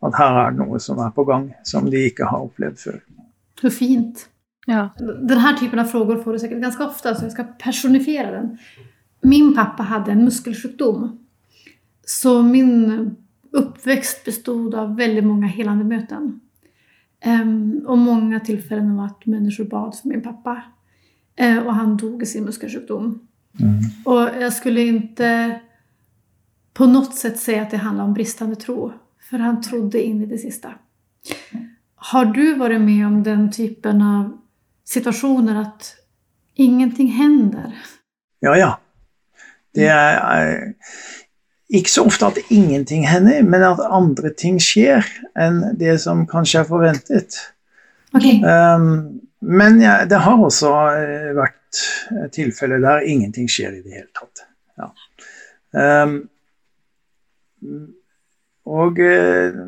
at 0.06 0.16
her 0.16 0.38
er 0.40 0.52
det 0.54 0.62
noe 0.62 0.78
som 0.80 1.00
er 1.04 1.10
på 1.14 1.26
gang, 1.28 1.50
som 1.66 1.88
de 1.92 2.06
ikke 2.08 2.28
har 2.28 2.46
opplevd 2.46 2.78
før. 2.80 3.00
Så 3.60 3.72
fint. 3.74 4.24
Ja. 4.68 4.86
Denne 4.96 5.52
typen 5.58 5.82
av 5.82 5.90
spørsmål 5.90 6.22
får 6.22 6.36
du 6.36 6.42
sikkert 6.44 6.62
ganske 6.64 6.86
ofte, 6.86 7.12
så 7.16 7.26
jeg 7.26 7.34
skal 7.34 7.50
personifere 7.60 8.30
den. 8.32 8.54
Min 9.28 9.52
pappa 9.56 9.84
hadde 9.90 10.14
en 10.14 10.24
muskelsykdom 10.24 11.10
så 12.06 12.42
min 12.42 13.16
uppväxt 13.50 14.24
bestod 14.24 14.74
av 14.74 14.96
väldigt 14.96 15.24
många 15.24 15.46
helande 15.46 15.84
möten. 15.84 16.40
Um, 17.24 17.84
och 17.86 17.98
många 17.98 18.40
tillfällen 18.40 18.98
av 18.98 19.04
att 19.04 19.26
människor 19.26 19.64
bad 19.64 19.96
för 19.96 20.08
min 20.08 20.22
pappa. 20.22 20.62
Uh, 21.42 21.58
och 21.58 21.74
han 21.74 21.96
dog 21.96 22.22
i 22.22 22.26
sin 22.26 22.44
muskelsjukdom. 22.44 23.28
Mm. 23.60 23.78
Och 24.04 24.42
jag 24.42 24.52
skulle 24.52 24.80
inte 24.80 25.60
på 26.72 26.86
något 26.86 27.14
sätt 27.14 27.38
säga 27.38 27.62
att 27.62 27.70
det 27.70 27.76
handlar 27.76 28.04
om 28.04 28.14
bristande 28.14 28.56
tro. 28.56 28.92
För 29.30 29.38
han 29.38 29.62
trodde 29.62 30.02
in 30.02 30.22
i 30.22 30.26
det 30.26 30.38
sista. 30.38 30.74
Har 31.94 32.24
du 32.24 32.54
varit 32.54 32.80
med 32.80 33.06
om 33.06 33.22
den 33.22 33.52
typen 33.52 34.02
av 34.02 34.38
situationer 34.84 35.60
att 35.60 35.96
ingenting 36.54 37.08
händer? 37.08 37.78
Ja, 38.40 38.56
ja. 38.56 38.80
Det 39.74 39.86
är, 39.86 40.74
ikke 41.70 41.92
så 41.92 42.04
ofte 42.08 42.26
at 42.26 42.38
ingenting 42.50 43.06
hender, 43.08 43.44
men 43.46 43.62
at 43.62 43.80
andre 43.86 44.32
ting 44.34 44.58
skjer 44.62 45.06
enn 45.38 45.62
det 45.78 46.00
som 46.02 46.24
kanskje 46.30 46.64
er 46.64 46.68
forventet. 46.68 47.38
Okay. 48.16 48.40
Um, 48.42 49.20
men 49.40 49.78
ja, 49.82 50.00
det 50.10 50.18
har 50.24 50.42
også 50.42 50.70
uh, 50.70 51.30
vært 51.38 51.82
tilfeller 52.34 52.82
der 52.82 53.06
ingenting 53.06 53.46
skjer 53.50 53.78
i 53.78 53.84
det 53.84 54.00
hele 54.00 54.10
tatt. 54.18 54.44
Ja. 54.80 54.90
Um, 56.02 56.16
og 58.66 58.98
uh, 58.98 59.62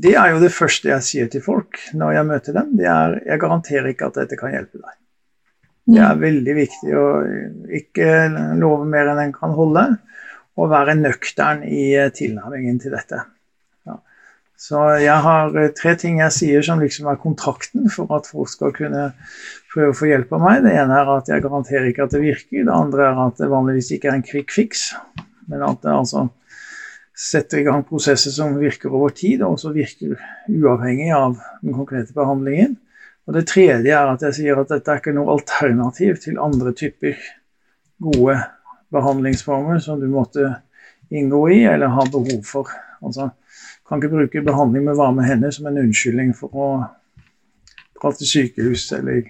det 0.00 0.12
er 0.20 0.34
jo 0.34 0.42
det 0.44 0.52
første 0.54 0.92
jeg 0.92 1.06
sier 1.06 1.32
til 1.32 1.44
folk 1.44 1.80
når 1.96 2.18
jeg 2.18 2.28
møter 2.34 2.56
dem. 2.60 2.74
Det 2.76 2.88
er 2.88 3.16
jeg 3.24 3.42
garanterer 3.42 3.90
ikke 3.94 4.10
at 4.10 4.20
dette 4.20 4.38
kan 4.40 4.52
hjelpe 4.52 4.82
deg. 4.82 4.96
Det 5.90 6.02
er 6.04 6.20
veldig 6.20 6.54
viktig 6.54 6.92
å 6.94 7.06
ikke 7.74 8.10
love 8.60 8.84
mer 8.86 9.08
enn 9.10 9.24
en 9.24 9.32
kan 9.34 9.56
holde 9.56 9.88
å 10.60 10.68
være 10.70 10.96
nøktern 10.98 11.62
i 11.66 11.90
eh, 11.96 12.10
tilnærmingen 12.14 12.80
til 12.82 12.94
dette. 12.96 13.22
Ja. 13.88 13.96
Så 14.60 14.82
jeg 15.00 15.16
har 15.26 15.56
eh, 15.56 15.70
tre 15.76 15.94
ting 16.00 16.20
jeg 16.22 16.36
sier 16.36 16.66
som 16.66 16.82
liksom 16.82 17.08
er 17.10 17.20
kontrakten 17.20 17.88
for 17.92 18.10
at 18.16 18.28
folk 18.30 18.50
skal 18.52 18.74
kunne 18.76 19.10
prøve 19.72 19.94
å 19.94 19.96
få 19.96 20.10
hjelp 20.10 20.34
av 20.36 20.44
meg. 20.44 20.66
Det 20.66 20.74
ene 20.82 20.98
er 21.00 21.14
at 21.14 21.30
jeg 21.32 21.46
garanterer 21.46 21.88
ikke 21.90 22.08
at 22.08 22.16
det 22.16 22.24
virker. 22.24 22.66
Det 22.66 22.76
andre 22.76 23.08
er 23.08 23.24
at 23.28 23.40
det 23.40 23.50
vanligvis 23.52 23.94
ikke 23.96 24.12
er 24.12 24.18
en 24.18 24.26
quick 24.26 24.52
fix, 24.54 24.90
men 25.50 25.64
at 25.66 25.82
det 25.84 25.94
altså 25.94 26.28
setter 27.20 27.60
i 27.60 27.66
gang 27.66 27.82
prosesser 27.84 28.32
som 28.32 28.54
virker 28.56 28.92
over 28.92 29.12
tid, 29.12 29.42
og 29.42 29.58
også 29.58 29.74
virker 29.74 30.16
uavhengig 30.48 31.10
av 31.12 31.36
den 31.60 31.76
konkrete 31.76 32.16
behandlingen. 32.16 32.78
Og 33.28 33.36
det 33.36 33.44
tredje 33.50 33.92
er 33.92 34.08
at 34.08 34.24
jeg 34.24 34.38
sier 34.38 34.60
at 34.60 34.72
dette 34.72 34.90
er 34.90 35.02
ikke 35.02 35.12
noe 35.14 35.36
alternativ 35.36 36.16
til 36.24 36.40
andre 36.40 36.72
typer 36.76 37.20
gode 38.00 38.38
behandlingsformer 38.94 39.78
som 39.82 40.00
du 40.00 40.08
måtte 40.10 40.54
inngå 41.10 41.44
i 41.50 41.62
eller 41.64 41.94
ha 41.94 42.06
behov 42.10 42.42
for. 42.46 42.70
Altså, 43.00 43.30
kan 43.88 43.98
ikke 43.98 44.12
bruke 44.14 44.44
behandling 44.46 44.86
med 44.86 44.98
varme 44.98 45.24
hender 45.26 45.50
som 45.54 45.66
en 45.66 45.80
unnskyldning 45.82 46.34
for 46.38 46.54
å 46.54 46.68
dra 48.00 48.12
til 48.16 48.30
sykehus 48.30 48.86
eller 48.96 49.24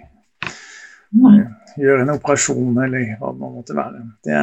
mm. 1.16 1.38
gjøre 1.80 2.04
en 2.04 2.14
operasjon 2.16 2.82
eller 2.84 3.14
hva 3.20 3.32
det 3.32 3.54
måtte 3.56 3.78
være. 3.78 4.04
Det 4.26 4.42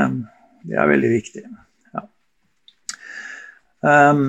det 0.68 0.76
er 0.76 0.90
veldig 0.90 1.10
viktig. 1.12 1.44
Ja. 1.96 2.04
Um, 4.12 4.24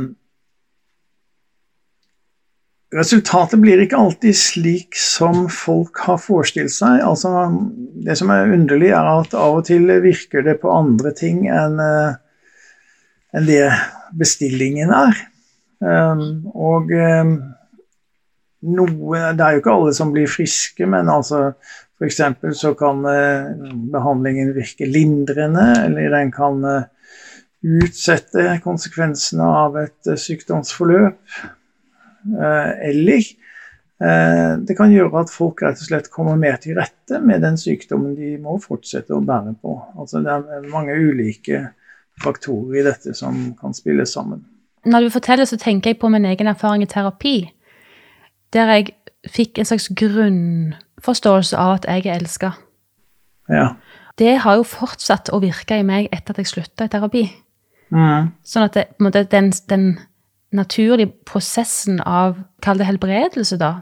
resultatet 2.94 3.60
blir 3.60 3.82
ikke 3.82 3.98
alltid 3.98 4.36
slik 4.36 4.96
som 4.98 5.46
folk 5.52 6.00
har 6.06 6.20
forestilt 6.22 6.72
seg. 6.72 7.02
Altså, 7.04 7.32
det 8.04 8.16
som 8.20 8.32
er 8.32 8.54
underlig, 8.54 8.92
er 8.96 9.10
at 9.18 9.36
av 9.36 9.60
og 9.60 9.66
til 9.68 9.90
virker 10.04 10.46
det 10.46 10.58
på 10.62 10.72
andre 10.72 11.12
ting 11.16 11.44
enn 11.52 11.76
uh, 11.82 12.16
enn 13.36 13.48
det 13.48 13.64
bestillingen 14.18 14.92
er. 14.94 15.18
Um, 15.78 16.48
og 16.58 16.90
um, 16.90 17.36
noe 18.66 19.18
Det 19.38 19.44
er 19.44 19.54
jo 19.54 19.60
ikke 19.60 19.74
alle 19.76 19.92
som 19.94 20.10
blir 20.14 20.30
friske, 20.30 20.86
men 20.90 21.10
altså 21.12 21.52
f.eks. 21.98 22.22
så 22.58 22.72
kan 22.78 23.04
uh, 23.06 23.52
behandlingen 23.92 24.54
virke 24.56 24.88
lindrende, 24.88 25.68
eller 25.84 26.10
den 26.16 26.32
kan 26.34 26.64
uh, 26.64 26.88
utsette 27.62 28.58
konsekvensene 28.64 29.46
av 29.62 29.78
et 29.84 30.10
uh, 30.10 30.18
sykdomsforløp. 30.18 31.20
Eller 32.26 33.26
det 33.98 34.76
kan 34.78 34.92
gjøre 34.94 35.24
at 35.24 35.30
folk 35.34 35.62
rett 35.64 35.80
og 35.82 35.88
slett 35.88 36.06
kommer 36.14 36.36
mer 36.38 36.60
til 36.62 36.76
rette 36.78 37.18
med 37.18 37.42
den 37.42 37.56
sykdommen 37.58 38.12
de 38.14 38.36
må 38.38 38.54
fortsette 38.62 39.10
å 39.10 39.24
bære 39.26 39.56
på. 39.58 39.72
Altså 39.98 40.22
det 40.22 40.36
er 40.36 40.68
mange 40.70 40.94
ulike 40.94 41.64
faktorer 42.22 42.78
i 42.78 42.84
dette 42.86 43.14
som 43.18 43.40
kan 43.58 43.74
spille 43.74 44.06
sammen. 44.06 44.44
Når 44.86 45.00
du 45.00 45.10
forteller, 45.10 45.44
så 45.44 45.58
tenker 45.58 45.90
jeg 45.90 45.98
på 45.98 46.08
min 46.08 46.24
egen 46.24 46.46
erfaring 46.46 46.82
i 46.82 46.90
terapi, 46.90 47.36
der 48.54 48.72
jeg 48.72 48.92
fikk 49.28 49.58
en 49.58 49.68
slags 49.68 49.88
grunnforståelse 49.98 51.58
av 51.58 51.78
at 51.80 51.88
jeg 51.90 52.06
er 52.06 52.20
elska. 52.20 52.52
Ja. 53.50 53.68
Det 54.18 54.38
har 54.44 54.58
jo 54.58 54.66
fortsatt 54.66 55.30
å 55.32 55.40
virke 55.42 55.78
i 55.78 55.86
meg 55.86 56.08
etter 56.12 56.34
at 56.34 56.42
jeg 56.42 56.52
slutta 56.52 56.86
i 56.86 56.92
terapi. 56.92 57.24
Mm. 57.94 58.32
Sånn 58.44 58.66
at 58.66 58.76
det, 58.76 58.86
den, 59.32 59.50
den, 59.70 59.86
naturlige 60.54 61.12
prosessen 61.26 62.00
av 62.00 62.38
Kall 62.62 62.80
det 62.80 62.88
helbredelse, 62.88 63.58
da. 63.60 63.74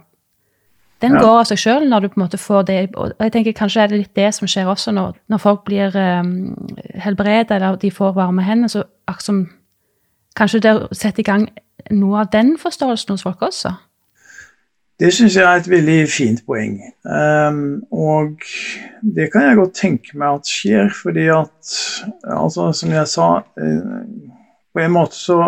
Den 1.00 1.12
ja. 1.12 1.20
går 1.20 1.38
av 1.42 1.48
seg 1.50 1.60
sjøl 1.60 1.86
når 1.90 2.00
du 2.00 2.08
på 2.08 2.16
en 2.18 2.24
måte 2.24 2.40
får 2.40 2.62
det 2.70 2.76
Og 2.96 3.12
jeg 3.20 3.32
tenker 3.32 3.56
kanskje 3.56 3.82
er 3.82 3.90
det 3.92 3.98
litt 4.00 4.16
det 4.16 4.30
som 4.34 4.48
skjer 4.48 4.68
også 4.72 4.94
når, 4.96 5.18
når 5.28 5.42
folk 5.42 5.64
blir 5.68 5.92
um, 5.92 6.54
helbredet, 6.96 7.52
eller 7.58 7.76
de 7.76 7.90
får 7.92 8.14
varme 8.16 8.44
hender. 8.44 8.68
så 8.72 8.84
som 9.20 9.46
Kanskje 10.36 10.60
det 10.60 10.72
setter 10.92 11.20
i 11.20 11.24
gang 11.24 11.46
noe 11.90 12.20
av 12.20 12.32
den 12.32 12.58
forståelsen 12.60 13.14
hos 13.14 13.22
folk 13.24 13.42
også? 13.42 13.70
Det 15.00 15.08
syns 15.12 15.36
jeg 15.36 15.44
er 15.44 15.60
et 15.60 15.68
veldig 15.68 16.08
fint 16.08 16.42
poeng. 16.44 16.78
Um, 17.04 17.82
og 17.92 18.40
det 19.16 19.30
kan 19.32 19.46
jeg 19.46 19.56
godt 19.56 19.74
tenke 19.76 20.16
meg 20.16 20.40
at 20.40 20.48
skjer, 20.48 20.92
fordi 21.02 21.26
at 21.32 21.72
altså, 22.24 22.70
som 22.72 22.92
jeg 22.92 23.08
sa 23.08 23.28
uh, 23.40 24.04
På 24.76 24.84
en 24.84 24.92
måte 24.92 25.16
så 25.16 25.40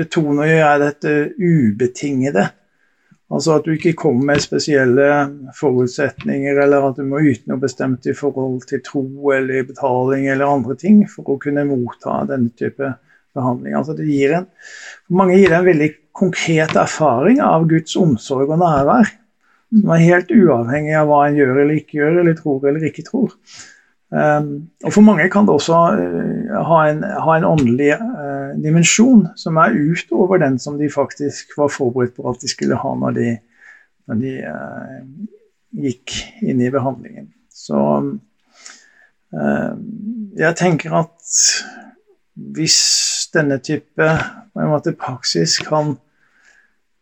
betoner 0.00 0.50
jeg 0.50 0.80
dette 0.82 1.14
ubetingede. 1.36 2.46
Altså 3.30 3.54
at 3.56 3.66
du 3.66 3.76
ikke 3.76 3.94
kommer 3.98 4.32
med 4.32 4.42
spesielle 4.42 5.06
forutsetninger, 5.54 6.58
eller 6.64 6.88
at 6.88 6.98
du 6.98 7.04
må 7.06 7.20
yte 7.22 7.46
noe 7.50 7.62
bestemt 7.62 8.08
i 8.10 8.14
forhold 8.16 8.64
til 8.66 8.82
tro 8.82 9.04
eller 9.36 9.68
betaling 9.68 10.26
eller 10.26 10.50
andre 10.50 10.74
ting 10.78 11.04
for 11.10 11.30
å 11.30 11.38
kunne 11.42 11.66
motta 11.68 12.24
denne 12.30 12.50
type 12.58 12.90
behandling. 13.38 13.76
Altså 13.78 13.94
det 13.98 14.08
gir 14.10 14.34
en, 14.40 14.48
mange 15.14 15.38
gir 15.38 15.52
det 15.52 15.60
en 15.60 15.68
veldig 15.70 15.90
konkret 16.20 16.74
erfaring 16.74 17.38
av 17.44 17.68
Guds 17.70 17.94
omsorg 18.00 18.50
og 18.50 18.62
nærvær. 18.64 19.14
Som 19.70 19.92
er 19.94 20.02
helt 20.02 20.32
uavhengig 20.34 20.96
av 20.98 21.06
hva 21.06 21.20
en 21.28 21.38
gjør 21.38 21.60
eller 21.62 21.76
ikke 21.78 22.00
gjør, 22.00 22.16
eller 22.24 22.34
tror 22.34 22.64
eller 22.66 22.88
ikke 22.88 23.06
tror. 23.06 23.36
Um, 24.10 24.70
og 24.82 24.92
For 24.92 25.06
mange 25.06 25.28
kan 25.30 25.46
det 25.46 25.54
også 25.54 25.76
uh, 25.94 26.54
ha, 26.66 26.78
en, 26.90 27.04
ha, 27.06 27.34
en, 27.36 27.44
åndelig 27.46 27.92
uh, 27.94 28.56
dimensjon 28.58 29.28
som 29.38 29.58
er 29.62 29.76
utover 29.78 30.40
den 30.42 30.56
som 30.58 30.80
de 30.80 30.88
faktisk 30.90 31.54
var 31.58 31.70
forberedt 31.70 32.16
på 32.16 32.26
at 32.26 32.42
de 32.42 32.50
skulle 32.50 32.78
ha 32.82 32.94
når 32.98 33.14
de, 33.14 33.28
når 34.10 34.18
de 34.24 34.32
uh, 34.50 35.04
gikk 35.84 36.16
inn 36.42 36.58
i 36.58 36.72
behandlingen. 36.74 37.30
Så 37.54 37.78
jeg 39.30 40.56
tenker 40.58 40.94
at 40.98 41.34
hvis 42.34 42.78
denne 43.30 43.60
type 43.62 44.08
måte, 44.58 44.90
praksis 44.98 45.60
kan 45.62 45.92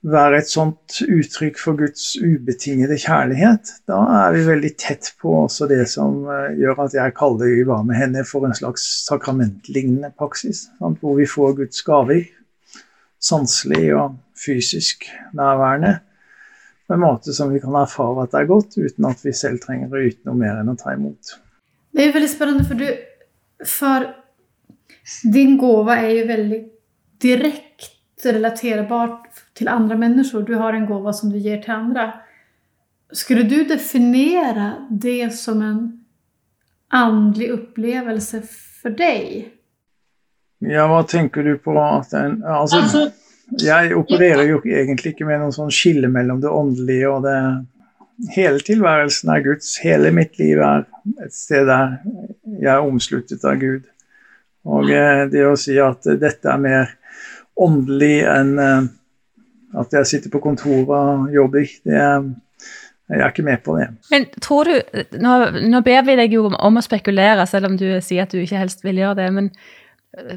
være 0.07 0.39
et 0.39 0.51
sånt 0.51 1.01
uttrykk 1.03 1.59
for 1.59 1.79
Guds 1.79 2.13
ubetingede 2.23 2.99
kjærlighet, 3.03 3.73
da 3.91 3.99
er 4.21 4.37
vi 4.37 4.45
veldig 4.47 4.71
tett 4.79 5.11
på 5.19 5.33
også 5.43 5.67
det 5.71 5.83
som 5.91 6.21
eh, 6.31 6.55
gjør 6.61 6.85
at 6.87 6.95
jeg 6.95 7.17
kaller 7.19 7.65
var 7.67 7.83
med 7.87 7.99
henne 7.99 8.23
for 8.27 8.47
en 8.47 8.55
slags 8.55 8.85
sakramentlignende 9.09 10.13
praksis. 10.19 10.69
Sant? 10.79 11.01
Hvor 11.03 11.19
vi 11.19 11.27
får 11.27 11.57
Guds 11.65 11.83
gaver, 11.87 12.23
sanselig 13.19 13.91
og 13.99 14.15
fysisk 14.39 15.09
nærværende, 15.35 15.99
på 16.87 16.95
en 16.95 17.03
måte 17.03 17.35
som 17.37 17.51
vi 17.53 17.61
kan 17.61 17.75
erfare 17.77 18.23
at 18.23 18.33
det 18.33 18.41
er 18.41 18.49
godt, 18.49 18.79
uten 18.79 19.11
at 19.11 19.21
vi 19.27 19.35
selv 19.37 19.59
trenger 19.61 19.93
å 19.93 20.07
yte 20.07 20.25
noe 20.31 20.39
mer 20.39 20.63
enn 20.63 20.73
å 20.73 20.79
ta 20.79 20.95
imot. 20.95 21.35
Det 21.93 22.07
er 22.07 22.15
veldig 22.15 22.31
spennende, 22.31 22.65
for 22.65 22.79
du 22.79 22.87
for 23.67 24.07
din 25.35 25.57
gåva 25.59 25.99
er 26.05 26.13
jo 26.21 26.27
veldig 26.29 26.59
direkt 27.23 27.98
relaterbart 28.27 29.45
til 29.59 29.69
andre 29.69 29.99
mennesker. 29.99 30.43
Du 30.43 30.57
har 30.59 30.75
en 30.75 30.87
gåva 30.89 31.13
som 31.15 31.31
du 31.33 31.39
gir 31.39 31.61
til 31.63 31.75
andre. 31.75 32.09
Skulle 33.15 33.47
du 33.49 33.63
definere 33.69 34.73
det 34.91 35.31
som 35.37 35.63
en 35.63 35.81
åndelig 36.95 37.53
opplevelse 37.55 38.43
for 38.83 38.97
deg? 38.97 39.55
Ja, 40.65 40.89
hva 40.91 41.05
tenker 41.07 41.47
du 41.47 41.55
på? 41.63 41.77
At 41.79 42.13
en, 42.19 42.41
altså, 42.43 42.83
altså, 42.83 43.05
jeg 43.63 43.95
opererer 43.97 44.49
jo 44.49 44.61
egentlig 44.67 45.15
ikke 45.15 45.29
med 45.29 45.43
noen 45.43 45.55
sånn 45.55 45.73
skille 45.73 46.11
mellom 46.13 46.43
det 46.43 46.53
åndelige 46.53 47.11
og 47.15 47.27
det 47.29 47.41
Hele 48.35 48.59
tilværelsen 48.59 49.29
er 49.31 49.45
Guds. 49.45 49.77
Hele 49.79 50.11
mitt 50.11 50.41
liv 50.41 50.59
er 50.59 50.81
et 51.23 51.31
sted 51.31 51.69
der 51.69 52.01
jeg 52.59 52.73
er 52.73 52.83
omsluttet 52.83 53.45
av 53.47 53.61
Gud. 53.61 53.85
Og 54.67 54.91
eh, 54.91 55.23
det 55.31 55.45
å 55.47 55.53
si 55.55 55.77
at 55.79 56.03
dette 56.19 56.51
er 56.51 56.59
mer 56.59 56.91
åndelig 57.59 58.21
enn 58.29 58.53
eh, 58.63 58.91
at 59.79 59.93
jeg 59.99 60.09
sitter 60.09 60.33
på 60.33 60.41
kontoret 60.43 60.93
og 60.97 61.33
jobber, 61.35 61.67
det 61.85 61.99
er 61.99 62.29
jeg 63.09 63.23
er 63.25 63.31
ikke 63.33 63.45
med 63.47 63.63
på 63.65 63.75
det. 63.79 63.87
Men 64.13 64.27
tror 64.45 64.69
du, 64.69 64.75
Nå, 65.17 65.35
nå 65.73 65.81
ber 65.81 66.03
vi 66.05 66.17
deg 66.19 66.35
jo 66.37 66.43
om 66.53 66.77
å 66.77 66.85
spekulere, 66.85 67.47
selv 67.49 67.71
om 67.71 67.79
du 67.81 67.87
sier 68.05 68.27
at 68.27 68.35
du 68.35 68.43
ikke 68.43 68.61
helst 68.61 68.85
vil 68.85 69.01
gjøre 69.01 69.17
det. 69.23 69.29
Men 69.33 69.49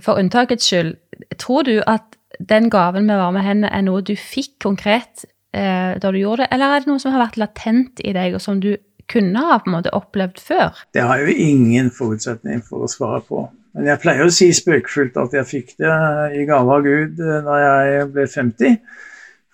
for 0.04 0.20
unntakets 0.22 0.70
skyld, 0.70 0.96
tror 1.42 1.68
du 1.68 1.82
at 1.84 2.16
den 2.40 2.70
gaven 2.72 3.10
med 3.10 3.20
varme 3.20 3.44
hender 3.44 3.74
er 3.76 3.84
noe 3.86 4.04
du 4.06 4.14
fikk 4.16 4.56
konkret 4.64 5.26
eh, 5.52 5.98
da 6.00 6.12
du 6.14 6.20
gjorde 6.22 6.46
det, 6.46 6.52
eller 6.56 6.76
er 6.76 6.84
det 6.84 6.92
noe 6.92 7.04
som 7.04 7.14
har 7.14 7.26
vært 7.26 7.42
latent 7.42 8.00
i 8.08 8.16
deg, 8.16 8.38
og 8.38 8.44
som 8.44 8.62
du 8.64 8.74
kunne 9.12 9.44
ha 9.44 9.60
på 9.60 9.68
en 9.68 9.76
måte 9.76 9.92
opplevd 9.96 10.40
før? 10.40 10.86
Det 10.96 11.04
har 11.04 11.20
jo 11.26 11.34
ingen 11.34 11.92
forutsetning 11.92 12.64
for 12.64 12.86
å 12.86 12.92
svare 12.92 13.20
på. 13.28 13.50
Men 13.76 13.88
jeg 13.88 14.00
pleier 14.04 14.28
å 14.28 14.34
si 14.34 14.50
spøkefullt 14.56 15.18
at 15.22 15.34
jeg 15.38 15.46
fikk 15.48 15.70
det 15.80 15.92
i 16.36 16.44
gave 16.50 16.74
av 16.76 16.82
Gud 16.84 17.20
eh, 17.24 17.44
da 17.46 17.54
jeg 17.62 18.10
ble 18.12 18.26
50. 18.28 18.76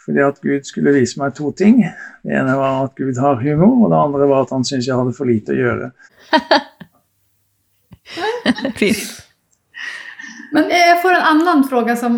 Fordi 0.07 0.21
at 0.23 0.39
Gud 0.41 0.63
skulle 0.65 0.95
vise 0.95 1.19
meg 1.19 1.35
to 1.37 1.51
ting. 1.57 1.83
Det 2.23 2.33
ene 2.39 2.55
var 2.57 2.85
at 2.85 2.95
Gud 2.97 3.17
har 3.21 3.35
humor, 3.43 3.83
og 3.83 3.89
det 3.91 3.99
andre 3.99 4.29
var 4.31 4.39
at 4.45 4.53
han 4.55 4.65
syntes 4.65 4.87
jeg 4.87 4.97
hadde 4.97 5.17
for 5.17 5.25
lite 5.29 5.53
å 5.53 5.59
gjøre. 5.59 5.87
Men 10.55 10.63
jeg 10.71 11.01
får 11.03 11.13
en 11.17 11.29
annen 11.33 11.63
spørsmål 11.67 11.97
som, 11.99 12.13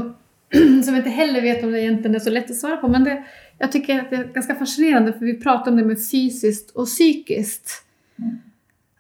som 0.85 0.93
jeg 0.93 1.01
ikke 1.01 1.17
heller 1.17 1.41
vet 1.43 1.63
om 1.65 1.71
det 1.73 1.81
egentlig 1.81 2.15
er 2.19 2.27
så 2.27 2.35
lett 2.35 2.53
å 2.53 2.59
svare 2.59 2.79
på. 2.79 2.87
Men 2.93 3.03
det, 3.07 3.15
jeg 3.59 3.69
tycker 3.75 3.93
det 4.11 4.17
er 4.19 4.33
ganske 4.37 4.59
fascinerende, 4.61 5.15
for 5.17 5.23
vi 5.27 5.41
prater 5.41 5.69
om 5.73 5.77
det 5.81 5.89
med 5.89 6.03
fysisk 6.03 6.65
og 6.77 6.85
psykisk. 6.87 7.63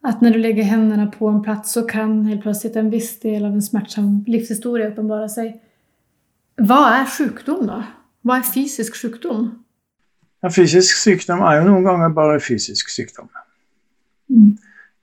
At 0.05 0.21
når 0.23 0.35
du 0.35 0.39
legger 0.39 0.63
hendene 0.63 1.09
på 1.11 1.27
en 1.27 1.41
plats 1.43 1.73
så 1.75 1.83
kan 1.87 2.21
helt 2.29 2.43
plötsligt 2.43 2.77
en 2.79 2.91
viss 2.91 3.17
del 3.19 3.43
av 3.45 3.53
en 3.53 3.63
smärtsam 3.63 4.23
livshistoria 4.27 4.91
uppenbara 4.93 5.27
sig. 5.29 5.57
Hva 6.59 6.79
er 7.01 7.09
sykdom 7.11 7.65
da? 7.67 7.81
Hva 8.23 8.39
er 8.39 8.47
fysisk 8.47 8.95
sykdom? 8.99 9.49
Ja, 10.43 10.51
fysisk 10.55 10.95
sykdom 11.01 11.43
er 11.43 11.59
jo 11.59 11.67
noen 11.67 11.87
ganger 11.87 12.13
bare 12.15 12.39
fysisk 12.43 12.91
sykdom. 12.93 13.27
Mm. 14.31 14.55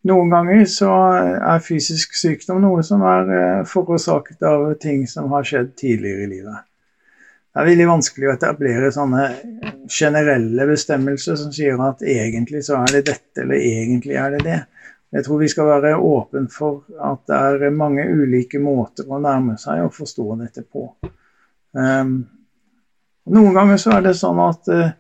Noen 0.06 0.30
ganger 0.30 0.62
så 0.70 0.92
er 1.34 1.64
fysisk 1.64 2.14
sykdom 2.16 2.62
noe 2.62 2.84
som 2.86 3.02
er 3.04 3.32
eh, 3.36 3.66
forårsaket 3.68 4.44
av 4.46 4.68
ting 4.80 5.04
som 5.10 5.28
har 5.32 5.44
skjedd 5.44 5.74
tidligere 5.76 6.24
i 6.24 6.30
livet. 6.30 6.64
Det 7.52 7.62
er 7.62 7.68
veldig 7.70 7.88
vanskelig 7.88 8.28
å 8.28 8.34
etablere 8.36 8.92
sånne 8.92 9.26
generelle 9.92 10.66
bestemmelser 10.68 11.38
som 11.40 11.52
sier 11.56 11.80
at 11.80 12.04
egentlig 12.04 12.62
så 12.66 12.82
er 12.82 12.98
det 12.98 13.06
dette, 13.10 13.42
eller 13.42 13.56
egentlig 13.56 14.18
er 14.20 14.36
det 14.36 14.42
det. 14.44 14.58
Jeg 15.16 15.24
tror 15.24 15.38
vi 15.40 15.48
skal 15.48 15.68
være 15.70 15.94
åpne 15.96 16.44
for 16.52 16.82
at 17.00 17.22
det 17.30 17.68
er 17.68 17.72
mange 17.72 18.04
ulike 18.04 18.60
måter 18.60 19.08
å 19.08 19.20
nærme 19.22 19.54
seg 19.60 19.86
og 19.86 19.94
forstå 19.96 20.26
dette 20.42 20.64
på. 20.68 20.90
Um, 21.72 22.18
noen 23.32 23.56
ganger 23.56 23.80
så 23.80 23.94
er 23.96 24.04
det 24.04 24.12
sånn 24.18 24.42
at 24.44 24.68
uh, 24.68 24.90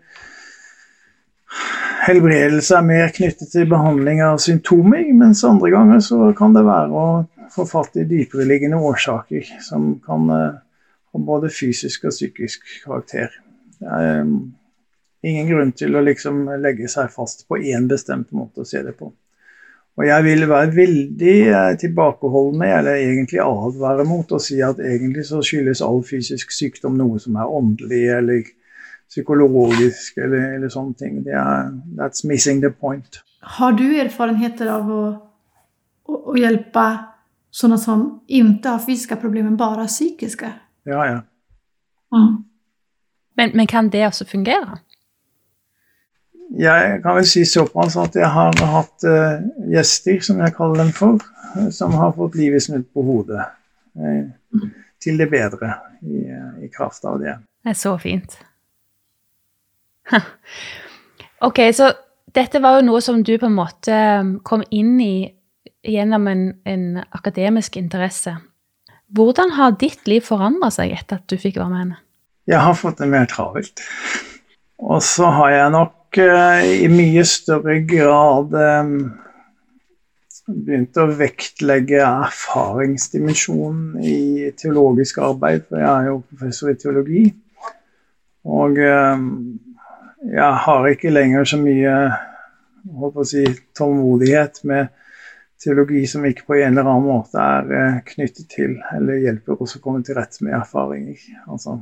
helbredelse 2.06 2.78
er 2.78 2.86
mer 2.86 3.12
knyttet 3.12 3.52
til 3.52 3.68
behandling 3.68 4.22
av 4.24 4.40
symptomer, 4.40 5.04
mens 5.12 5.44
andre 5.44 5.74
ganger 5.74 6.00
så 6.08 6.30
kan 6.38 6.56
det 6.56 6.64
være 6.64 6.96
å 6.96 7.06
få 7.52 7.66
fatt 7.68 8.00
i 8.00 8.06
dypereliggende 8.08 8.80
årsaker 8.88 9.52
som 9.68 9.98
kan 10.06 10.32
uh, 10.32 10.56
ha 11.12 11.24
både 11.28 11.52
fysisk 11.52 12.08
og 12.08 12.16
psykisk 12.16 12.64
karakter. 12.86 13.36
Det 13.76 14.00
er 14.00 14.24
um, 14.24 14.34
ingen 15.28 15.52
grunn 15.52 15.76
til 15.76 15.92
å 15.92 16.04
liksom 16.08 16.46
legge 16.64 16.88
seg 16.88 17.12
fast 17.12 17.44
på 17.50 17.60
én 17.60 17.84
bestemt 17.92 18.32
måte 18.32 18.64
å 18.64 18.68
se 18.72 18.80
det 18.80 18.96
på. 18.96 19.12
Og 19.96 20.04
jeg 20.04 20.24
vil 20.26 20.44
være 20.48 20.74
veldig 20.76 21.36
uh, 21.48 21.70
tilbakeholdende, 21.80 22.68
eller 22.78 22.98
egentlig 23.00 23.40
advare 23.40 24.04
mot 24.04 24.32
å 24.36 24.40
si 24.42 24.58
at 24.64 24.80
egentlig 24.82 25.24
så 25.28 25.40
skyldes 25.44 25.80
all 25.84 26.02
fysisk 26.04 26.52
sykdom 26.52 26.98
noe 27.00 27.20
som 27.22 27.38
er 27.40 27.52
åndelig 27.58 28.02
eller 28.18 28.42
psykologisk 29.08 30.18
eller, 30.20 30.56
eller 30.58 30.72
sånne 30.72 31.00
ting. 31.00 31.22
Det 31.24 31.32
er, 31.32 31.70
that's 31.96 32.26
missing 32.28 32.60
the 32.60 32.70
point. 32.70 33.22
Har 33.56 33.72
du 33.78 33.86
erfarenheter 34.02 34.68
av 34.74 34.90
å, 34.90 35.02
å, 36.10 36.18
å 36.32 36.36
hjelpe 36.36 36.86
sånne 37.54 37.78
som 37.80 38.06
ikke 38.26 38.74
har 38.74 38.82
fysiske 38.84 39.16
problemer, 39.22 39.54
bare 39.56 39.86
psykiske? 39.88 40.50
Ja, 40.90 41.06
ja. 41.08 41.22
Mm. 42.12 42.42
Men, 43.36 43.56
men 43.56 43.68
kan 43.70 43.88
det 43.92 44.04
også 44.06 44.26
fungere? 44.28 44.82
Jeg 46.56 47.00
kan 47.02 47.16
vel 47.18 47.26
si 47.26 47.42
såpass 47.48 47.96
at 48.00 48.14
jeg 48.16 48.28
har 48.30 48.54
hatt 48.70 49.06
uh, 49.08 49.42
gjester, 49.72 50.20
som 50.22 50.38
jeg 50.40 50.54
kaller 50.56 50.84
dem 50.84 50.92
for, 50.94 51.18
som 51.74 51.96
har 51.98 52.14
fått 52.16 52.38
livet 52.38 52.62
snudd 52.62 52.86
på 52.94 53.02
hodet. 53.06 53.48
Uh, 53.98 54.30
til 55.02 55.18
det 55.20 55.28
bedre, 55.30 55.74
i, 56.06 56.22
i 56.64 56.70
kraft 56.72 57.04
av 57.04 57.18
det. 57.20 57.36
Det 57.66 57.74
er 57.74 57.78
så 57.78 57.96
fint. 58.00 58.38
Ok, 61.44 61.58
så 61.76 61.90
dette 62.32 62.62
var 62.64 62.78
jo 62.78 62.86
noe 62.86 63.00
som 63.04 63.18
du 63.20 63.34
på 63.36 63.44
en 63.44 63.56
måte 63.58 63.96
kom 64.46 64.62
inn 64.72 64.94
i 65.04 65.26
gjennom 65.86 66.24
en, 66.30 66.44
en 66.64 66.86
akademisk 67.14 67.76
interesse. 67.76 68.32
Hvordan 69.12 69.52
har 69.58 69.76
ditt 69.78 70.08
liv 70.08 70.24
forandra 70.26 70.70
seg 70.74 70.94
etter 70.96 71.20
at 71.20 71.28
du 71.28 71.36
fikk 71.36 71.60
være 71.60 71.70
med 71.70 71.82
henne? 71.82 71.98
Jeg 72.48 72.62
har 72.62 72.78
fått 72.78 73.02
det 73.02 73.10
mer 73.10 73.28
travelt. 73.30 73.82
Og 74.82 75.02
så 75.04 75.28
har 75.34 75.52
jeg 75.54 75.74
nok 75.74 75.92
uh, 76.20 76.64
i 76.64 76.88
mye 76.92 77.24
større 77.28 77.80
grad 77.88 78.52
begynte 80.46 80.64
begynt 80.66 80.98
å 81.02 81.06
vektlegge 81.18 82.02
erfaringsdimensjonen 82.06 83.96
i 83.98 84.50
teologisk 84.58 85.18
arbeid, 85.26 85.64
for 85.66 85.82
jeg 85.82 85.90
er 85.90 86.10
jo 86.10 86.20
professor 86.30 86.70
i 86.70 86.76
teologi. 86.78 87.24
Og 88.46 88.78
um, 88.78 89.24
jeg 90.22 90.52
har 90.66 90.88
ikke 90.90 91.10
lenger 91.10 91.50
så 91.50 91.58
mye 91.58 91.96
å 92.86 93.26
si, 93.26 93.42
tålmodighet 93.74 94.62
med 94.70 94.94
teologi 95.62 96.04
som 96.06 96.24
ikke 96.28 96.46
på 96.46 96.60
en 96.60 96.76
eller 96.76 96.86
annen 96.86 97.08
måte 97.08 97.42
er 97.42 98.00
knyttet 98.06 98.46
til 98.52 98.76
eller 98.94 99.22
hjelper 99.24 99.62
oss 99.62 99.78
å 99.78 99.82
komme 99.82 100.04
til 100.06 100.18
rette 100.18 100.44
med 100.46 100.54
erfaringer. 100.60 101.18
Altså, 101.50 101.80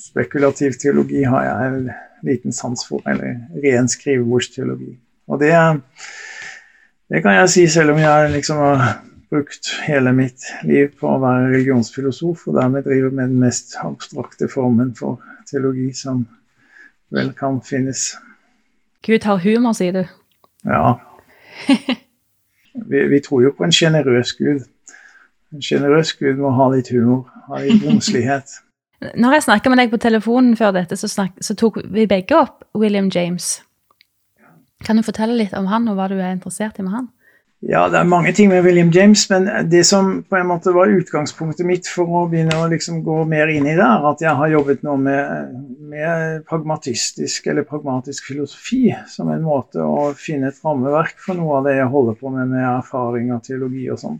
spekulativ 0.00 0.72
teologi 0.80 1.22
har 1.28 1.44
jeg 1.44 1.68
en 1.68 1.90
liten 2.26 2.52
sans 2.52 2.82
for, 2.88 3.02
eller 3.08 3.36
ren 3.64 3.88
skrivebordsteologi. 3.88 4.94
Og 5.30 5.40
det, 5.40 5.52
det, 7.12 7.22
kan 7.22 7.36
jeg 7.36 7.52
si 7.54 7.66
selv 7.70 7.94
om 7.94 8.00
jeg 8.00 8.32
liksom 8.34 8.60
har 8.60 8.84
brukt 9.30 9.70
hele 9.86 10.12
mitt 10.16 10.48
liv 10.66 10.90
på 10.98 11.06
å 11.06 11.20
være 11.22 11.52
religionsfilosof, 11.52 12.48
og 12.48 12.56
dermed 12.58 12.88
driver 12.88 13.12
med 13.14 13.30
den 13.30 13.44
mest 13.44 13.76
abstrakte 13.84 14.48
formen 14.50 14.94
for 14.98 15.20
teologi 15.50 15.92
som 15.94 16.24
vel 17.14 17.32
kan 17.38 17.60
finnes. 17.62 18.14
Gud 19.06 19.24
har 19.24 19.40
humor, 19.44 19.76
sier 19.76 19.94
du. 19.94 20.02
Ja. 20.66 20.96
Vi, 22.70 23.00
vi 23.10 23.18
tror 23.20 23.42
jo 23.42 23.50
på 23.56 23.64
en 23.66 23.72
sjenerøs 23.74 24.30
Gud. 24.38 24.66
En 25.50 25.62
sjenerøs 25.64 26.12
Gud 26.18 26.38
må 26.38 26.52
ha 26.54 26.68
litt 26.70 26.90
humor, 26.94 27.24
ha 27.48 27.62
litt 27.64 27.82
romslighet. 27.82 28.52
Når 29.00 29.38
jeg 29.38 29.46
snakka 29.46 29.72
med 29.72 29.80
deg 29.80 29.92
på 29.94 30.00
telefonen 30.00 30.56
før 30.58 30.74
dette, 30.76 30.98
så, 31.00 31.08
snak, 31.08 31.32
så, 31.40 31.56
tok 31.56 31.80
vi 31.88 32.04
begge 32.08 32.36
opp 32.36 32.66
William 32.76 33.08
James. 33.12 33.62
Kan 34.84 35.00
du 35.00 35.04
fortelle 35.04 35.38
litt 35.38 35.56
om 35.56 35.70
han, 35.72 35.88
og 35.88 35.96
hva 35.96 36.10
du 36.10 36.18
er 36.18 36.34
interessert 36.34 36.80
i 36.80 36.84
med 36.84 36.96
han? 36.96 37.08
Ja, 37.60 37.82
det 37.92 37.98
er 37.98 38.08
mange 38.08 38.32
ting 38.32 38.48
med 38.48 38.62
William 38.64 38.88
James, 38.88 39.26
men 39.28 39.48
det 39.68 39.82
som 39.84 40.22
på 40.24 40.36
en 40.38 40.48
måte 40.48 40.72
var 40.72 40.88
utgangspunktet 40.88 41.66
mitt 41.68 41.88
for 41.92 42.08
å 42.08 42.22
begynne 42.30 42.56
å 42.56 42.68
liksom 42.72 43.02
gå 43.04 43.18
mer 43.28 43.52
inn 43.52 43.66
i 43.68 43.74
det, 43.76 43.84
er 43.84 44.06
at 44.08 44.24
jeg 44.24 44.32
har 44.38 44.52
jobbet 44.54 44.84
nå 44.84 44.94
med, 45.00 45.50
med 45.92 46.46
pragmatistisk 46.48 47.50
eller 47.52 47.68
pragmatisk 47.68 48.30
filosofi 48.32 48.86
som 49.12 49.28
en 49.28 49.44
måte 49.44 49.84
å 49.84 50.08
finne 50.16 50.48
et 50.48 50.64
rammeverk 50.64 51.20
for 51.20 51.36
noe 51.36 51.58
av 51.58 51.68
det 51.68 51.76
jeg 51.76 51.92
holder 51.92 52.16
på 52.20 52.32
med 52.32 52.48
med 52.54 52.64
erfaring 52.64 53.28
av 53.36 53.44
teologi 53.44 53.90
og 53.92 54.00
sånn. 54.06 54.16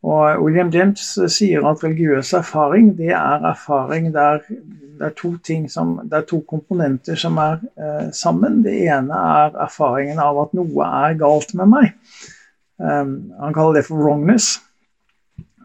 Og 0.00 0.40
William 0.40 0.70
James 0.72 1.02
sier 1.28 1.66
at 1.68 1.82
religiøs 1.84 2.32
erfaring 2.38 2.94
det 2.96 3.10
er 3.12 3.44
erfaring 3.50 4.08
der 4.14 4.40
det 5.00 5.06
er 5.06 5.14
to, 5.16 5.30
som, 5.72 5.94
det 6.04 6.18
er 6.18 6.26
to 6.28 6.42
komponenter 6.48 7.16
som 7.16 7.38
er 7.40 7.62
eh, 7.80 8.08
sammen. 8.12 8.58
Det 8.64 8.74
ene 8.84 9.16
er 9.16 9.54
erfaringen 9.64 10.20
av 10.20 10.42
at 10.42 10.52
noe 10.56 10.88
er 11.06 11.16
galt 11.20 11.54
med 11.56 11.70
meg. 11.72 11.94
Um, 12.76 13.30
han 13.40 13.56
kaller 13.56 13.78
det 13.78 13.86
for 13.86 14.00
wrongness. 14.00 14.58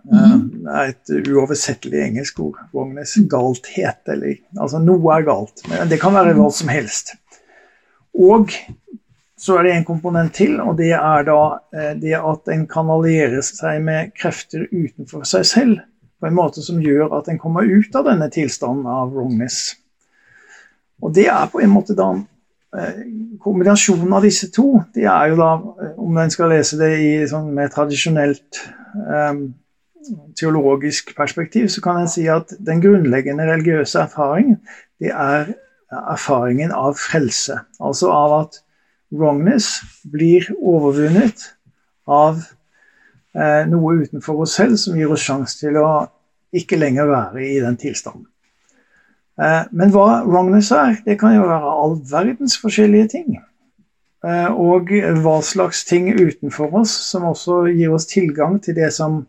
Um, 0.08 0.64
det 0.64 0.78
er 0.80 0.94
et 0.94 1.14
uoversettelig 1.34 2.00
engelsk 2.06 2.40
ord. 2.46 2.62
Wrongness. 2.72 3.18
Galthet. 3.32 4.00
Eller, 4.12 4.40
altså 4.56 4.80
noe 4.84 5.18
er 5.18 5.28
galt. 5.28 5.66
Men 5.68 5.92
det 5.92 6.00
kan 6.00 6.16
være 6.16 6.38
hva 6.40 6.48
som 6.56 6.72
helst. 6.72 7.18
Og 8.16 8.56
så 9.46 9.60
er 9.60 9.68
det 9.68 9.74
en 9.76 9.88
komponent 9.88 10.34
til, 10.34 10.58
og 10.64 10.78
det 10.80 10.92
er 10.98 11.26
da 11.28 11.40
eh, 11.76 11.94
det 12.02 12.16
at 12.18 12.54
en 12.54 12.66
kan 12.70 12.90
alliere 12.90 13.44
seg 13.46 13.82
med 13.86 14.14
krefter 14.18 14.66
utenfor 14.72 15.26
seg 15.30 15.46
selv 15.50 15.82
på 16.20 16.30
en 16.30 16.38
måte 16.38 16.64
som 16.66 16.82
gjør 16.82 17.14
at 17.20 17.28
en 17.30 17.42
kommer 17.42 17.68
ut 17.68 17.96
av 17.98 18.08
denne 18.08 18.30
tilstanden 18.34 18.88
av 18.90 19.12
wrongness. 19.14 19.76
Og 21.04 21.12
det 21.14 21.28
er 21.30 21.52
på 21.52 21.62
en 21.62 21.74
måte 21.76 21.94
da 21.98 22.14
Eh, 22.76 22.96
kombinasjonen 23.40 24.14
av 24.14 24.26
disse 24.26 24.50
to, 24.52 24.82
det 24.96 25.06
er 25.08 25.30
jo 25.32 25.38
da, 25.40 25.52
eh, 25.84 25.92
om 26.02 26.18
en 26.20 26.32
skal 26.34 26.52
lese 26.52 26.80
det 26.80 26.92
i 27.00 27.12
sånn 27.30 27.54
mer 27.56 27.70
tradisjonelt 27.72 28.60
um, 28.96 29.46
teologisk 30.36 31.14
perspektiv, 31.16 31.70
så 31.72 31.84
kan 31.86 32.02
en 32.02 32.12
si 32.12 32.26
at 32.32 32.52
den 32.60 32.82
grunnleggende 32.84 33.48
religiøse 33.48 34.02
erfaringen, 34.04 34.60
det 35.00 35.14
er 35.14 35.54
erfaringen 35.96 36.74
av 36.76 36.98
frelse. 37.00 37.62
Altså 37.80 38.12
av 38.12 38.36
at 38.42 38.60
wrongness 39.16 39.80
blir 40.12 40.48
overvunnet 40.60 41.50
av 42.06 42.44
eh, 43.36 43.64
noe 43.72 43.98
utenfor 44.04 44.46
oss 44.46 44.56
selv 44.60 44.78
som 44.82 44.98
gir 45.00 45.12
oss 45.12 45.26
sjanse 45.26 45.60
til 45.62 45.80
å 45.82 45.90
ikke 46.56 46.80
lenger 46.80 47.10
være 47.10 47.44
i 47.48 47.60
den 47.64 47.78
tilstanden. 47.80 48.28
Eh, 49.42 49.64
men 49.76 49.92
hva 49.92 50.24
wrongness 50.28 50.72
er, 50.76 51.00
det 51.06 51.18
kan 51.20 51.36
jo 51.36 51.48
være 51.50 51.76
all 51.84 52.00
verdens 52.12 52.58
forskjellige 52.62 53.12
ting. 53.18 53.38
Eh, 54.26 54.50
og 54.52 54.92
hva 55.22 55.38
slags 55.46 55.84
ting 55.86 56.10
utenfor 56.14 56.80
oss 56.82 56.94
som 57.12 57.28
også 57.30 57.66
gir 57.74 57.94
oss 57.94 58.08
tilgang 58.10 58.60
til 58.64 58.78
det 58.78 58.92
som 58.96 59.24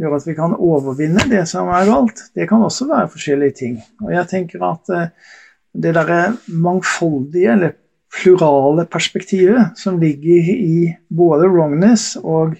gjør 0.00 0.16
at 0.16 0.26
vi 0.26 0.34
kan 0.34 0.56
overvinne 0.56 1.28
det 1.30 1.44
som 1.46 1.68
er 1.70 1.86
galt, 1.86 2.24
det 2.34 2.48
kan 2.50 2.64
også 2.66 2.88
være 2.90 3.12
forskjellige 3.12 3.58
ting. 3.60 3.76
Og 4.02 4.10
jeg 4.14 4.30
tenker 4.32 4.64
at 4.66 4.90
eh, 4.94 5.32
det 5.74 5.94
derre 5.94 6.34
mangfoldige, 6.48 7.52
eller 7.52 7.76
plurale 8.14 8.86
perspektivet 8.86 9.78
som 9.78 10.00
ligger 10.00 10.50
i 10.54 10.96
både 11.08 11.48
wrongness 11.50 12.16
og 12.22 12.54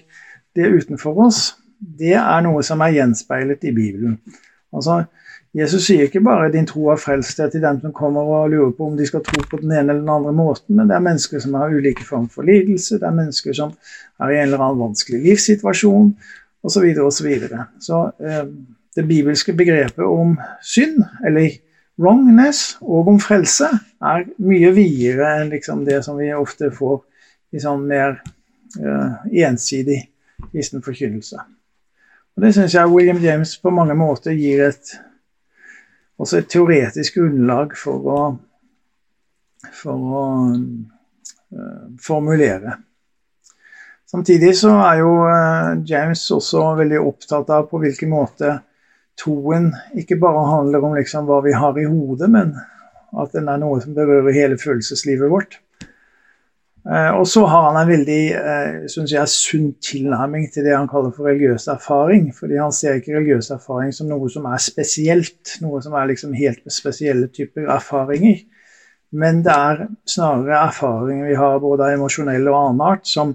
det 0.55 0.71
utenfor 0.71 1.25
oss, 1.27 1.55
det 1.79 2.15
er 2.15 2.41
noe 2.45 2.63
som 2.63 2.81
er 2.81 2.95
gjenspeilet 2.95 3.63
i 3.67 3.73
Bibelen. 3.75 4.17
Altså, 4.75 5.03
Jesus 5.55 5.85
sier 5.87 6.09
ikke 6.09 6.23
bare 6.23 6.51
'din 6.51 6.65
tro 6.67 6.89
har 6.89 6.99
frelst 6.99 7.39
deg' 7.39 7.51
til 7.51 7.61
dem 7.61 7.79
som 7.81 7.93
kommer 7.93 8.21
og 8.21 8.49
lurer 8.49 8.71
på 8.71 8.87
om 8.87 8.97
de 8.97 9.05
skal 9.07 9.23
tro 9.23 9.43
på 9.49 9.57
den 9.61 9.71
ene 9.71 9.79
eller 9.93 10.01
den 10.01 10.09
andre 10.09 10.33
måten, 10.33 10.75
men 10.75 10.89
det 10.89 10.95
er 10.95 11.05
mennesker 11.07 11.39
som 11.39 11.53
har 11.53 11.71
ulike 11.71 12.03
former 12.03 12.27
for 12.27 12.43
lidelse, 12.43 12.99
det 12.99 13.07
er 13.07 13.15
mennesker 13.15 13.53
som 13.53 13.71
er 14.19 14.29
i 14.29 14.37
en 14.37 14.49
eller 14.49 14.63
annen 14.65 14.81
vanskelig 14.81 15.21
livssituasjon 15.23 16.17
osv. 16.63 16.95
Så, 16.95 17.11
så, 17.11 17.23
videre. 17.23 17.65
så 17.79 18.11
eh, 18.19 18.45
det 18.95 19.07
bibelske 19.07 19.53
begrepet 19.53 20.03
om 20.03 20.37
synd, 20.63 21.03
eller 21.25 21.49
wrongness, 22.01 22.77
og 22.81 23.07
om 23.07 23.19
frelse, 23.19 23.69
er 24.01 24.25
mye 24.43 24.71
videre 24.75 25.35
enn 25.39 25.51
liksom 25.53 25.85
det 25.87 26.01
som 26.05 26.19
vi 26.19 26.31
ofte 26.35 26.71
får 26.73 26.99
i 27.55 27.61
sånn 27.63 27.85
mer 27.87 28.17
uh, 28.19 29.23
ensidig 29.31 30.01
kristen 30.51 30.83
forkynnelse. 30.85 31.39
Og 32.35 32.43
Det 32.43 32.51
syns 32.55 32.75
jeg 32.75 32.91
William 32.91 33.21
James 33.23 33.55
på 33.63 33.71
mange 33.71 33.95
måter 33.95 34.35
gir 34.35 34.65
et 34.67 34.97
også 36.19 36.39
et 36.39 36.49
teoretisk 36.51 37.17
grunnlag 37.19 37.73
for 37.79 38.11
å, 38.11 38.19
for 39.75 40.11
å 40.19 40.25
uh, 40.55 41.87
formulere. 42.01 42.77
Samtidig 44.07 44.53
så 44.59 44.71
er 44.85 45.01
jo 45.01 45.11
uh, 45.25 45.73
James 45.87 46.23
også 46.31 46.69
veldig 46.79 47.01
opptatt 47.03 47.51
av 47.55 47.67
på 47.71 47.81
hvilken 47.83 48.11
måte 48.13 48.59
troen 49.19 49.71
ikke 49.97 50.19
bare 50.21 50.47
handler 50.49 50.83
om 50.83 50.95
liksom 50.97 51.27
hva 51.29 51.41
vi 51.45 51.53
har 51.55 51.77
i 51.79 51.87
hodet, 51.87 52.29
men 52.31 52.55
at 53.15 53.35
den 53.35 53.47
er 53.51 53.61
noe 53.61 53.79
som 53.83 53.95
berører 53.95 54.35
hele 54.35 54.57
følelseslivet 54.59 55.31
vårt. 55.31 55.59
Eh, 56.85 57.11
og 57.17 57.23
så 57.29 57.45
har 57.49 57.69
han 57.69 57.79
en 57.79 57.89
veldig 57.89 58.23
eh, 58.37 58.81
synes 58.91 59.13
jeg, 59.15 59.31
sunn 59.31 59.69
tilnærming 59.81 60.49
til 60.53 60.67
det 60.67 60.75
han 60.75 60.89
kaller 60.91 61.13
for 61.15 61.29
religiøs 61.29 61.69
erfaring. 61.71 62.27
fordi 62.35 62.59
han 62.61 62.75
ser 62.75 62.99
ikke 62.99 63.15
religiøs 63.15 63.49
erfaring 63.55 63.95
som 63.95 64.11
noe 64.11 64.29
som 64.29 64.45
er 64.51 64.61
spesielt, 64.61 65.55
noe 65.63 65.81
som 65.81 65.95
er 65.95 66.11
liksom 66.11 66.35
helt 66.37 66.61
spesielle 66.69 67.31
typer 67.33 67.71
erfaringer. 67.77 68.43
Men 69.15 69.41
det 69.45 69.55
er 69.55 69.87
snarere 70.09 70.59
erfaringer 70.67 71.31
vi 71.31 71.39
har 71.39 71.63
både 71.63 71.87
av 71.87 71.95
emosjonell 71.95 72.51
og 72.51 72.59
annen 72.59 72.85
art, 72.85 73.07
som 73.07 73.33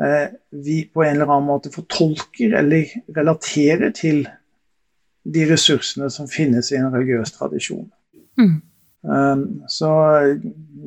Eh, 0.00 0.28
vi 0.50 0.84
på 0.94 1.02
en 1.04 1.16
eller 1.16 1.28
annen 1.28 1.48
måte 1.48 1.70
fortolker 1.74 2.54
eller 2.56 2.88
relaterer 3.16 3.90
til 3.92 4.22
de 5.24 5.46
ressursene 5.52 6.10
som 6.10 6.28
finnes 6.28 6.70
i 6.72 6.78
en 6.78 6.92
religiøs 6.92 7.32
tradisjon. 7.36 7.86
Mm. 8.38 8.58
Um, 9.02 9.62
så 9.68 9.90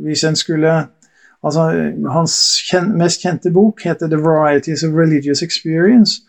hvis 0.03 0.23
en 0.23 0.35
skulle 0.35 0.73
Altså, 1.43 1.91
hans 2.07 2.33
kjen, 2.63 2.93
mest 2.95 3.19
kjente 3.19 3.51
bok 3.51 3.81
heter 3.83 4.07
'The 4.07 4.21
Varieties 4.23 4.83
of 4.83 4.93
Religious 4.95 5.43
Experience'. 5.43 6.23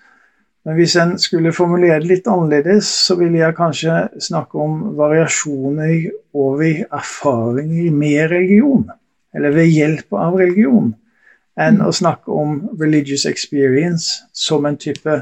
Men 0.65 0.75
hvis 0.75 0.97
en 0.97 1.19
skulle 1.19 1.53
formulere 1.53 2.01
det 2.01 2.09
litt 2.09 2.27
annerledes, 2.27 2.85
så 2.85 3.15
ville 3.15 3.39
jeg 3.39 3.55
kanskje 3.55 4.09
snakke 4.21 4.59
om 4.59 4.97
variasjoner 4.97 6.11
over 6.35 6.85
erfaringer 6.93 7.93
med 7.93 8.31
religion. 8.31 8.91
Eller 9.35 9.51
ved 9.51 9.67
hjelp 9.67 10.13
av 10.13 10.35
religion 10.41 10.95
enn 11.61 11.79
å 11.85 11.93
snakke 11.95 12.33
om 12.33 12.57
religious 12.81 13.27
experience 13.27 14.25
som 14.33 14.67
en 14.67 14.77
type 14.77 15.21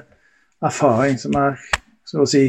erfaring 0.62 1.18
som 1.20 1.34
er 1.36 1.58
så 2.08 2.22
å 2.22 2.28
si 2.28 2.46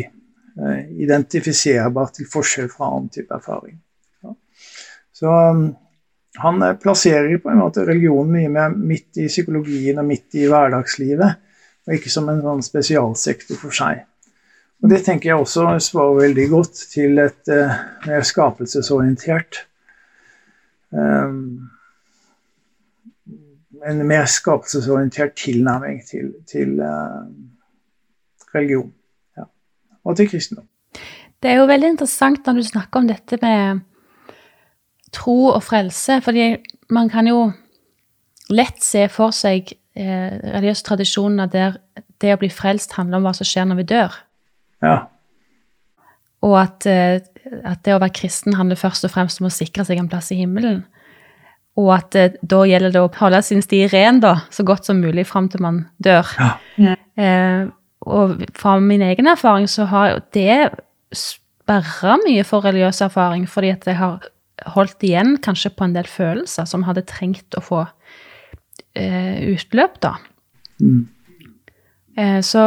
identifiserbar 0.53 2.11
til 2.13 2.27
forskjell 2.29 2.69
fra 2.69 2.91
annen 2.91 3.09
type 3.13 3.33
erfaring. 3.33 3.79
Ja. 4.21 4.35
Så 5.13 5.31
um, 5.31 5.63
han 6.35 6.61
eh, 6.61 6.75
plasserer 6.77 7.37
på 7.41 7.49
en 7.49 7.61
måte 7.61 7.85
religionen 7.87 8.33
mye 8.33 8.53
mer 8.53 8.73
midt 8.73 9.21
i 9.21 9.27
psykologien 9.27 10.01
og 10.01 10.07
midt 10.09 10.37
i 10.37 10.47
hverdagslivet, 10.49 11.41
og 11.83 11.97
ikke 11.97 12.13
som 12.13 12.29
en 12.31 12.41
sånn 12.45 12.63
spesialsektor 12.65 13.59
for 13.59 13.75
seg. 13.75 14.05
Og 14.83 14.89
Det 14.91 15.03
tenker 15.05 15.31
jeg 15.31 15.39
også 15.39 15.67
svarer 15.83 16.25
veldig 16.25 16.47
godt 16.51 16.81
til 16.91 17.21
et 17.23 17.53
uh, 17.53 17.77
mer 18.07 18.25
skapelsesorientert 18.27 19.63
um, 20.91 21.69
en 23.83 24.01
mer 24.07 24.27
skapelsesorientert 24.31 25.35
tilnærming 25.39 26.01
til, 26.07 26.33
til 26.47 26.79
uh, 26.79 27.23
religion. 28.55 28.91
Og 30.03 30.17
til 30.19 30.29
kristendom. 30.29 30.67
Det 31.43 31.51
er 31.51 31.59
jo 31.59 31.67
veldig 31.67 31.93
interessant 31.95 32.45
når 32.47 32.59
du 32.59 32.67
snakker 32.67 33.01
om 33.01 33.09
dette 33.09 33.39
med 33.41 33.81
tro 35.13 35.37
og 35.51 35.61
frelse, 35.63 36.19
fordi 36.23 36.55
man 36.93 37.09
kan 37.11 37.27
jo 37.27 37.51
lett 38.53 38.79
se 38.83 39.05
for 39.11 39.35
seg 39.35 39.73
eh, 39.95 40.39
religiøse 40.55 40.87
tradisjoner 40.87 41.51
der 41.51 41.77
det 42.23 42.33
å 42.35 42.39
bli 42.39 42.49
frelst 42.51 42.95
handler 42.97 43.19
om 43.19 43.27
hva 43.27 43.33
som 43.35 43.47
skjer 43.47 43.67
når 43.67 43.81
vi 43.81 43.89
dør. 43.91 44.15
Ja. 44.83 44.95
Og 46.43 46.57
at, 46.59 46.87
eh, 46.89 47.19
at 47.63 47.83
det 47.85 47.95
å 47.95 48.01
være 48.01 48.15
kristen 48.15 48.55
handler 48.59 48.79
først 48.79 49.05
og 49.07 49.13
fremst 49.13 49.41
om 49.41 49.49
å 49.49 49.53
sikre 49.53 49.85
seg 49.87 50.01
en 50.01 50.09
plass 50.11 50.31
i 50.33 50.39
himmelen. 50.39 50.83
Og 51.79 51.89
at 51.95 52.15
eh, 52.19 52.35
da 52.41 52.63
gjelder 52.69 52.93
det 52.93 53.03
å 53.03 53.11
holde 53.19 53.43
sin 53.45 53.63
sti 53.65 53.85
ren 53.91 54.19
da, 54.23 54.37
så 54.53 54.65
godt 54.67 54.89
som 54.89 55.01
mulig 55.01 55.25
fram 55.29 55.49
til 55.51 55.63
man 55.65 55.85
dør. 56.03 56.35
Ja. 56.39 56.97
Eh, 57.13 57.67
og 58.05 58.43
fra 58.57 58.77
min 58.83 59.01
egen 59.05 59.29
erfaring 59.31 59.69
så 59.69 59.87
har 59.91 60.19
det 60.35 60.69
sperra 61.15 62.17
mye 62.25 62.43
for 62.47 62.65
religiøs 62.65 63.01
erfaring, 63.05 63.47
fordi 63.49 63.71
at 63.73 63.87
jeg 63.87 63.97
har 63.99 64.29
holdt 64.75 65.03
igjen 65.03 65.37
kanskje 65.43 65.73
på 65.75 65.87
en 65.87 65.95
del 65.95 66.07
følelser 66.07 66.67
som 66.69 66.85
hadde 66.87 67.05
trengt 67.09 67.55
å 67.57 67.63
få 67.63 67.81
eh, 68.95 69.39
utløp, 69.53 69.99
da. 70.03 70.15
Mm. 70.81 71.07
Eh, 72.17 72.39
så 72.45 72.65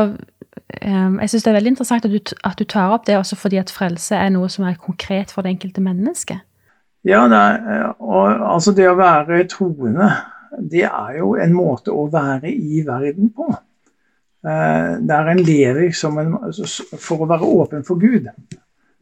eh, 0.81 1.11
jeg 1.21 1.31
syns 1.31 1.45
det 1.47 1.53
er 1.53 1.59
veldig 1.59 1.75
interessant 1.75 2.09
at 2.09 2.13
du, 2.13 2.35
at 2.49 2.59
du, 2.59 2.65
tar 2.65 2.95
opp 2.95 3.07
det 3.07 3.19
også 3.19 3.39
fordi 3.39 3.61
at 3.61 3.73
frelse 3.73 4.19
er 4.19 4.33
noe 4.35 4.51
som 4.53 4.67
er 4.67 4.81
konkret 4.81 5.35
for 5.35 5.47
det 5.47 5.55
enkelte 5.55 5.85
mennesket. 5.85 6.43
Ja, 7.07 7.27
det, 7.31 7.39
er, 7.39 7.93
og, 8.03 8.41
altså 8.57 8.75
det 8.75 8.89
å 8.91 8.97
være 8.99 9.45
troende, 9.51 10.11
det 10.59 10.89
er 10.89 11.21
jo 11.21 11.37
en 11.39 11.55
måte 11.55 11.95
å 11.95 12.09
være 12.11 12.51
i 12.51 12.83
verden 12.87 13.31
på. 13.37 13.53
Eh, 14.47 14.99
der 15.09 15.27
en 15.27 15.41
lever 15.43 15.89
en, 15.91 16.35
for 17.03 17.25
å 17.25 17.27
være 17.27 17.49
åpen 17.49 17.87
for 17.87 17.99
Gud. 17.99 18.29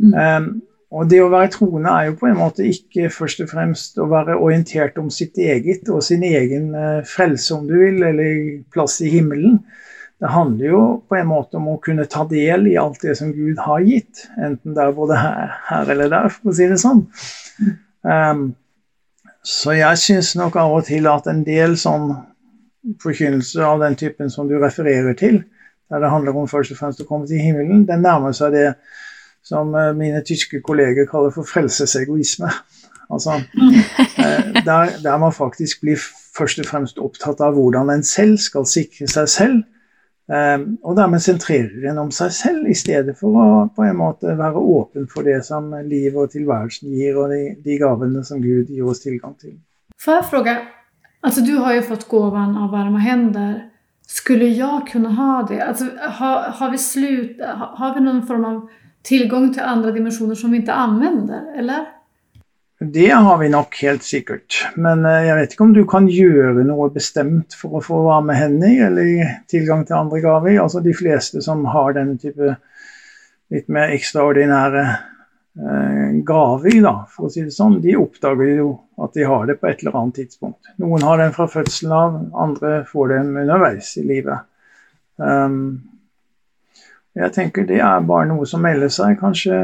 Mm. 0.00 0.14
Um, 0.14 0.46
og 0.94 1.10
det 1.10 1.18
å 1.20 1.28
være 1.28 1.50
troende 1.52 1.90
er 1.90 2.06
jo 2.08 2.14
på 2.20 2.28
en 2.30 2.38
måte 2.38 2.64
ikke 2.64 3.10
først 3.12 3.42
og 3.44 3.50
fremst 3.50 3.98
å 4.00 4.06
være 4.08 4.38
orientert 4.40 4.96
om 5.02 5.10
sitt 5.12 5.36
eget 5.42 5.90
og 5.92 6.04
sin 6.06 6.24
egen 6.24 6.70
uh, 6.72 7.02
frelse, 7.04 7.50
om 7.58 7.66
du 7.68 7.76
vil, 7.76 8.00
eller 8.08 8.62
plass 8.72 9.00
i 9.04 9.12
himmelen. 9.12 9.58
Det 10.22 10.32
handler 10.32 10.70
jo 10.70 10.82
på 11.10 11.18
en 11.18 11.28
måte 11.28 11.58
om 11.60 11.72
å 11.74 11.80
kunne 11.82 12.08
ta 12.08 12.24
del 12.30 12.70
i 12.70 12.78
alt 12.80 13.02
det 13.04 13.18
som 13.18 13.34
Gud 13.34 13.60
har 13.66 13.84
gitt. 13.84 14.24
Enten 14.38 14.72
det 14.76 14.80
er 14.80 14.96
både 14.96 15.18
her, 15.20 15.56
her 15.68 15.90
eller 15.92 16.12
der, 16.14 16.32
for 16.32 16.54
å 16.54 16.56
si 16.56 16.70
det 16.70 16.80
sånn. 16.80 17.04
Um, 18.00 18.52
så 19.44 19.74
jeg 19.76 20.00
syns 20.00 20.32
nok 20.40 20.56
av 20.56 20.78
og 20.78 20.86
til 20.88 21.10
at 21.10 21.28
en 21.28 21.44
del 21.44 21.76
sånn 21.76 22.14
forkynnelse 23.02 23.64
av 23.64 23.80
den 23.80 23.96
typen 23.96 24.30
som 24.30 24.48
du 24.48 24.56
refererer 24.60 25.14
til, 25.18 25.42
der 25.90 26.00
det 26.00 26.10
handler 26.10 26.36
om 26.36 26.48
først 26.48 26.72
og 26.72 26.80
fremst 26.80 27.02
å 27.02 27.08
komme 27.08 27.28
til 27.28 27.42
himmelen, 27.42 27.84
den 27.88 28.04
nærmer 28.04 28.32
seg 28.36 28.54
det 28.56 28.68
som 29.44 29.74
eh, 29.76 29.92
mine 29.96 30.22
tyske 30.24 30.62
kolleger 30.64 31.08
kaller 31.10 31.34
for 31.34 31.48
frelsesegoisme. 31.48 32.50
Altså, 33.12 33.40
eh, 34.24 34.64
der, 34.64 34.96
der 35.04 35.18
man 35.20 35.32
faktisk 35.32 35.84
blir 35.84 36.00
først 36.36 36.60
og 36.60 36.66
fremst 36.66 36.98
opptatt 36.98 37.40
av 37.44 37.54
hvordan 37.56 37.92
en 37.92 38.02
selv 38.06 38.38
skal 38.42 38.66
sikre 38.66 39.08
seg 39.10 39.28
selv, 39.28 39.62
Ehm, 40.32 40.78
og 40.82 40.96
dermed 40.96 41.20
sentrerer 41.20 41.90
en 41.90 42.00
om 42.06 42.10
seg 42.14 42.32
selv, 42.32 42.68
i 42.68 42.76
stedet 42.76 43.12
for 43.18 43.36
å 43.36 43.48
på 43.76 43.84
en 43.84 43.98
måte 43.98 44.32
være 44.38 44.62
åpen 44.76 45.08
for 45.10 45.26
det 45.26 45.42
som 45.44 45.68
livet 45.84 46.16
og 46.16 46.32
tilværelsen 46.32 46.94
gir, 46.96 47.18
og 47.20 47.34
de, 47.34 47.42
de 47.64 47.76
gavene 47.80 48.24
som 48.24 48.40
Gud 48.40 48.72
gir 48.72 48.88
oss 48.88 49.04
tilgang 49.04 49.36
til. 49.40 49.58
Får 50.00 50.16
jeg 50.20 50.30
altså 51.24 51.44
Du 51.44 51.56
har 51.58 51.74
jo 51.74 51.86
fått 51.88 52.08
gåvan 52.08 52.56
av 52.56 52.70
varma 52.70 53.00
händer. 53.02 53.54
Skulle 54.06 54.50
jeg 54.52 54.84
kunne 54.92 55.14
ha 55.16 55.42
det? 55.48 55.60
Alltså, 55.64 55.88
har, 55.98 56.50
har, 56.60 56.70
vi 56.70 56.78
slut, 56.78 57.40
har 57.40 57.94
vi 57.94 58.04
noen 58.04 58.22
form 58.28 58.44
av 58.44 58.62
tilgang 59.04 59.50
til 59.54 59.64
andre 59.64 59.92
dimensjoner 59.96 60.36
som 60.38 60.52
vi 60.52 60.60
ikke 60.62 60.76
anvender, 60.76 61.46
eller? 61.58 61.86
Det 62.84 63.08
har 63.08 63.38
vi 63.38 63.48
nok 63.48 63.76
helt 63.80 64.04
sikkert. 64.04 64.58
Men 64.76 65.06
eh, 65.08 65.24
jeg 65.28 65.38
vet 65.38 65.54
ikke 65.54 65.64
om 65.64 65.74
du 65.76 65.84
kan 65.88 66.08
gjøre 66.10 66.66
noe 66.66 66.90
bestemt 66.92 67.56
for 67.56 67.78
å 67.78 67.82
få 67.84 68.02
varme 68.04 68.36
hender 68.36 68.88
eller 68.88 69.38
tilgang 69.50 69.86
til 69.88 69.96
andre 69.96 70.20
gaver. 70.24 70.58
Altså 70.60 70.82
De 70.84 70.92
fleste 70.96 71.42
som 71.44 71.64
har 71.70 71.96
denne 71.96 72.18
type 72.20 72.56
litt 73.54 73.70
mer 73.72 73.92
ekstraordinære 73.94 74.84
gaver, 75.54 76.80
da, 76.82 76.94
for 77.06 77.28
å 77.28 77.30
si 77.30 77.44
det 77.46 77.54
sånn, 77.54 77.78
de 77.82 77.94
oppdager 77.98 78.56
jo 78.58 78.68
at 79.04 79.14
de 79.14 79.26
har 79.28 79.46
det 79.46 79.58
på 79.60 79.68
et 79.70 79.82
eller 79.84 79.98
annet 80.00 80.20
tidspunkt. 80.22 80.72
Noen 80.82 81.04
har 81.06 81.20
den 81.22 81.34
fra 81.36 81.46
fødselen 81.50 81.94
av, 81.94 82.20
andre 82.46 82.80
får 82.88 83.12
den 83.14 83.34
underveis 83.44 83.92
i 84.00 84.06
livet. 84.08 84.48
Um, 85.16 85.58
jeg 87.14 87.30
tenker 87.30 87.62
Det 87.62 87.78
er 87.78 88.00
bare 88.02 88.26
noe 88.26 88.46
som 88.50 88.64
melder 88.66 88.90
seg, 88.90 89.14
kanskje 89.20 89.54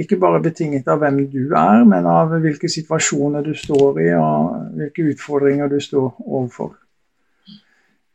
ikke 0.00 0.16
bare 0.16 0.40
betinget 0.40 0.88
av 0.88 1.02
hvem 1.02 1.18
du 1.28 1.52
er, 1.52 1.84
men 1.84 2.08
av 2.08 2.32
hvilke 2.40 2.70
situasjoner 2.72 3.44
du 3.44 3.52
står 3.52 4.00
i, 4.00 4.06
og 4.16 4.78
hvilke 4.78 5.10
utfordringer 5.12 5.68
du 5.68 5.76
står 5.84 6.08
overfor. 6.24 6.72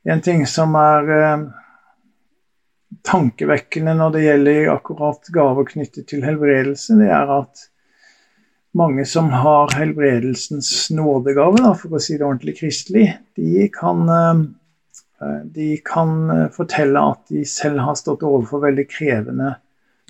En 0.10 0.22
ting 0.26 0.42
som 0.50 0.74
er 0.76 1.14
eh, 1.14 1.44
tankevekkende 3.08 3.94
når 4.00 4.16
det 4.16 4.26
gjelder 4.26 4.72
akkurat 4.74 5.30
gaver 5.36 5.70
knyttet 5.70 6.08
til 6.10 6.24
helbredelse, 6.26 6.98
det 7.02 7.12
er 7.12 7.32
at 7.42 7.68
mange 8.74 9.06
som 9.06 9.30
har 9.36 9.76
helbredelsens 9.78 10.90
nådegave, 10.96 11.62
da, 11.62 11.74
for 11.78 11.94
å 11.94 12.02
si 12.02 12.18
det 12.18 12.26
ordentlig 12.26 12.58
kristelig, 12.62 13.10
de 13.38 13.68
kan 13.74 14.08
eh, 14.10 14.46
Eh, 15.24 15.46
de 15.46 15.78
kan 15.78 16.30
eh, 16.30 16.50
fortelle 16.50 17.00
at 17.00 17.28
de 17.28 17.46
selv 17.46 17.80
har 17.80 17.96
stått 17.96 18.24
overfor 18.24 18.64
veldig 18.68 18.86
krevende 18.90 19.56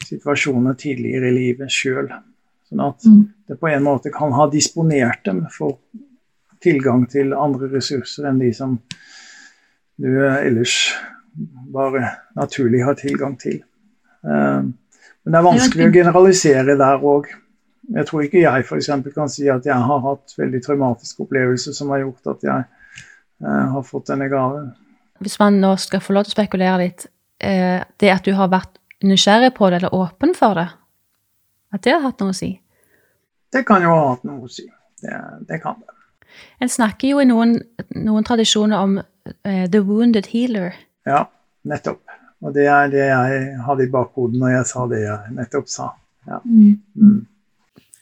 situasjoner 0.08 0.78
tidligere 0.80 1.30
i 1.30 1.38
livet 1.38 1.74
sjøl. 1.74 2.10
Sånn 2.70 2.84
at 2.84 3.06
mm. 3.06 3.22
det 3.50 3.60
på 3.62 3.70
en 3.70 3.86
måte 3.86 4.14
kan 4.14 4.34
ha 4.38 4.48
disponert 4.52 5.24
dem 5.28 5.46
for 5.54 5.78
tilgang 6.64 7.06
til 7.12 7.36
andre 7.36 7.70
ressurser 7.74 8.30
enn 8.30 8.40
de 8.42 8.54
som 8.56 8.78
du 10.00 10.10
ellers 10.26 10.94
bare 11.74 12.08
naturlig 12.38 12.84
har 12.86 12.98
tilgang 13.00 13.38
til. 13.42 13.62
Men 14.24 14.74
det 15.32 15.40
er 15.40 15.46
vanskelig 15.46 15.88
å 15.88 15.94
generalisere 15.96 16.76
der 16.80 17.04
òg. 17.08 17.30
Jeg 17.92 18.08
tror 18.08 18.24
ikke 18.24 18.44
jeg 18.44 18.64
f.eks. 18.64 18.90
kan 19.16 19.32
si 19.32 19.50
at 19.52 19.66
jeg 19.68 19.88
har 19.88 20.04
hatt 20.06 20.36
veldig 20.38 20.62
traumatiske 20.64 21.24
opplevelser 21.26 21.76
som 21.76 21.92
har 21.92 22.04
gjort 22.04 22.32
at 22.32 22.46
jeg 22.48 22.64
eh, 23.44 23.66
har 23.74 23.84
fått 23.88 24.08
denne 24.12 24.30
gaven. 24.32 24.70
Hvis 25.24 25.36
man 25.40 25.60
nå 25.64 25.74
skal 25.80 26.04
få 26.04 26.16
lov 26.16 26.28
til 26.28 26.34
å 26.34 26.38
spekulere 26.38 26.78
litt, 26.80 27.06
eh, 27.44 27.84
det 28.00 28.12
at 28.12 28.24
du 28.28 28.32
har 28.38 28.52
vært 28.52 28.80
nysgjerrig 29.04 29.52
på 29.58 29.70
det, 29.70 29.82
eller 29.82 29.96
åpen 29.96 30.32
for 30.38 30.60
det, 30.60 30.70
at 31.76 31.84
det 31.84 31.96
har 31.96 32.06
hatt 32.06 32.24
noe 32.24 32.32
å 32.32 32.38
si? 32.38 32.54
Det 33.54 33.66
kan 33.68 33.84
jo 33.84 33.92
ha 33.92 34.08
hatt 34.14 34.24
noe 34.28 34.48
å 34.48 34.52
si. 34.52 34.66
Det, 35.04 35.20
det 35.50 35.60
kan 35.64 35.80
det. 35.82 35.92
En 36.64 36.72
snakker 36.72 37.12
jo 37.12 37.20
i 37.22 37.28
noen, 37.30 37.60
noen 38.00 38.26
tradisjoner 38.26 38.80
om 38.80 38.96
uh, 38.98 39.66
the 39.70 39.84
wounded 39.84 40.32
healer. 40.32 40.74
Ja, 41.08 41.26
nettopp. 41.70 42.02
Og 42.44 42.56
det 42.56 42.66
er 42.68 42.90
det 42.92 43.04
jeg 43.08 43.44
hadde 43.64 43.86
i 43.86 43.92
bakhodet 43.92 44.40
når 44.40 44.58
jeg 44.58 44.70
sa 44.72 44.88
det 44.92 45.04
jeg 45.06 45.36
nettopp 45.38 45.70
sa. 45.72 45.92
Ja. 46.28 46.40
Mm. 46.44 47.26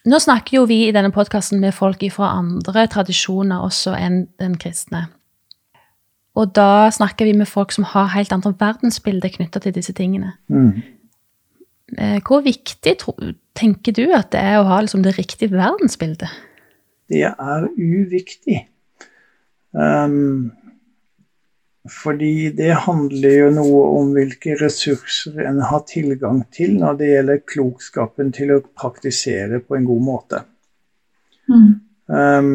Nå 0.10 0.18
snakker 0.22 0.58
jo 0.58 0.64
vi 0.70 0.88
i 0.88 0.94
denne 0.94 1.12
podkasten 1.14 1.62
med 1.62 1.76
folk 1.78 2.02
fra 2.14 2.32
andre 2.40 2.88
tradisjoner 2.90 3.62
også 3.62 3.94
enn 3.98 4.24
den 4.42 4.58
kristne. 4.62 5.06
Og 6.40 6.54
da 6.56 6.88
snakker 6.94 7.28
vi 7.28 7.36
med 7.38 7.50
folk 7.50 7.74
som 7.76 7.86
har 7.92 8.14
helt 8.16 8.32
andre 8.34 8.54
verdensbilder 8.58 9.34
knytta 9.36 9.62
til 9.62 9.76
disse 9.76 9.94
tingene. 9.94 10.34
Mm. 10.48 10.82
Eh, 11.98 12.20
Hvor 12.24 12.42
viktig 12.42 12.96
tenker 13.58 13.94
du 13.94 14.06
at 14.16 14.32
det 14.32 14.40
er 14.40 14.62
å 14.62 14.68
ha 14.70 14.80
liksom, 14.82 15.04
det 15.04 15.18
riktige 15.20 15.52
verdensbildet? 15.52 16.32
Det 17.12 17.26
er 17.28 17.68
uviktig. 17.76 18.62
Um, 19.76 20.52
fordi 21.90 22.52
det 22.54 22.76
handler 22.86 23.34
jo 23.34 23.50
noe 23.56 23.82
om 23.98 24.12
hvilke 24.14 24.54
ressurser 24.60 25.40
en 25.50 25.64
har 25.66 25.82
tilgang 25.90 26.44
til 26.54 26.76
når 26.78 27.00
det 27.00 27.10
gjelder 27.10 27.44
klokskapen 27.50 28.30
til 28.36 28.54
å 28.54 28.62
praktisere 28.62 29.64
på 29.66 29.80
en 29.80 29.88
god 29.90 30.04
måte. 30.06 30.44
Mm. 31.50 31.72
Um, 32.06 32.54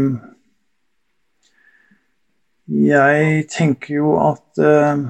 jeg 2.70 3.46
tenker 3.50 3.98
jo 3.98 4.14
at 4.22 4.62
uh, 4.62 5.02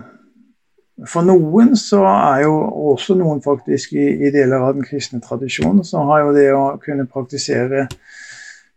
for 1.05 1.29
noen 1.29 1.75
så 1.77 2.01
er 2.09 2.47
jo 2.47 2.57
også 2.95 3.19
noen 3.21 3.43
faktisk 3.45 3.93
i, 3.99 4.07
i, 4.17 4.33
deler 4.33 4.65
av 4.65 4.79
den 4.79 4.87
kristne 4.89 5.21
tradisjonen, 5.21 5.85
så 5.85 6.07
har 6.09 6.25
jo 6.25 6.35
det 6.37 6.49
å 6.57 6.65
kunne 6.81 7.09
praktisere 7.11 7.85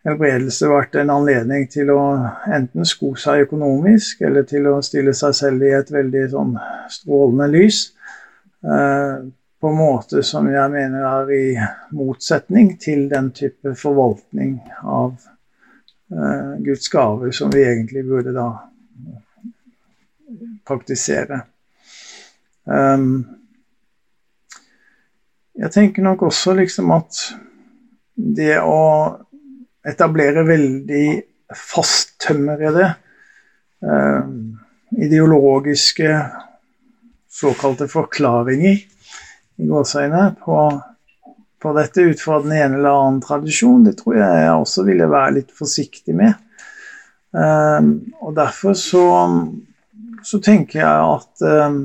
helbredelse 0.08 0.70
vært 0.72 0.96
en 1.00 1.12
anledning 1.14 1.68
til 1.72 1.92
å 1.94 2.00
enten 2.48 2.88
sko 2.88 3.14
seg 3.20 3.48
økonomisk, 3.48 4.22
eller 4.28 4.46
til 4.48 4.70
å 4.72 4.80
stille 4.86 5.14
seg 5.18 5.36
selv 5.36 5.66
i 5.68 5.74
et 5.76 5.92
veldig 5.92 6.24
sånn 6.32 6.56
strålende 6.92 7.50
lys. 7.52 7.82
Uh, 8.64 9.28
på 9.60 9.68
en 9.68 9.76
måte 9.80 10.24
som 10.24 10.48
jeg 10.48 10.72
mener 10.72 11.04
er 11.04 11.32
i 11.36 11.46
motsetning 11.96 12.74
til 12.80 13.08
den 13.12 13.32
type 13.36 13.74
forvaltning 13.76 14.58
av 14.88 15.18
uh, 16.16 16.56
Guds 16.64 16.88
gaver 16.92 17.36
som 17.36 17.52
vi 17.52 17.66
egentlig 17.68 18.06
burde 18.08 18.36
da 18.36 18.50
praktisere. 20.68 21.42
Um, 22.64 23.26
jeg 25.60 25.72
tenker 25.76 26.06
nok 26.06 26.28
også 26.30 26.54
liksom 26.56 26.92
at 26.96 27.24
det 28.16 28.60
å 28.64 28.80
etablere 29.90 30.46
veldig 30.48 31.06
fasttømrede 31.56 32.86
eh, 33.82 34.30
ideologiske 34.98 36.14
såkalte 37.30 37.88
forklaringer 37.90 38.78
i 39.60 39.68
gåseøynene 39.70 40.36
på, 40.44 40.60
på 41.62 41.74
dette 41.78 42.06
ut 42.10 42.22
fra 42.22 42.40
den 42.44 42.56
ene 42.56 42.80
eller 42.80 43.00
annen 43.02 43.24
tradisjon, 43.24 43.86
det 43.88 43.98
tror 44.00 44.18
jeg 44.18 44.44
jeg 44.44 44.54
også 44.56 44.86
ville 44.88 45.10
være 45.12 45.36
litt 45.40 45.56
forsiktig 45.56 46.16
med. 46.18 46.38
Eh, 47.38 47.90
og 48.22 48.36
derfor 48.38 48.78
så, 48.78 49.06
så, 50.24 50.42
tenker 50.44 50.82
jeg 50.82 51.10
at 51.16 51.46
eh, 51.46 51.82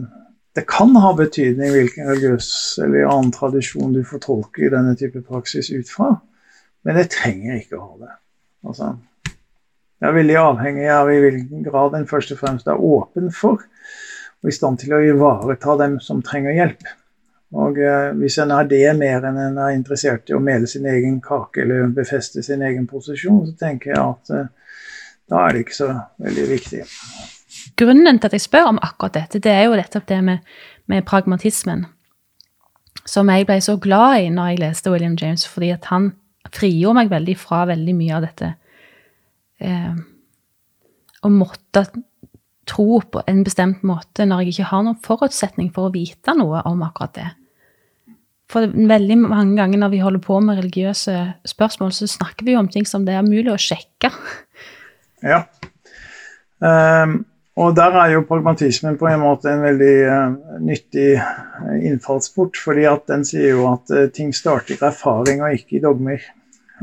det 0.54 0.66
kan 0.70 0.94
ha 1.02 1.10
betydning 1.18 1.74
hvilken 1.74 2.08
religiøs 2.12 2.48
eller 2.84 3.10
annen 3.10 3.34
tradisjon 3.34 3.96
du 3.96 4.04
fortolker 4.06 4.72
denne 4.72 4.94
type 4.98 5.24
praksis 5.26 5.72
ut 5.74 5.90
fra, 5.90 6.14
men 6.84 6.98
det 6.98 7.10
trenger 7.14 7.58
ikke 7.58 7.78
å 7.78 7.84
ha 7.84 7.94
det. 8.04 8.16
Altså, 8.68 8.90
det 10.00 10.08
er 10.08 10.16
veldig 10.18 10.36
avhengig 10.40 10.88
av 10.92 11.10
i 11.12 11.20
hvilken 11.22 11.64
grad 11.64 11.96
en 11.96 12.08
først 12.08 12.34
og 12.34 12.40
fremst 12.42 12.68
er 12.68 12.80
åpen 12.80 13.30
for 13.32 13.62
og 14.44 14.50
i 14.50 14.52
stand 14.52 14.76
til 14.82 14.92
å 14.92 15.00
ivareta 15.00 15.78
dem 15.80 15.96
som 16.04 16.18
trenger 16.20 16.52
hjelp. 16.52 16.82
Og 17.56 17.78
eh, 17.80 18.10
Hvis 18.18 18.36
en 18.42 18.50
er 18.52 18.66
det 18.68 18.90
mer 18.98 19.24
enn 19.24 19.38
en 19.40 19.60
er 19.62 19.76
interessert 19.76 20.28
i 20.28 20.36
å 20.36 20.42
mele 20.42 20.68
sin 20.68 20.84
egen 20.90 21.16
kake 21.24 21.62
eller 21.64 21.86
befeste 21.96 22.44
sin 22.44 22.64
egen 22.66 22.84
posisjon, 22.90 23.46
så 23.46 23.56
tenker 23.56 23.94
jeg 23.94 24.02
at 24.02 24.34
eh, 24.36 24.82
da 25.32 25.46
er 25.46 25.54
det 25.54 25.64
ikke 25.64 25.78
så 25.78 25.88
veldig 26.20 26.50
viktig 26.50 26.82
grunnen 27.76 28.18
til 28.18 28.28
at 28.28 28.32
jeg 28.32 28.44
spør 28.44 28.70
om 28.72 28.78
akkurat 28.82 29.14
dette, 29.14 29.38
det 29.38 29.52
er 29.52 29.64
jo 29.64 29.76
nettopp 29.78 30.06
det 30.08 30.20
med, 30.24 30.38
med, 30.86 31.04
pragmatismen. 31.04 31.86
Som 33.06 33.28
jeg 33.28 33.46
ble 33.46 33.60
så 33.60 33.76
glad 33.76 34.24
i 34.24 34.28
når 34.32 34.52
jeg 34.52 34.60
leste 34.62 34.90
William 34.90 35.16
James, 35.20 35.46
fordi 35.48 35.70
at 35.74 35.90
han 35.92 36.12
frigjorde 36.52 36.98
meg 37.00 37.12
veldig 37.12 37.36
fra 37.40 37.62
veldig 37.70 37.94
mye 37.96 38.16
av 38.16 38.26
dette. 38.26 38.50
Eh, 39.64 39.94
å 41.24 41.30
måtte 41.32 41.86
tro 42.68 43.00
på 43.00 43.22
en 43.28 43.42
bestemt 43.44 43.84
måte 43.86 44.26
når 44.26 44.44
jeg 44.44 44.54
ikke 44.54 44.70
har 44.70 44.84
noen 44.86 45.00
forutsetning 45.04 45.70
for 45.74 45.88
å 45.88 45.94
vite 45.94 46.34
noe 46.36 46.62
om 46.68 46.84
akkurat 46.86 47.16
det. 47.18 47.28
For 48.52 48.68
veldig 48.68 49.16
mange 49.22 49.56
ganger 49.58 49.80
når 49.80 49.92
vi 49.94 50.02
holder 50.04 50.22
på 50.24 50.38
med 50.44 50.60
religiøse 50.60 51.16
spørsmål, 51.48 51.92
så 51.96 52.08
snakker 52.10 52.46
vi 52.46 52.54
jo 52.54 52.60
om 52.60 52.68
ting 52.70 52.86
som 52.88 53.06
det 53.06 53.16
er 53.16 53.26
mulig 53.26 53.50
å 53.52 53.60
sjekke. 53.60 54.12
Ja. 55.24 55.44
Um, 56.60 57.22
og 57.54 57.76
der 57.76 57.94
er 58.00 58.08
jo 58.16 58.24
pragmatismen 58.26 58.96
på 58.98 59.06
en 59.06 59.20
måte 59.22 59.52
en 59.52 59.62
veldig 59.62 59.94
uh, 60.10 60.56
nyttig 60.64 61.10
uh, 61.14 61.76
innfallsport, 61.86 62.58
fordi 62.58 62.86
at 62.90 63.04
den 63.10 63.22
sier 63.26 63.52
jo 63.54 63.68
at 63.70 63.92
uh, 63.94 64.08
ting 64.10 64.32
starter 64.34 64.74
i 64.74 64.80
erfaring 64.82 65.44
og 65.44 65.54
ikke 65.54 65.78
i 65.78 65.82
dogmer. 65.84 66.24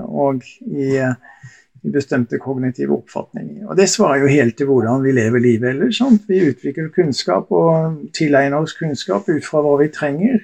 Og 0.07 0.45
i, 0.71 0.93
i, 0.95 1.91
bestemte 1.91 2.39
kognitive 2.39 2.95
oppfatninger. 2.95 3.65
Og 3.67 3.75
det 3.75 3.89
svarer 3.91 4.23
jo 4.23 4.31
helt 4.31 4.55
til 4.55 4.69
hvordan 4.69 5.03
vi 5.03 5.11
lever 5.17 5.43
livet 5.43 5.73
ellers. 5.73 5.97
Sant? 5.99 6.23
Vi 6.29 6.39
utvikler 6.53 6.87
kunnskap 6.95 7.51
og 7.51 7.97
tilegner 8.15 8.61
oss 8.61 8.77
kunnskap 8.77 9.27
ut 9.27 9.43
fra 9.43 9.65
hva 9.65 9.75
vi 9.81 9.89
trenger. 9.91 10.39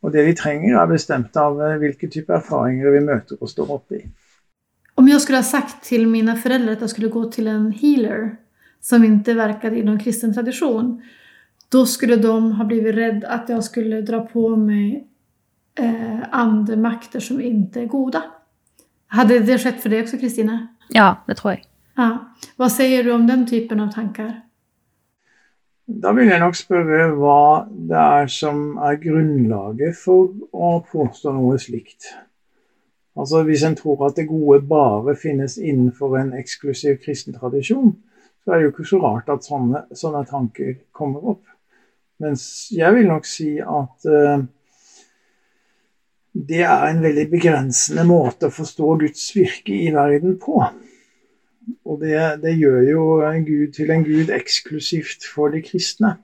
Og 0.00 0.14
det 0.14 0.24
vi 0.30 0.36
trenger, 0.38 0.78
er 0.78 0.88
bestemt 0.88 1.36
av 1.36 1.58
hvilke 1.82 2.08
typer 2.08 2.38
erfaringer 2.38 2.94
vi 2.94 3.04
møter 3.04 3.42
og 3.42 3.50
står 3.50 3.74
oppi. 3.74 4.00
Om 4.96 5.12
jeg 5.12 5.20
skulle 5.20 5.42
ha 5.42 5.46
sagt 5.46 5.82
til 5.84 6.08
mine 6.08 6.38
foreldre 6.40 6.78
at 6.78 6.86
jeg 6.86 6.94
skulle 6.94 7.12
gå 7.12 7.26
til 7.34 7.50
en 7.50 7.68
healer 7.74 8.30
som 8.80 9.04
inte 9.04 9.34
verkade 9.34 9.78
inom 9.78 9.98
kristen 9.98 10.34
tradition, 10.34 11.02
då 11.68 11.86
skulle 11.86 12.16
de 12.16 12.52
ha 12.52 12.64
blivit 12.64 12.94
rädda 12.94 13.28
att 13.28 13.48
jag 13.48 13.64
skulle 13.64 14.00
dra 14.00 14.20
på 14.20 14.56
mig 14.56 15.08
eh, 15.78 16.20
andemakter 16.30 17.20
som 17.20 17.40
inte 17.40 17.80
är 17.80 17.86
goda. 17.86 18.22
Hade 19.06 19.38
det 19.38 19.58
skett 19.58 19.82
för 19.82 19.88
dig 19.88 20.02
också, 20.02 20.18
Kristina? 20.18 20.68
Ja, 20.88 21.16
det 21.26 21.34
tror 21.34 21.52
jeg. 21.52 21.64
Ja. 21.96 22.10
Hva 22.56 22.68
sier 22.70 23.04
du 23.04 23.12
om 23.12 23.26
den 23.26 23.46
typen 23.46 23.80
av 23.80 23.90
tanker? 23.92 24.30
Da 25.88 26.12
vil 26.12 26.28
jeg 26.28 26.40
nok 26.42 26.56
spørre 26.56 27.08
hva 27.16 27.66
det 27.68 27.98
er 27.98 28.26
som 28.30 28.76
er 28.84 28.98
grunnlaget 29.00 29.96
for 29.96 30.34
å 30.52 30.78
påstå 30.84 31.32
noe 31.32 31.56
slikt. 31.58 32.10
Altså 33.18 33.42
Hvis 33.48 33.64
en 33.66 33.74
tror 33.74 34.04
at 34.06 34.18
det 34.20 34.28
gode 34.28 34.60
bare 34.68 35.16
finnes 35.18 35.56
innenfor 35.58 36.18
en 36.20 36.34
eksklusiv 36.38 37.00
kristen 37.02 37.34
tradisjon, 37.34 37.96
så 38.48 38.54
er 38.54 38.62
det 38.62 38.64
jo 38.64 38.70
ikke 38.72 38.84
så 38.88 38.98
rart 39.02 39.26
at 39.28 39.44
sånne, 39.44 39.80
sånne 39.92 40.22
tanker 40.24 40.70
kommer 40.96 41.34
opp. 41.34 41.42
Mens 42.24 42.46
jeg 42.72 42.94
vil 42.96 43.10
nok 43.10 43.28
si 43.28 43.50
at 43.60 44.08
uh, 44.08 44.40
det 46.32 46.62
er 46.64 46.86
en 46.86 47.02
veldig 47.04 47.26
begrensende 47.28 48.06
måte 48.08 48.48
å 48.48 48.54
forstå 48.56 48.94
Guds 49.04 49.26
virke 49.36 49.76
i 49.76 49.92
verden 49.92 50.38
på. 50.40 50.62
Og 51.84 52.00
det, 52.00 52.16
det 52.40 52.56
gjør 52.56 52.80
jo 52.88 53.04
en 53.28 53.44
Gud 53.44 53.76
til 53.76 53.92
en 53.92 54.08
Gud 54.08 54.32
eksklusivt 54.32 55.28
for 55.28 55.52
de 55.52 55.60
kristne. 55.68 56.16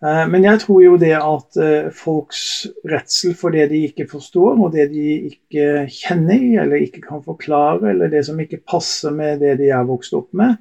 Uh, 0.00 0.24
men 0.32 0.48
jeg 0.48 0.64
tror 0.64 0.82
jo 0.88 0.98
det 1.04 1.14
at 1.20 1.60
uh, 1.60 1.92
folks 1.92 2.64
redsel 2.88 3.36
for 3.36 3.52
det 3.52 3.68
de 3.76 3.84
ikke 3.90 4.08
forstår, 4.08 4.56
og 4.56 4.72
det 4.72 4.88
de 4.96 5.18
ikke 5.34 5.84
kjenner, 6.00 6.62
eller 6.64 6.88
ikke 6.88 7.04
kan 7.04 7.20
forklare, 7.28 7.92
eller 7.92 8.08
det 8.08 8.24
som 8.24 8.40
ikke 8.40 8.64
passer 8.64 9.12
med 9.12 9.44
det 9.44 9.58
de 9.60 9.68
er 9.68 9.84
vokst 9.84 10.16
opp 10.16 10.32
med, 10.32 10.56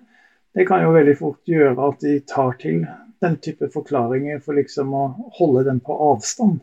det 0.53 0.67
kan 0.69 0.83
jo 0.83 0.93
veldig 0.93 1.15
fort 1.17 1.49
gjøre 1.49 1.87
at 1.89 2.03
de 2.03 2.19
tar 2.29 2.53
til 2.61 2.83
den 3.23 3.39
type 3.41 3.69
forklaringer 3.73 4.41
for 4.43 4.57
liksom 4.57 4.93
å 4.93 5.05
holde 5.39 5.65
dem 5.69 5.79
på 5.83 5.95
avstand. 6.11 6.59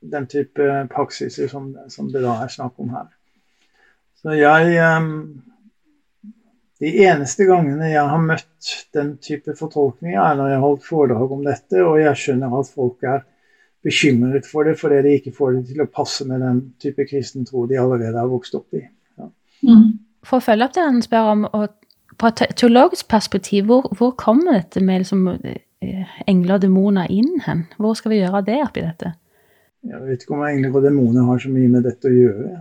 Den 0.00 0.28
type 0.30 0.68
praksiser 0.92 1.50
som, 1.50 1.72
som 1.92 2.08
det 2.12 2.22
da 2.24 2.38
er 2.44 2.52
snakk 2.52 2.78
om 2.80 2.94
her. 2.94 3.10
Så 4.22 4.36
jeg 4.38 4.78
ehm, 4.80 5.12
De 6.76 6.90
eneste 7.06 7.46
gangene 7.48 7.88
jeg 7.88 8.04
har 8.04 8.20
møtt 8.20 8.72
den 8.92 9.14
type 9.24 9.54
fortolkninger, 9.56 10.20
er 10.20 10.34
når 10.36 10.50
jeg 10.50 10.58
har 10.58 10.64
holdt 10.64 10.82
foredrag 10.84 11.30
om 11.32 11.44
dette, 11.46 11.80
og 11.80 11.96
jeg 12.02 12.20
skjønner 12.20 12.56
at 12.58 12.68
folk 12.68 13.06
er 13.08 13.22
bekymret 13.86 14.44
for 14.44 14.68
det 14.68 14.74
fordi 14.76 14.98
de 15.06 15.14
ikke 15.16 15.32
får 15.32 15.54
det 15.54 15.62
til 15.70 15.80
å 15.84 15.88
passe 15.88 16.26
med 16.28 16.44
den 16.44 16.58
type 16.82 17.06
kristen 17.08 17.46
tro 17.48 17.64
de 17.70 17.78
allerede 17.80 18.18
har 18.18 18.28
vokst 18.28 18.58
opp 18.58 18.76
i. 18.76 18.82
Ja. 19.16 19.30
Mm. 19.64 19.88
For 20.26 20.36
å 20.36 20.44
følge 20.44 20.68
opp 20.68 20.76
det 20.76 20.84
han 20.84 21.00
spør 21.06 21.32
om, 21.32 21.46
og 21.48 21.72
fra 22.20 22.32
et 22.32 22.56
teologisk 22.56 23.08
perspektiv, 23.08 23.66
hvor, 23.68 23.90
hvor 23.98 24.14
kommer 24.18 24.58
dette 24.58 24.80
med 24.80 25.04
liksom, 25.04 25.28
eh, 25.44 26.16
engler 26.26 26.56
og 26.56 26.62
demoner 26.62 27.10
inn 27.12 27.40
hen? 27.46 27.66
Hvor 27.76 27.94
skal 27.98 28.14
vi 28.14 28.22
gjøre 28.22 28.44
det 28.46 28.62
oppi 28.64 28.84
dette? 28.84 29.12
Jeg 29.86 30.02
vet 30.02 30.24
ikke 30.24 30.34
om 30.34 30.46
engler 30.46 30.74
og 30.74 30.82
demoner 30.82 31.28
har 31.28 31.38
så 31.38 31.52
mye 31.52 31.68
med 31.70 31.86
dette 31.86 32.10
å 32.10 32.14
gjøre. 32.14 32.56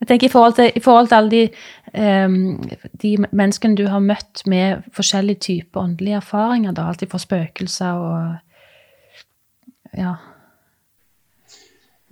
Jeg 0.00 0.08
tenker 0.10 0.28
I 0.28 0.30
forhold 0.30 0.54
til, 0.58 0.70
i 0.76 0.80
forhold 0.84 1.08
til 1.08 1.16
alle 1.16 1.30
de, 1.30 1.44
um, 1.96 2.60
de 3.02 3.12
menneskene 3.32 3.78
du 3.78 3.86
har 3.88 4.02
møtt 4.04 4.42
med 4.46 4.84
forskjellige 4.94 5.40
typer 5.48 5.80
åndelige 5.80 6.20
erfaringer, 6.20 6.74
da, 6.76 6.84
alltid 6.90 7.08
fra 7.10 7.20
spøkelser 7.22 8.02
og 8.04 8.36
ja. 9.96 10.12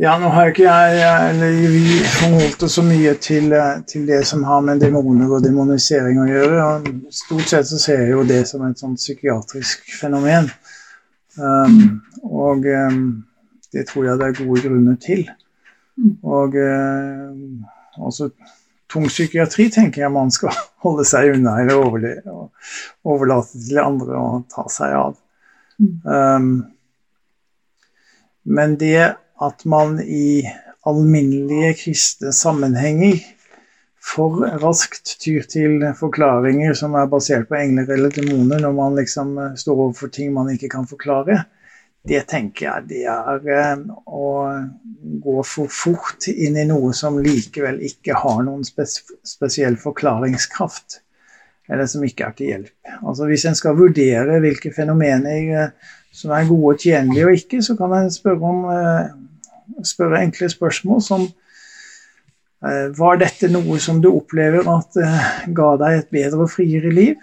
Ja, 0.02 0.16
nå 0.18 0.26
har 0.34 0.48
ikke 0.50 0.64
jeg 0.66 1.02
eller 1.06 1.52
vi 1.70 1.98
forholdt 2.16 2.64
oss 2.66 2.80
så 2.80 2.82
mye 2.82 3.12
til, 3.22 3.52
til, 3.86 4.08
det 4.08 4.24
som 4.26 4.42
har 4.42 4.64
med 4.66 4.82
demoner 4.82 5.30
og 5.36 5.44
demonisering 5.44 6.18
å 6.18 6.26
gjøre. 6.26 6.64
og 6.64 7.14
Stort 7.14 7.52
sett 7.52 7.68
så 7.70 7.78
ser 7.78 8.02
jeg 8.02 8.10
jo 8.16 8.24
det 8.26 8.40
som 8.50 8.64
et 8.66 8.82
sånt 8.82 8.98
psykiatrisk 8.98 9.86
fenomen. 9.94 10.50
Um, 11.38 12.02
og 12.26 12.66
um, 12.66 12.98
det 13.70 13.86
tror 13.86 14.08
jeg 14.08 14.18
det 14.18 14.32
er 14.32 14.36
gode 14.42 14.66
grunner 14.66 14.98
til. 14.98 15.24
Og 16.26 16.58
um, 16.58 17.62
også 18.02 18.32
tung 18.90 19.06
psykiatri 19.06 19.70
tenker 19.70 20.08
jeg 20.08 20.14
man 20.18 20.34
skal 20.34 20.58
holde 20.88 21.06
seg 21.06 21.36
unna 21.36 21.60
eller 21.62 21.86
overleve, 21.86 22.48
overlate 23.06 23.62
til 23.62 23.84
andre 23.86 24.18
å 24.18 24.30
ta 24.50 24.66
seg 24.66 24.98
av. 25.06 25.20
Um, 26.02 26.56
men 28.42 28.74
det 28.82 29.14
at 29.42 29.64
man 29.66 29.98
i 30.02 30.44
alminnelige 30.86 31.74
kristne 31.80 32.32
sammenhenger 32.32 33.18
for 34.04 34.44
raskt 34.62 35.16
tyr 35.22 35.46
til 35.48 35.80
forklaringer 35.96 36.76
som 36.76 36.94
er 36.98 37.08
basert 37.10 37.48
på 37.48 37.56
engler 37.56 37.88
eller 37.96 38.12
demoner, 38.12 38.60
når 38.60 38.74
man 38.76 38.98
liksom 39.00 39.38
eh, 39.40 39.54
står 39.56 39.86
overfor 39.86 40.12
ting 40.12 40.34
man 40.34 40.50
ikke 40.52 40.68
kan 40.76 40.86
forklare, 40.88 41.44
det 42.04 42.26
tenker 42.28 42.66
jeg 42.66 42.88
det 42.90 43.04
er 43.08 43.48
eh, 43.48 43.84
å 44.04 44.26
gå 45.24 45.38
for 45.48 45.72
fort 45.72 46.28
inn 46.28 46.58
i 46.60 46.66
noe 46.68 46.92
som 46.96 47.16
likevel 47.24 47.80
ikke 47.88 48.18
har 48.20 48.44
noen 48.44 48.66
spes 48.66 49.00
spesiell 49.24 49.80
forklaringskraft. 49.80 51.00
Eller 51.70 51.88
som 51.88 52.04
ikke 52.04 52.26
er 52.26 52.32
til 52.36 52.50
hjelp. 52.52 52.72
Altså 53.00 53.26
Hvis 53.28 53.44
en 53.48 53.56
skal 53.56 53.76
vurdere 53.78 54.40
hvilke 54.44 54.72
fenomener 54.74 55.52
eh, 55.64 55.92
som 56.14 56.34
er 56.36 56.48
gode 56.48 56.74
og 56.74 56.82
tjenlige 56.82 57.26
og 57.26 57.38
ikke, 57.38 57.62
så 57.64 57.76
kan 57.78 57.94
en 57.96 58.12
spørre 58.12 58.50
om 58.50 58.66
spørre 59.84 60.22
enkle 60.24 60.48
spørsmål 60.50 61.02
som 61.02 61.24
eh, 62.64 62.90
Var 62.98 63.20
dette 63.22 63.50
noe 63.52 63.78
som 63.82 64.00
du 64.02 64.10
opplever 64.12 64.68
at 64.70 65.00
eh, 65.00 65.32
ga 65.56 65.72
deg 65.80 65.98
et 65.98 66.12
bedre 66.14 66.46
og 66.46 66.52
friere 66.52 66.92
liv? 66.92 67.18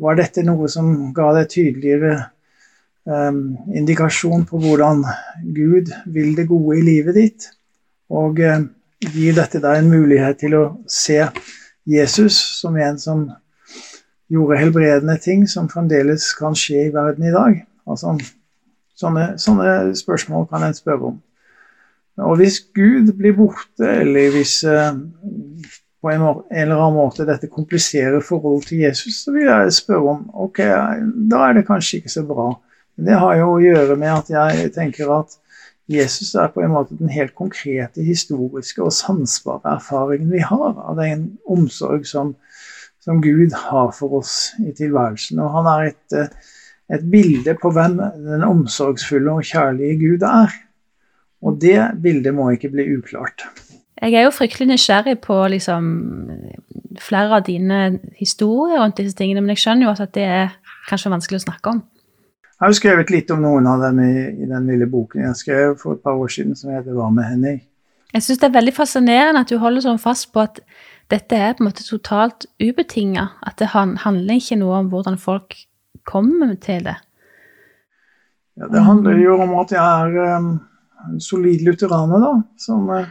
Var 0.00 0.18
dette 0.18 0.44
noe 0.46 0.68
som 0.70 1.12
ga 1.14 1.30
deg 1.36 1.50
tydeligere 1.52 2.14
um, 3.06 3.54
indikasjon 3.78 4.42
på 4.48 4.58
hvordan 4.58 5.04
Gud 5.54 5.92
vil 6.10 6.32
det 6.34 6.48
gode 6.50 6.80
i 6.80 6.82
livet 6.82 7.14
ditt? 7.14 7.46
Og 8.10 8.42
uh, 8.42 8.64
gir 9.14 9.36
dette 9.38 9.60
deg 9.62 9.78
en 9.78 9.92
mulighet 9.92 10.40
til 10.42 10.56
å 10.58 10.64
se 10.90 11.20
Jesus 11.86 12.40
som 12.58 12.74
en 12.74 12.98
som 12.98 13.22
gjorde 14.32 14.58
helbredende 14.58 15.18
ting 15.22 15.44
som 15.50 15.68
fremdeles 15.68 16.30
kan 16.38 16.56
skje 16.58 16.88
i 16.88 16.94
verden 16.94 17.28
i 17.28 17.34
dag? 17.34 17.60
Altså, 17.88 18.16
sånne, 18.98 19.34
sånne 19.40 19.94
spørsmål 19.98 20.48
kan 20.50 20.66
en 20.66 20.76
spørre 20.76 21.12
om. 21.12 21.22
Og 22.24 22.36
hvis 22.38 22.60
Gud 22.74 23.10
blir 23.18 23.34
borte, 23.34 23.88
eller 23.88 24.30
hvis 24.36 24.60
eh, 24.70 24.92
på 26.04 26.10
en, 26.12 26.26
eller 26.52 26.76
annen 26.76 26.98
måte 26.98 27.26
dette 27.26 27.50
kompliserer 27.50 28.22
forholdet 28.22 28.68
til 28.70 28.84
Jesus, 28.84 29.22
så 29.24 29.32
vil 29.34 29.48
jeg 29.48 29.72
spørre 29.80 30.12
om 30.12 30.26
ok, 30.46 30.60
da 31.32 31.46
er 31.48 31.56
det 31.56 31.66
kanskje 31.66 32.00
ikke 32.00 32.12
så 32.12 32.22
bra. 32.28 32.50
Men 32.94 33.08
det 33.08 33.16
har 33.18 33.38
jo 33.40 33.54
å 33.54 33.62
gjøre 33.62 33.96
med 33.98 34.12
at 34.12 34.30
jeg 34.30 34.70
tenker 34.76 35.10
at 35.16 35.38
Jesus 35.90 36.34
er 36.40 36.52
på 36.52 36.62
en 36.64 36.72
måte 36.72 36.96
den 36.96 37.10
helt 37.12 37.34
konkrete 37.36 38.04
historiske 38.04 38.80
og 38.84 38.94
sansbare 38.94 39.74
erfaringen 39.74 40.30
vi 40.32 40.40
har 40.44 40.78
av 40.80 40.96
den 41.00 41.34
omsorg 41.50 42.06
som, 42.08 42.32
som 43.04 43.20
Gud 43.22 43.52
har 43.52 43.92
for 43.92 44.20
oss 44.20 44.54
i 44.64 44.72
tilværelsen. 44.72 45.40
Og 45.44 45.50
han 45.58 45.70
er 45.72 45.90
et, 45.90 46.16
eh, 46.18 46.52
et 46.96 47.04
bilde 47.10 47.56
på 47.60 47.70
hvem 47.70 47.98
den 48.00 48.44
omsorgsfulle 48.46 49.32
og 49.32 49.44
kjærlige 49.44 49.98
Gud 50.00 50.26
er. 50.28 50.54
Og 51.44 51.60
det 51.60 51.78
bildet 52.02 52.34
må 52.34 52.50
ikke 52.50 52.72
bli 52.72 52.88
uklart. 52.96 53.44
Jeg 54.02 54.14
er 54.14 54.24
jo 54.26 54.30
fryktelig 54.34 54.66
nysgjerrig 54.68 55.18
på 55.22 55.36
liksom, 55.48 55.84
flere 57.00 57.38
av 57.38 57.44
dine 57.46 58.00
historier 58.18 58.80
rundt 58.80 58.96
disse 58.96 59.16
tingene, 59.16 59.40
men 59.40 59.54
jeg 59.54 59.62
skjønner 59.62 59.86
jo 59.86 59.92
også 59.92 60.08
at 60.08 60.14
det 60.16 60.24
er 60.24 60.56
kanskje 60.88 61.12
vanskelig 61.12 61.40
å 61.40 61.44
snakke 61.44 61.74
om. 61.76 61.84
Jeg 62.54 62.66
har 62.66 62.74
skrevet 62.78 63.12
litt 63.12 63.30
om 63.34 63.42
noen 63.42 63.66
av 63.68 63.82
dem 63.82 64.00
i, 64.00 64.12
i 64.44 64.48
den 64.48 64.66
lille 64.70 64.86
boken 64.88 65.24
jeg 65.26 65.38
skrev 65.40 65.76
for 65.80 65.96
et 65.96 66.02
par 66.04 66.16
år 66.16 66.30
siden 66.32 66.56
som 66.56 66.72
heter 66.72 66.92
'Hva 66.92 67.10
med 67.12 67.24
Henning'. 67.28 67.62
Jeg 68.14 68.22
syns 68.22 68.38
det 68.38 68.46
er 68.46 68.58
veldig 68.60 68.74
fascinerende 68.74 69.40
at 69.40 69.50
du 69.50 69.58
holder 69.58 69.82
sånn 69.82 69.98
fast 69.98 70.32
på 70.32 70.40
at 70.40 70.60
dette 71.12 71.36
er 71.36 71.54
på 71.54 71.64
en 71.64 71.68
måte 71.68 71.84
totalt 71.86 72.46
ubetinga. 72.62 73.28
At 73.44 73.58
det 73.60 73.72
handler 73.74 74.38
ikke 74.38 74.60
noe 74.60 74.82
om 74.82 74.92
hvordan 74.92 75.18
folk 75.20 75.56
kommer 76.08 76.54
til 76.60 76.86
det. 76.86 76.96
Ja, 78.56 78.68
det 78.70 78.84
handler 78.86 79.18
jo 79.18 79.34
om 79.42 79.56
at 79.58 79.74
jeg 79.74 79.82
er 79.82 80.36
um 80.38 80.54
en 81.08 81.20
solid 81.20 81.62
lutheraner 81.62 82.20
da, 82.20 82.32
som 82.60 82.88
uh, 82.90 83.08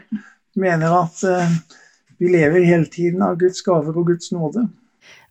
mener 0.60 0.96
at 1.04 1.24
uh, 1.28 1.52
vi 2.22 2.32
lever 2.34 2.66
hele 2.66 2.88
tiden 2.91 3.22
av 3.26 3.38
Guds 3.41 3.62
gaver 3.66 3.98
og 3.98 4.08
Guds 4.10 4.32
nåde. 4.34 4.68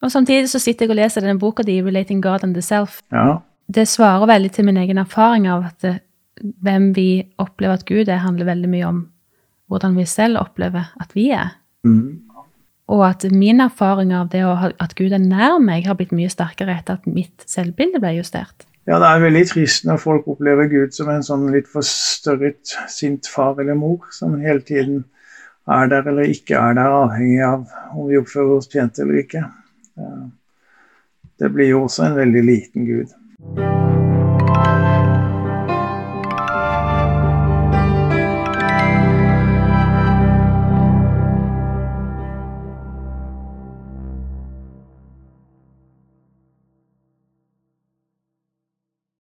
Og 0.02 0.12
Samtidig 0.12 0.50
så 0.50 0.60
sitter 0.60 0.86
jeg 0.86 0.94
og 0.94 0.98
leser 0.98 1.24
denne 1.24 1.40
boka 1.40 1.62
di, 1.62 1.80
'Relating 1.82 2.22
God 2.22 2.44
and 2.44 2.54
the 2.54 2.62
Self'. 2.62 3.00
Ja. 3.12 3.40
Det 3.72 3.88
svarer 3.88 4.26
veldig 4.26 4.52
til 4.52 4.64
min 4.64 4.76
egen 4.76 4.98
erfaring 4.98 5.46
av 5.48 5.64
at 5.64 5.84
eh, 5.84 6.02
hvem 6.60 6.92
vi 6.96 7.22
opplever 7.38 7.78
at 7.78 7.86
Gud 7.86 8.08
er, 8.08 8.16
handler 8.16 8.44
veldig 8.44 8.68
mye 8.68 8.86
om 8.86 9.06
hvordan 9.70 9.96
vi 9.96 10.04
selv 10.04 10.38
opplever 10.38 10.92
at 11.00 11.14
vi 11.14 11.30
er. 11.30 11.54
Mm. 11.84 12.20
Og 12.90 13.04
at 13.06 13.24
min 13.30 13.62
erfaring 13.62 14.12
av 14.16 14.32
det 14.32 14.42
at 14.42 14.94
Gud 14.98 15.14
er 15.14 15.22
nær 15.22 15.60
meg, 15.62 15.86
har 15.86 15.96
blitt 15.98 16.14
mye 16.16 16.30
sterkere 16.32 16.74
etter 16.80 16.98
at 16.98 17.06
mitt 17.06 17.46
selvbilde 17.48 18.02
ble 18.02 18.16
justert. 18.18 18.66
Ja, 18.90 18.98
det 18.98 19.06
er 19.06 19.22
veldig 19.22 19.44
trist 19.52 19.86
når 19.86 20.00
folk 20.02 20.26
opplever 20.32 20.66
Gud 20.66 20.94
som 20.96 21.10
en 21.12 21.22
sånn 21.22 21.46
litt 21.54 21.70
forstørret, 21.70 22.74
sint 22.90 23.30
far 23.30 23.60
eller 23.62 23.78
mor 23.78 24.10
som 24.10 24.34
hele 24.42 24.64
tiden 24.66 25.04
er 25.70 25.86
der 25.86 26.10
eller 26.10 26.26
ikke 26.26 26.58
er 26.58 26.74
der, 26.74 26.90
avhengig 27.04 27.42
av 27.46 27.66
om 27.94 28.10
vi 28.10 28.18
oppfører 28.18 28.58
oss 28.58 28.70
pent 28.72 28.98
eller 28.98 29.22
ikke. 29.22 29.46
Det 31.38 31.54
blir 31.54 31.70
jo 31.76 31.84
også 31.86 32.08
en 32.08 32.18
veldig 32.18 32.46
liten 32.50 32.90
Gud. 32.90 34.01